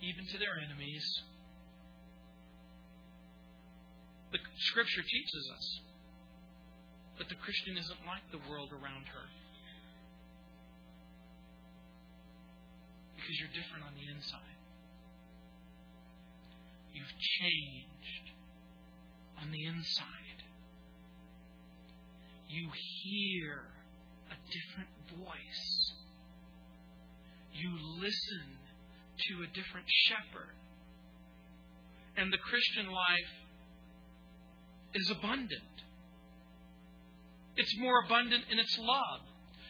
even 0.00 0.26
to 0.26 0.38
their 0.38 0.58
enemies. 0.64 1.04
The 4.32 4.38
Scripture 4.58 5.02
teaches 5.02 5.50
us 5.56 5.80
that 7.18 7.28
the 7.28 7.34
Christian 7.34 7.76
isn't 7.76 8.06
like 8.06 8.22
the 8.30 8.38
world 8.50 8.70
around 8.72 9.06
her. 9.12 9.26
Because 13.16 13.36
you're 13.40 13.54
different 13.62 13.84
on 13.84 13.94
the 13.94 14.08
inside. 14.14 14.58
You've 16.94 17.18
changed 17.40 18.32
on 19.42 19.50
the 19.50 19.64
inside. 19.66 20.42
You 22.48 22.70
hear 23.02 23.62
a 24.30 24.36
different 24.48 24.90
voice 25.18 25.92
you 27.52 27.70
listen 28.00 28.58
to 29.28 29.42
a 29.42 29.46
different 29.48 29.86
shepherd. 30.06 30.54
And 32.16 32.32
the 32.32 32.38
Christian 32.38 32.86
life 32.86 33.32
is 34.94 35.10
abundant. 35.10 35.62
It's 37.56 37.78
more 37.78 38.04
abundant 38.04 38.44
in 38.50 38.58
its 38.58 38.76
love. 38.78 39.20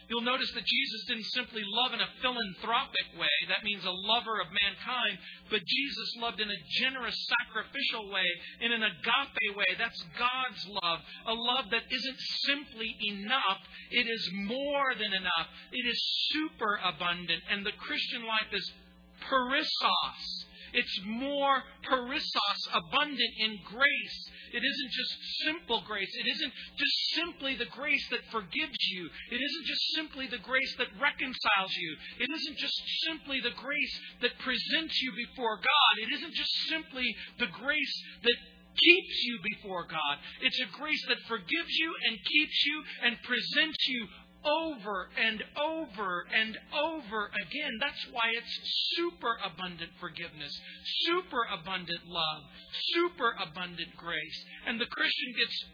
You'll 0.09 0.25
notice 0.25 0.51
that 0.53 0.65
Jesus 0.65 1.05
didn't 1.07 1.29
simply 1.37 1.63
love 1.65 1.93
in 1.93 2.01
a 2.01 2.09
philanthropic 2.23 3.13
way, 3.21 3.37
that 3.49 3.63
means 3.63 3.85
a 3.85 3.91
lover 3.91 4.41
of 4.41 4.49
mankind, 4.49 5.19
but 5.51 5.61
Jesus 5.61 6.17
loved 6.19 6.41
in 6.41 6.49
a 6.49 6.65
generous, 6.81 7.17
sacrificial 7.29 8.11
way, 8.11 8.25
in 8.61 8.73
an 8.73 8.83
agape 8.83 9.57
way. 9.57 9.69
That's 9.77 10.03
God's 10.19 10.65
love, 10.83 11.01
a 11.27 11.35
love 11.35 11.67
that 11.71 11.85
isn't 11.93 12.21
simply 12.49 12.97
enough, 13.05 13.61
it 13.91 14.09
is 14.09 14.31
more 14.33 14.95
than 14.95 15.13
enough. 15.13 15.49
It 15.73 15.87
is 15.87 16.01
super 16.33 16.81
abundant, 16.83 17.43
and 17.51 17.65
the 17.65 17.77
Christian 17.77 18.25
life 18.25 18.49
is 18.53 18.73
perissos. 19.29 20.48
It's 20.73 21.01
more 21.05 21.63
perissos, 21.83 22.61
abundant 22.73 23.35
in 23.39 23.59
grace. 23.65 24.19
It 24.53 24.63
isn't 24.65 24.93
just 24.93 25.15
simple 25.45 25.83
grace. 25.87 26.11
It 26.19 26.29
isn't 26.29 26.53
just 26.77 26.97
simply 27.15 27.57
the 27.57 27.71
grace 27.73 28.07
that 28.11 28.25
forgives 28.31 28.79
you. 28.91 29.09
It 29.31 29.41
isn't 29.41 29.67
just 29.67 29.85
simply 29.95 30.27
the 30.27 30.39
grace 30.39 30.75
that 30.79 30.89
reconciles 31.01 31.75
you. 31.77 31.97
It 32.21 32.31
isn't 32.31 32.59
just 32.59 32.83
simply 33.07 33.41
the 33.41 33.57
grace 33.57 34.01
that 34.23 34.39
presents 34.39 35.01
you 35.03 35.13
before 35.13 35.57
God. 35.57 35.95
It 36.03 36.13
isn't 36.15 36.35
just 36.35 36.55
simply 36.69 37.15
the 37.39 37.49
grace 37.49 38.03
that 38.23 38.39
keeps 38.79 39.25
you 39.25 39.39
before 39.43 39.87
God. 39.87 40.19
It's 40.43 40.61
a 40.61 40.79
grace 40.79 41.05
that 41.09 41.19
forgives 41.27 41.75
you 41.79 41.91
and 42.07 42.19
keeps 42.25 42.67
you 42.67 42.83
and 43.05 43.23
presents 43.23 43.89
you 43.89 44.07
over 44.49 45.09
and 45.17 45.45
over 45.61 46.25
and 46.33 46.57
over 46.73 47.31
again. 47.47 47.77
That's 47.81 48.07
why 48.11 48.33
it's 48.33 48.61
super 48.97 49.37
abundant 49.45 49.91
forgiveness, 50.01 50.61
super 51.05 51.45
abundant 51.53 52.07
love, 52.07 52.43
super 52.95 53.37
abundant 53.41 53.97
grace. 53.97 54.45
And 54.67 54.81
the 54.81 54.87
Christian 54.87 55.35
gets 55.37 55.65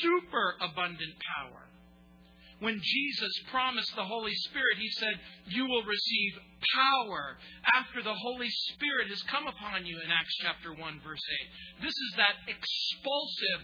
super 0.00 0.54
abundant 0.60 1.14
power. 1.36 1.70
When 2.60 2.76
Jesus 2.76 3.32
promised 3.50 3.96
the 3.96 4.04
Holy 4.04 4.34
Spirit, 4.34 4.76
he 4.78 4.90
said, 5.00 5.16
You 5.48 5.64
will 5.64 5.82
receive 5.82 6.32
power 6.76 7.38
after 7.72 8.02
the 8.02 8.12
Holy 8.12 8.50
Spirit 8.50 9.08
has 9.08 9.22
come 9.32 9.48
upon 9.48 9.86
you 9.86 9.96
in 9.96 10.12
Acts 10.12 10.36
chapter 10.42 10.74
1, 10.74 11.00
verse 11.00 11.24
8. 11.80 11.84
This 11.88 11.96
is 11.96 12.12
that 12.20 12.36
expulsive, 12.44 13.60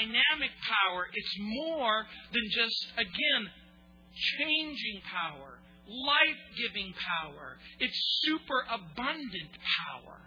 dynamic 0.00 0.56
power. 0.64 1.08
It's 1.12 1.36
more 1.60 2.06
than 2.32 2.44
just, 2.48 2.86
again, 2.96 3.52
changing 4.38 5.00
power, 5.06 5.58
life 5.86 6.40
giving 6.58 6.92
power. 6.94 7.56
It's 7.78 7.98
super 8.22 8.60
abundant 8.68 9.54
power. 9.78 10.18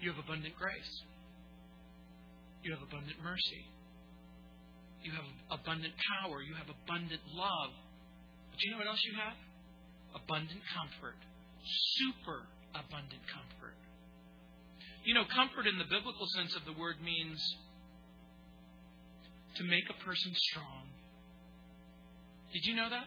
You 0.00 0.12
have 0.12 0.22
abundant 0.22 0.54
grace. 0.56 1.02
You 2.62 2.74
have 2.74 2.82
abundant 2.82 3.18
mercy. 3.22 3.66
You 5.02 5.12
have 5.12 5.60
abundant 5.60 5.94
power. 6.22 6.42
You 6.42 6.54
have 6.54 6.70
abundant 6.70 7.22
love. 7.34 7.72
But 8.50 8.62
you 8.62 8.70
know 8.70 8.78
what 8.78 8.86
else 8.86 9.02
you 9.04 9.14
have? 9.18 9.34
Abundant 10.22 10.62
comfort. 10.74 11.18
Super 11.98 12.46
abundant 12.74 13.22
comfort. 13.26 13.78
You 15.04 15.14
know, 15.14 15.24
comfort 15.34 15.66
in 15.66 15.78
the 15.78 15.88
biblical 15.88 16.26
sense 16.34 16.54
of 16.54 16.64
the 16.64 16.78
word 16.78 17.00
means 17.02 17.40
to 19.56 19.64
make 19.64 19.88
a 19.90 19.98
person 20.04 20.32
strong 20.52 20.86
did 22.52 22.64
you 22.64 22.74
know 22.74 22.88
that? 22.88 23.06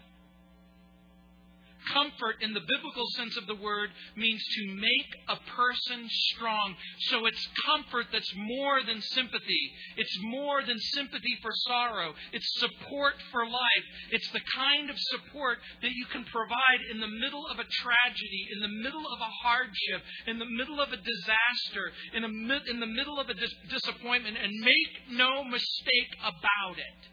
Comfort, 1.90 2.36
in 2.42 2.54
the 2.54 2.62
biblical 2.62 3.06
sense 3.18 3.36
of 3.38 3.48
the 3.48 3.56
word, 3.56 3.90
means 4.16 4.40
to 4.40 4.76
make 4.76 5.12
a 5.28 5.38
person 5.50 6.08
strong. 6.08 6.76
So 7.10 7.26
it's 7.26 7.48
comfort 7.66 8.06
that's 8.14 8.32
more 8.36 8.84
than 8.86 9.02
sympathy. 9.02 9.64
It's 9.98 10.16
more 10.22 10.62
than 10.62 10.78
sympathy 10.94 11.36
for 11.42 11.50
sorrow. 11.68 12.14
It's 12.34 12.60
support 12.60 13.16
for 13.32 13.46
life. 13.46 13.86
It's 14.12 14.30
the 14.30 14.46
kind 14.56 14.92
of 14.92 14.96
support 15.00 15.58
that 15.82 15.92
you 15.92 16.06
can 16.14 16.24
provide 16.26 16.82
in 16.92 17.00
the 17.00 17.10
middle 17.10 17.48
of 17.48 17.58
a 17.58 17.66
tragedy, 17.66 18.44
in 18.54 18.62
the 18.62 18.76
middle 18.84 19.08
of 19.12 19.20
a 19.20 19.34
hardship, 19.42 20.06
in 20.28 20.38
the 20.38 20.46
middle 20.46 20.80
of 20.80 20.94
a 20.94 21.02
disaster, 21.02 21.92
in, 22.14 22.24
a, 22.24 22.30
in 22.70 22.80
the 22.80 22.94
middle 22.94 23.20
of 23.20 23.28
a 23.28 23.34
dis- 23.34 23.58
disappointment, 23.70 24.38
and 24.38 24.54
make 24.62 25.18
no 25.18 25.44
mistake 25.44 26.14
about 26.22 26.78
it. 26.78 27.10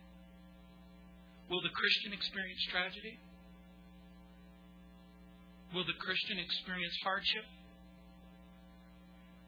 Will 1.48 1.62
the 1.62 1.72
Christian 1.72 2.12
experience 2.12 2.60
tragedy? 2.70 3.18
Will 5.74 5.84
the 5.84 5.96
Christian 6.00 6.38
experience 6.38 6.96
hardship? 7.02 7.44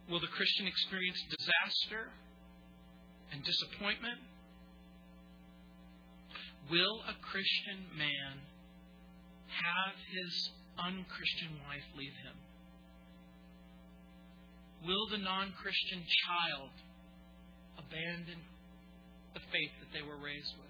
Will 0.08 0.20
the 0.20 0.32
Christian 0.32 0.66
experience 0.66 1.20
disaster 1.28 2.10
and 3.32 3.44
disappointment? 3.44 4.18
Will 6.70 7.02
a 7.08 7.14
Christian 7.20 7.84
man 7.96 8.40
have 9.48 9.94
his 10.12 10.50
unchristian 10.78 11.60
wife 11.68 11.84
leave 11.96 12.16
him? 12.24 12.36
Will 14.86 15.06
the 15.10 15.18
non 15.18 15.52
Christian 15.60 16.02
child 16.24 16.70
abandon 17.76 18.40
the 19.34 19.40
faith 19.52 19.72
that 19.80 19.92
they 19.92 20.02
were 20.02 20.16
raised 20.16 20.54
with? 20.56 20.69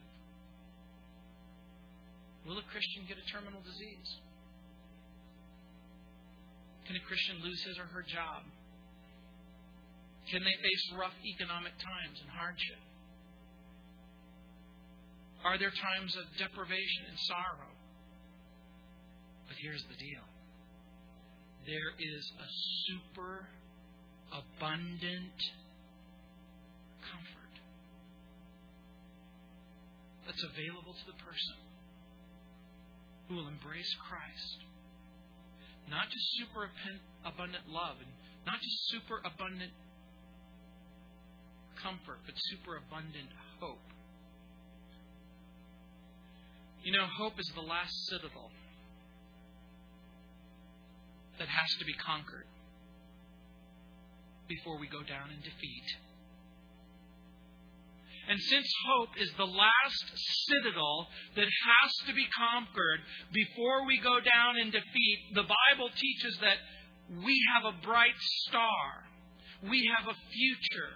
Will 2.51 2.59
a 2.59 2.66
Christian 2.74 3.07
get 3.07 3.14
a 3.14 3.22
terminal 3.30 3.62
disease? 3.62 4.11
Can 6.82 6.98
a 6.98 7.05
Christian 7.07 7.38
lose 7.46 7.62
his 7.62 7.78
or 7.78 7.86
her 7.94 8.03
job? 8.03 8.42
Can 10.34 10.42
they 10.42 10.59
face 10.59 10.84
rough 10.98 11.14
economic 11.22 11.78
times 11.78 12.18
and 12.18 12.26
hardship? 12.26 12.82
Are 15.46 15.62
there 15.62 15.70
times 15.70 16.11
of 16.18 16.26
deprivation 16.42 17.07
and 17.07 17.18
sorrow? 17.30 17.70
But 19.46 19.55
here's 19.62 19.86
the 19.86 19.94
deal 19.94 20.26
there 21.70 21.94
is 22.03 22.24
a 22.34 22.48
super 22.90 23.46
abundant 24.34 25.38
comfort 26.98 27.55
that's 30.26 30.42
available 30.42 30.98
to 30.98 31.07
the 31.07 31.18
person 31.22 31.70
who 33.31 33.37
will 33.39 33.47
embrace 33.47 33.95
Christ 34.11 34.66
not 35.91 36.07
just 36.07 36.26
super 36.39 36.70
abundant 37.26 37.66
love 37.66 37.99
and 37.99 38.11
not 38.47 38.62
just 38.62 38.78
super 38.95 39.18
abundant 39.26 39.74
comfort, 41.83 42.22
but 42.24 42.35
super 42.55 42.78
abundant 42.78 43.28
hope. 43.59 43.83
You 46.85 46.93
know, 46.93 47.05
hope 47.18 47.35
is 47.39 47.51
the 47.55 47.66
last 47.66 47.93
citadel 48.07 48.51
that 51.39 51.49
has 51.49 51.70
to 51.78 51.85
be 51.85 51.93
conquered 51.95 52.47
before 54.49 54.78
we 54.78 54.87
go 54.87 55.03
down 55.03 55.31
in 55.35 55.41
defeat. 55.43 55.89
And 58.31 58.39
since 58.41 58.72
hope 58.87 59.11
is 59.18 59.28
the 59.37 59.45
last 59.45 60.05
citadel 60.47 61.09
that 61.35 61.51
has 61.51 61.93
to 62.07 62.14
be 62.14 62.26
conquered 62.31 63.01
before 63.35 63.85
we 63.87 63.99
go 63.99 64.20
down 64.20 64.57
in 64.57 64.70
defeat, 64.70 65.18
the 65.35 65.43
Bible 65.43 65.91
teaches 65.99 66.39
that 66.41 66.59
we 67.26 67.35
have 67.53 67.74
a 67.74 67.85
bright 67.85 68.14
star. 68.47 69.03
We 69.68 69.91
have 69.99 70.07
a 70.07 70.18
future 70.31 70.95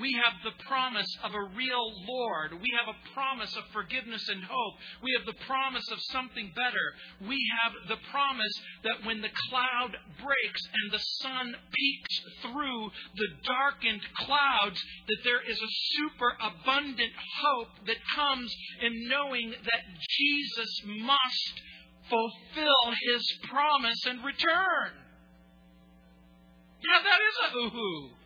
we 0.00 0.10
have 0.24 0.34
the 0.42 0.64
promise 0.64 1.06
of 1.22 1.34
a 1.34 1.48
real 1.54 1.92
Lord. 2.08 2.52
We 2.60 2.72
have 2.74 2.90
a 2.90 3.14
promise 3.14 3.54
of 3.56 3.62
forgiveness 3.72 4.28
and 4.28 4.42
hope. 4.42 4.74
We 5.02 5.14
have 5.16 5.24
the 5.24 5.38
promise 5.46 5.88
of 5.92 5.98
something 6.10 6.50
better. 6.56 7.28
We 7.28 7.38
have 7.62 7.72
the 7.88 8.02
promise 8.10 8.52
that 8.82 9.06
when 9.06 9.22
the 9.22 9.30
cloud 9.50 9.96
breaks 10.18 10.62
and 10.74 10.92
the 10.92 11.04
sun 11.22 11.54
peeks 11.72 12.20
through 12.42 12.90
the 13.14 13.28
darkened 13.46 14.02
clouds, 14.26 14.82
that 15.06 15.22
there 15.22 15.42
is 15.48 15.58
a 15.58 15.74
super 15.94 16.32
abundant 16.42 17.12
hope 17.42 17.86
that 17.86 17.96
comes 18.16 18.52
in 18.82 19.08
knowing 19.08 19.50
that 19.50 19.82
Jesus 20.10 20.82
must 21.06 21.54
fulfill 22.10 22.94
his 23.12 23.22
promise 23.48 24.06
and 24.06 24.24
return. 24.24 24.90
Yeah, 26.82 27.00
that 27.00 27.20
is 27.22 27.36
a 27.46 27.50
hoo-hoo. 27.52 28.23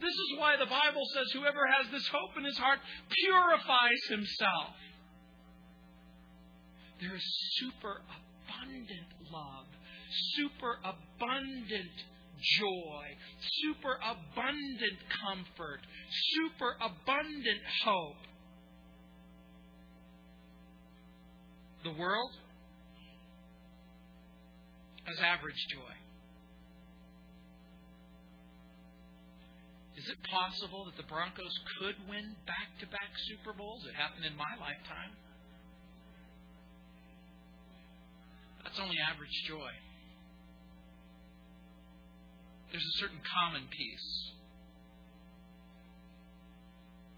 This 0.00 0.14
is 0.14 0.38
why 0.38 0.56
the 0.56 0.66
Bible 0.66 1.02
says 1.14 1.26
whoever 1.32 1.66
has 1.66 1.90
this 1.90 2.06
hope 2.08 2.36
in 2.38 2.44
his 2.44 2.56
heart 2.58 2.78
purifies 3.10 4.02
himself. 4.08 4.74
There 7.00 7.14
is 7.14 7.26
super 7.58 8.02
abundant 8.06 9.08
love, 9.32 9.66
super 10.36 10.78
abundant 10.82 11.96
joy, 12.40 13.04
super 13.40 13.98
abundant 13.98 14.98
comfort, 15.26 15.80
super 16.10 16.76
abundant 16.80 17.62
hope. 17.84 18.22
The 21.84 21.92
world 21.92 22.32
has 25.04 25.18
average 25.20 25.66
joy. 25.70 25.97
It 30.08 30.18
possible 30.30 30.84
that 30.86 30.96
the 30.96 31.06
Broncos 31.08 31.54
could 31.78 31.96
win 32.08 32.36
back 32.46 32.68
to 32.80 32.86
back 32.86 33.12
Super 33.28 33.56
Bowls? 33.56 33.84
It 33.86 33.94
happened 33.94 34.24
in 34.24 34.36
my 34.36 34.52
lifetime. 34.60 35.12
That's 38.64 38.78
only 38.80 38.96
average 39.00 39.32
joy. 39.46 39.72
There's 42.70 42.84
a 42.84 42.98
certain 43.00 43.20
common 43.24 43.62
peace. 43.70 44.32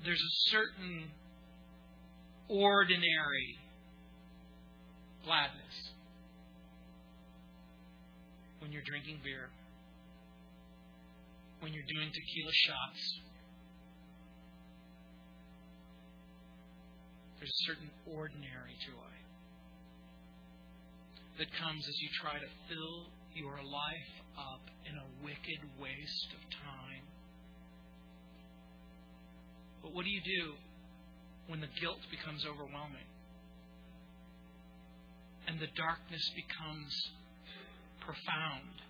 There's 0.05 0.20
a 0.20 0.34
certain 0.51 1.11
ordinary 2.49 3.59
gladness 5.24 5.93
when 8.61 8.72
you're 8.72 8.86
drinking 8.86 9.20
beer 9.22 9.51
when 11.61 11.72
you're 11.72 11.88
doing 11.88 12.08
tequila 12.08 12.52
shots. 12.52 13.02
There's 17.38 17.52
a 17.52 17.62
certain 17.64 17.90
ordinary 18.04 18.76
joy 18.84 19.14
that 21.38 21.48
comes 21.56 21.80
as 21.88 21.96
you 22.00 22.08
try 22.20 22.36
to 22.36 22.50
fill 22.68 23.08
your 23.32 23.56
life 23.64 24.12
up 24.36 24.61
in 24.84 24.92
a 24.96 25.06
wicked 25.24 25.61
waste 25.80 26.30
of 26.36 26.42
time. 26.52 27.04
But 29.80 29.94
what 29.94 30.04
do 30.04 30.11
you 30.11 30.20
do 30.20 30.52
when 31.48 31.61
the 31.61 31.72
guilt 31.80 32.00
becomes 32.11 32.44
overwhelming? 32.44 33.08
And 35.48 35.58
the 35.58 35.72
darkness 35.76 36.24
becomes 36.36 36.92
profound? 38.04 38.89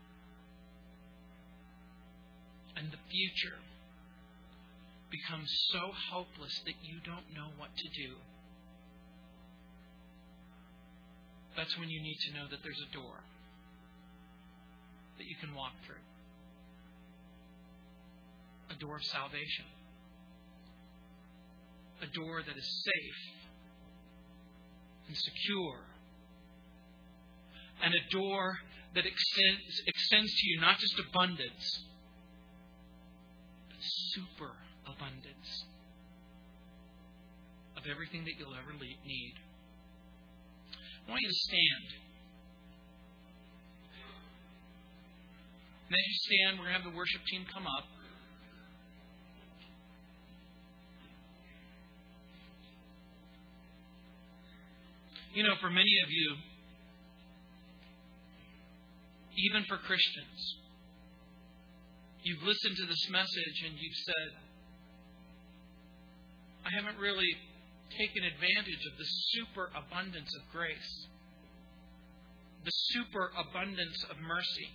And 2.81 2.91
the 2.91 3.05
future 3.13 3.61
becomes 5.11 5.51
so 5.71 5.93
hopeless 6.11 6.63
that 6.65 6.81
you 6.81 6.97
don't 7.05 7.29
know 7.37 7.53
what 7.59 7.69
to 7.77 7.89
do. 7.93 8.17
That's 11.57 11.77
when 11.79 11.91
you 11.91 12.01
need 12.01 12.17
to 12.29 12.35
know 12.39 12.47
that 12.49 12.61
there's 12.63 12.81
a 12.91 12.95
door 12.95 13.21
that 15.19 15.27
you 15.27 15.37
can 15.41 15.55
walk 15.55 15.73
through. 15.85 16.01
A 18.75 18.79
door 18.81 18.97
of 18.97 19.05
salvation, 19.05 19.67
a 22.01 22.07
door 22.17 22.41
that 22.41 22.57
is 22.57 22.83
safe 22.85 23.23
and 25.09 25.17
secure, 25.17 25.85
and 27.83 27.93
a 27.93 28.11
door 28.11 28.57
that 28.95 29.05
extends, 29.05 29.83
extends 29.87 30.33
to 30.33 30.49
you 30.49 30.61
not 30.61 30.79
just 30.79 30.95
abundance 31.11 31.90
super 33.81 34.53
abundance 34.87 35.65
of 37.77 37.83
everything 37.91 38.25
that 38.25 38.35
you'll 38.39 38.55
ever 38.55 38.73
need. 38.79 39.35
I 41.07 41.11
want 41.11 41.23
you 41.23 41.29
to 41.29 41.41
stand. 41.49 41.87
And 45.89 45.97
as 45.99 46.05
you 46.07 46.19
stand, 46.23 46.59
we're 46.59 46.71
going 46.71 46.77
to 46.77 46.83
have 46.83 46.93
the 46.93 46.97
worship 46.97 47.21
team 47.27 47.45
come 47.53 47.67
up. 47.67 47.85
You 55.35 55.43
know, 55.45 55.55
for 55.61 55.71
many 55.71 55.95
of 56.05 56.11
you, 56.11 56.37
even 59.37 59.65
for 59.69 59.79
Christians, 59.79 60.57
you've 62.23 62.43
listened 62.43 62.77
to 62.77 62.87
this 62.87 63.07
message 63.11 63.59
and 63.67 63.75
you've 63.79 64.01
said, 64.07 64.29
I 66.67 66.71
haven't 66.77 66.99
really 67.01 67.33
taken 67.97 68.23
advantage 68.25 68.83
of 68.87 68.95
the 68.99 69.09
superabundance 69.35 70.31
of 70.37 70.43
grace, 70.53 70.93
the 72.65 72.77
superabundance 72.95 74.05
of 74.11 74.17
mercy, 74.21 74.69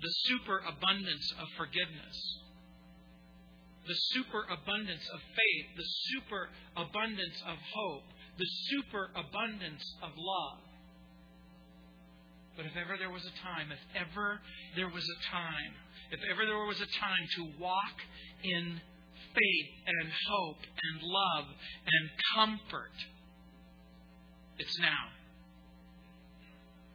the 0.00 0.14
superabundance 0.30 1.26
of 1.38 1.46
forgiveness, 1.58 2.16
the 3.86 3.98
superabundance 4.14 5.04
of 5.12 5.20
faith, 5.20 5.66
the 5.76 5.90
superabundance 6.14 7.38
of 7.46 7.58
hope, 7.74 8.08
the 8.38 8.50
superabundance 8.70 9.84
of 10.02 10.10
love. 10.16 10.69
But 12.56 12.66
if 12.66 12.76
ever 12.76 12.96
there 12.98 13.10
was 13.10 13.24
a 13.24 13.34
time, 13.42 13.72
if 13.72 13.80
ever 13.94 14.40
there 14.76 14.88
was 14.88 15.04
a 15.04 15.18
time, 15.30 15.72
if 16.10 16.20
ever 16.30 16.44
there 16.44 16.66
was 16.66 16.80
a 16.80 16.90
time 16.98 17.24
to 17.36 17.42
walk 17.58 17.96
in 18.42 18.80
faith 19.34 19.72
and 19.86 20.10
hope 20.28 20.62
and 20.66 21.02
love 21.02 21.46
and 21.86 22.04
comfort, 22.34 22.96
it's 24.58 24.78
now. 24.80 25.14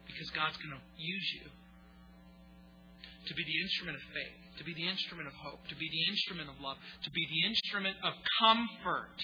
Because 0.06 0.30
God's 0.30 0.56
going 0.56 0.76
to 0.76 0.84
use 0.96 1.28
you 1.40 1.50
to 3.26 3.34
be 3.34 3.42
the 3.42 3.58
instrument 3.60 3.96
of 3.96 4.04
faith, 4.14 4.38
to 4.58 4.64
be 4.64 4.72
the 4.74 4.88
instrument 4.88 5.26
of 5.26 5.34
hope, 5.34 5.66
to 5.68 5.74
be 5.74 5.88
the 5.90 6.04
instrument 6.12 6.48
of 6.48 6.56
love, 6.60 6.76
to 7.02 7.10
be 7.10 7.26
the 7.26 7.48
instrument 7.48 7.96
of 8.04 8.12
comfort. 8.38 9.18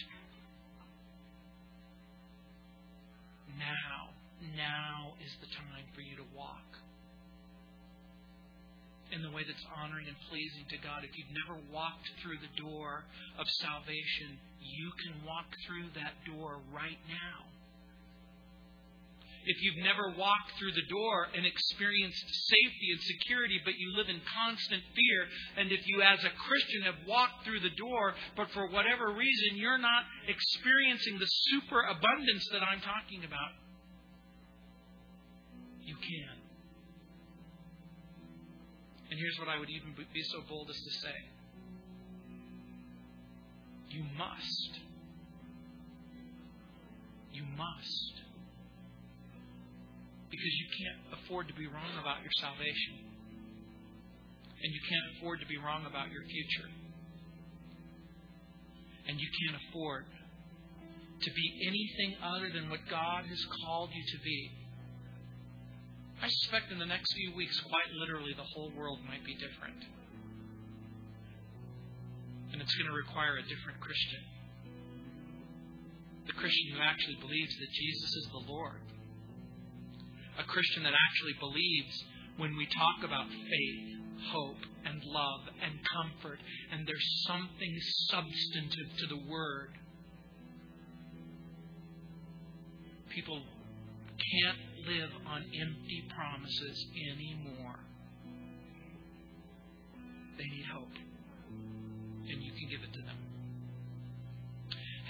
Now, 3.59 4.12
now 4.57 5.15
is 5.25 5.33
the 5.41 5.51
time 5.55 5.87
for 5.95 6.01
you 6.01 6.17
to 6.17 6.27
walk 6.37 6.83
in 9.13 9.21
the 9.21 9.31
way 9.31 9.45
that's 9.45 9.63
honoring 9.77 10.09
and 10.09 10.17
pleasing 10.33 10.65
to 10.73 10.81
God. 10.81 11.05
If 11.05 11.13
you've 11.13 11.37
never 11.37 11.61
walked 11.69 12.09
through 12.25 12.41
the 12.41 12.53
door 12.57 13.05
of 13.37 13.45
salvation, 13.61 14.41
you 14.65 14.89
can 15.05 15.21
walk 15.29 15.53
through 15.69 15.93
that 16.01 16.17
door 16.25 16.65
right 16.73 16.99
now. 17.07 17.53
If 19.45 19.59
you've 19.61 19.83
never 19.83 20.15
walked 20.17 20.55
through 20.57 20.73
the 20.73 20.87
door 20.87 21.27
and 21.35 21.45
experienced 21.45 22.25
safety 22.47 22.89
and 22.95 23.01
security, 23.03 23.59
but 23.67 23.75
you 23.75 23.91
live 23.99 24.09
in 24.09 24.23
constant 24.23 24.83
fear, 24.95 25.21
and 25.59 25.67
if 25.75 25.83
you 25.85 26.01
as 26.01 26.23
a 26.23 26.31
Christian 26.47 26.83
have 26.87 27.03
walked 27.11 27.45
through 27.45 27.61
the 27.61 27.75
door, 27.75 28.15
but 28.39 28.49
for 28.55 28.71
whatever 28.71 29.11
reason 29.11 29.59
you're 29.59 29.83
not 29.83 30.07
experiencing 30.31 31.19
the 31.19 31.27
superabundance 31.51 32.47
that 32.55 32.63
I'm 32.63 32.81
talking 32.87 33.27
about, 33.27 33.51
you 35.85 35.97
can. 35.97 36.37
And 39.11 39.19
here's 39.19 39.39
what 39.39 39.49
I 39.49 39.59
would 39.59 39.69
even 39.69 39.95
be 39.95 40.23
so 40.33 40.41
bold 40.49 40.71
as 40.71 40.77
to 40.77 40.91
say 41.05 41.17
you 43.93 44.05
must. 44.17 44.71
You 47.33 47.45
must. 47.57 48.15
Because 50.31 50.55
you 50.57 50.67
can't 50.81 51.21
afford 51.21 51.49
to 51.49 51.55
be 51.55 51.67
wrong 51.67 51.93
about 52.01 52.23
your 52.23 52.33
salvation. 52.41 53.05
And 54.65 54.73
you 54.73 54.81
can't 54.89 55.07
afford 55.17 55.41
to 55.41 55.47
be 55.47 55.59
wrong 55.59 55.85
about 55.85 56.11
your 56.11 56.25
future. 56.25 56.71
And 59.09 59.21
you 59.21 59.29
can't 59.29 59.61
afford 59.69 60.07
to 61.21 61.31
be 61.31 61.47
anything 61.69 62.17
other 62.25 62.49
than 62.49 62.71
what 62.71 62.81
God 62.89 63.27
has 63.27 63.45
called 63.61 63.91
you 63.93 64.05
to 64.17 64.25
be. 64.25 64.62
I 66.23 66.29
suspect 66.29 66.71
in 66.71 66.79
the 66.79 66.87
next 66.87 67.13
few 67.15 67.35
weeks, 67.35 67.59
quite 67.67 67.91
literally, 67.99 68.31
the 68.37 68.47
whole 68.55 68.71
world 68.79 69.01
might 69.09 69.25
be 69.27 69.35
different. 69.35 69.83
And 72.53 72.63
it's 72.63 72.75
going 72.79 72.87
to 72.87 72.95
require 72.95 73.43
a 73.43 73.43
different 73.43 73.81
Christian. 73.83 74.23
The 76.31 76.39
Christian 76.39 76.79
who 76.79 76.81
actually 76.81 77.19
believes 77.19 77.51
that 77.59 77.71
Jesus 77.75 78.11
is 78.23 78.27
the 78.31 78.45
Lord. 78.47 78.79
A 80.39 80.45
Christian 80.45 80.85
that 80.85 80.95
actually 80.95 81.35
believes 81.43 81.95
when 82.39 82.57
we 82.57 82.71
talk 82.71 83.03
about 83.03 83.27
faith, 83.27 83.83
hope, 84.31 84.63
and 84.87 85.03
love 85.03 85.43
and 85.59 85.75
comfort, 85.91 86.39
and 86.71 86.87
there's 86.87 87.11
something 87.27 87.73
substantive 88.15 88.89
to 88.95 89.07
the 89.11 89.21
Word. 89.27 89.75
People 93.11 93.43
can't 93.43 94.72
live 94.87 95.11
on 95.27 95.43
empty 95.43 96.05
promises 96.15 96.87
anymore. 97.13 97.79
They 100.39 100.45
need 100.45 100.67
hope. 100.73 100.97
And 102.29 102.43
you 102.43 102.53
can 102.53 102.69
give 102.71 102.83
it 102.83 102.93
to 102.95 103.03
them. 103.03 103.19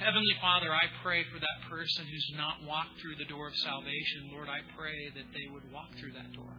Heavenly 0.02 0.34
Father, 0.40 0.72
I 0.74 0.90
pray 1.02 1.22
for 1.30 1.38
that 1.38 1.70
person 1.70 2.04
who's 2.06 2.32
not 2.36 2.66
walked 2.66 2.98
through 3.00 3.16
the 3.22 3.30
door 3.30 3.46
of 3.46 3.54
salvation. 3.54 4.34
Lord, 4.34 4.48
I 4.48 4.58
pray 4.76 5.14
that 5.14 5.30
they 5.30 5.46
would 5.52 5.70
walk 5.70 5.94
through 6.00 6.12
that 6.18 6.32
door. 6.32 6.56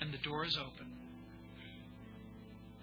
And 0.00 0.14
the 0.14 0.22
door 0.24 0.46
is 0.46 0.56
open. 0.56 0.88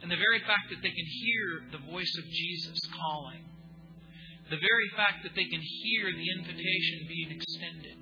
And 0.03 0.11
the 0.11 0.21
very 0.21 0.39
fact 0.45 0.69
that 0.69 0.83
they 0.83 0.93
can 0.93 1.09
hear 1.09 1.45
the 1.73 1.83
voice 1.89 2.13
of 2.21 2.25
Jesus 2.29 2.77
calling, 2.93 3.41
the 4.51 4.61
very 4.61 4.89
fact 4.93 5.23
that 5.23 5.33
they 5.33 5.49
can 5.49 5.63
hear 5.81 6.11
the 6.13 6.29
invitation 6.37 7.09
being 7.09 7.31
extended, 7.33 7.97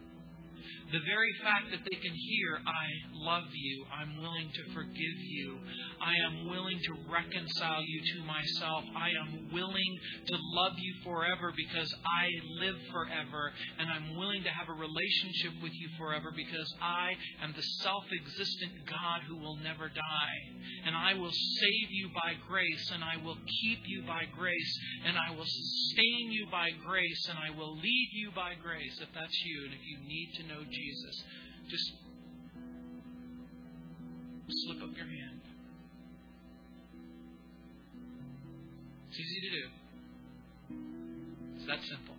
the 0.94 1.02
very 1.10 1.34
fact 1.42 1.74
that 1.74 1.82
they 1.82 1.98
can 1.98 2.14
hear, 2.14 2.62
I 2.62 2.86
love 3.26 3.50
you, 3.50 3.82
I'm 3.90 4.22
willing 4.22 4.46
to 4.46 4.64
forgive 4.78 5.18
you, 5.26 5.58
I 5.98 6.14
am 6.22 6.46
willing 6.46 6.78
to 6.78 6.94
reconcile 7.10 7.82
you 7.82 8.00
to 8.14 8.18
myself, 8.30 8.86
I 8.94 9.10
am 9.10 9.50
willing 9.50 9.94
to 10.30 10.36
love 10.54 10.78
you 10.78 10.94
forever 11.02 11.50
because 11.58 11.90
I 12.06 12.30
live 12.62 12.78
forever, 12.94 13.50
and 13.82 13.90
I'm 13.90 14.14
willing 14.22 14.46
to 14.46 14.54
have 14.54 14.70
a 14.70 14.78
relationship 14.78 15.58
with 15.66 15.74
you 15.74 15.90
forever 15.98 16.30
because 16.30 16.70
I 16.78 17.18
am 17.42 17.58
the 17.58 17.66
self 17.82 18.06
existent 18.14 18.86
God 18.86 19.26
who 19.26 19.42
will 19.42 19.58
never 19.66 19.90
die. 19.90 20.40
And 20.86 20.94
I 20.94 21.18
will 21.18 21.34
save 21.34 21.90
you 21.90 22.14
by 22.14 22.38
grace, 22.46 22.86
and 22.94 23.02
I 23.02 23.18
will 23.18 23.40
keep 23.64 23.82
you 23.90 24.06
by 24.06 24.30
grace, 24.38 24.74
and 25.10 25.18
I 25.18 25.34
will 25.34 25.48
sustain 25.48 26.30
you 26.30 26.46
by 26.52 26.70
grace, 26.86 27.26
and 27.34 27.40
I 27.40 27.50
will 27.58 27.74
lead 27.82 28.10
you 28.14 28.30
by 28.36 28.54
grace 28.62 28.94
if 29.02 29.10
that's 29.16 29.40
you, 29.42 29.66
and 29.66 29.74
if 29.74 29.82
you 29.82 29.98
need 30.06 30.30
to 30.38 30.44
know 30.54 30.62
Jesus. 30.62 30.83
Jesus, 30.84 31.24
just 31.70 31.94
slip 34.50 34.84
up 34.84 34.96
your 34.96 35.08
hand. 35.08 35.40
It's 39.10 39.20
easy 39.20 39.40
to 39.42 39.50
do. 39.50 39.66
It's 41.56 41.68
that 41.68 41.80
simple. 41.88 42.16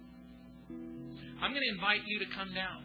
I'm 1.42 1.52
going 1.52 1.62
to 1.62 1.74
invite 1.74 2.06
you 2.06 2.18
to 2.20 2.26
come 2.34 2.54
down. 2.54 2.84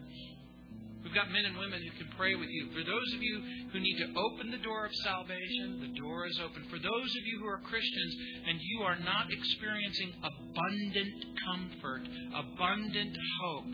We've 1.03 1.15
got 1.15 1.31
men 1.31 1.45
and 1.45 1.57
women 1.57 1.79
who 1.81 1.95
can 1.95 2.11
pray 2.17 2.35
with 2.35 2.49
you. 2.49 2.67
For 2.75 2.83
those 2.83 3.09
of 3.15 3.23
you 3.23 3.41
who 3.71 3.79
need 3.79 3.97
to 4.03 4.11
open 4.19 4.51
the 4.51 4.59
door 4.59 4.85
of 4.85 4.91
salvation, 5.07 5.79
the 5.79 5.99
door 5.99 6.27
is 6.27 6.37
open. 6.43 6.67
For 6.69 6.77
those 6.77 7.11
of 7.15 7.23
you 7.23 7.39
who 7.39 7.47
are 7.47 7.63
Christians 7.63 8.15
and 8.47 8.59
you 8.59 8.81
are 8.83 8.99
not 8.99 9.31
experiencing 9.31 10.11
abundant 10.19 11.25
comfort, 11.47 12.03
abundant 12.35 13.15
hope, 13.41 13.71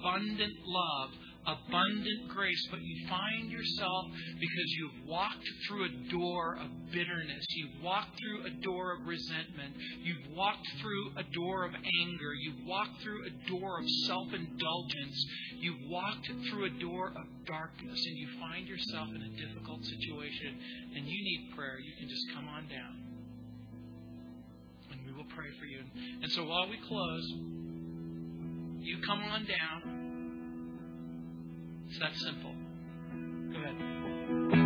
abundant 0.00 0.56
love, 0.64 1.10
abundant 1.46 2.28
grace, 2.28 2.66
but 2.70 2.80
you 2.82 3.08
find 3.08 3.50
yourself 3.50 4.06
because 4.38 4.68
you've 4.78 5.08
walked 5.08 5.44
through 5.66 5.84
a 5.86 6.10
door 6.10 6.56
of 6.56 6.68
bitterness, 6.92 7.44
you've 7.50 7.82
walked 7.82 8.18
through 8.20 8.46
a 8.46 8.50
door 8.62 8.92
of 8.94 9.06
resentment, 9.06 9.74
you've 10.02 10.36
walked 10.36 10.66
through 10.80 11.10
a 11.16 11.24
door 11.34 11.64
of 11.64 11.72
anger, 11.74 12.34
you've 12.34 12.66
walked 12.66 13.02
through 13.02 13.26
a 13.26 13.48
door 13.48 13.80
of 13.80 13.88
self 14.06 14.28
indulgence, 14.32 15.26
you've 15.58 15.90
walked 15.90 16.30
through 16.48 16.66
a 16.66 16.80
door 16.80 17.08
of 17.08 17.26
darkness, 17.46 18.04
and 18.06 18.16
you 18.16 18.28
find 18.38 18.68
yourself 18.68 19.08
in 19.08 19.22
a 19.22 19.28
difficult 19.36 19.84
situation 19.84 20.58
and 20.94 21.06
you 21.06 21.24
need 21.24 21.50
prayer, 21.56 21.78
you 21.78 21.92
can 21.98 22.08
just 22.08 22.26
come 22.34 22.48
on 22.48 22.68
down. 22.68 22.96
And 24.90 25.00
we 25.06 25.12
will 25.12 25.28
pray 25.34 25.48
for 25.58 25.64
you. 25.64 25.80
And 26.22 26.30
so 26.32 26.44
while 26.44 26.68
we 26.68 26.78
close, 26.86 27.26
you 28.80 28.98
come 29.06 29.20
on 29.20 29.46
down. 29.46 30.01
It's 31.92 32.00
that 32.00 32.16
simple. 32.16 32.54
Go 33.52 33.58
ahead. 33.58 34.61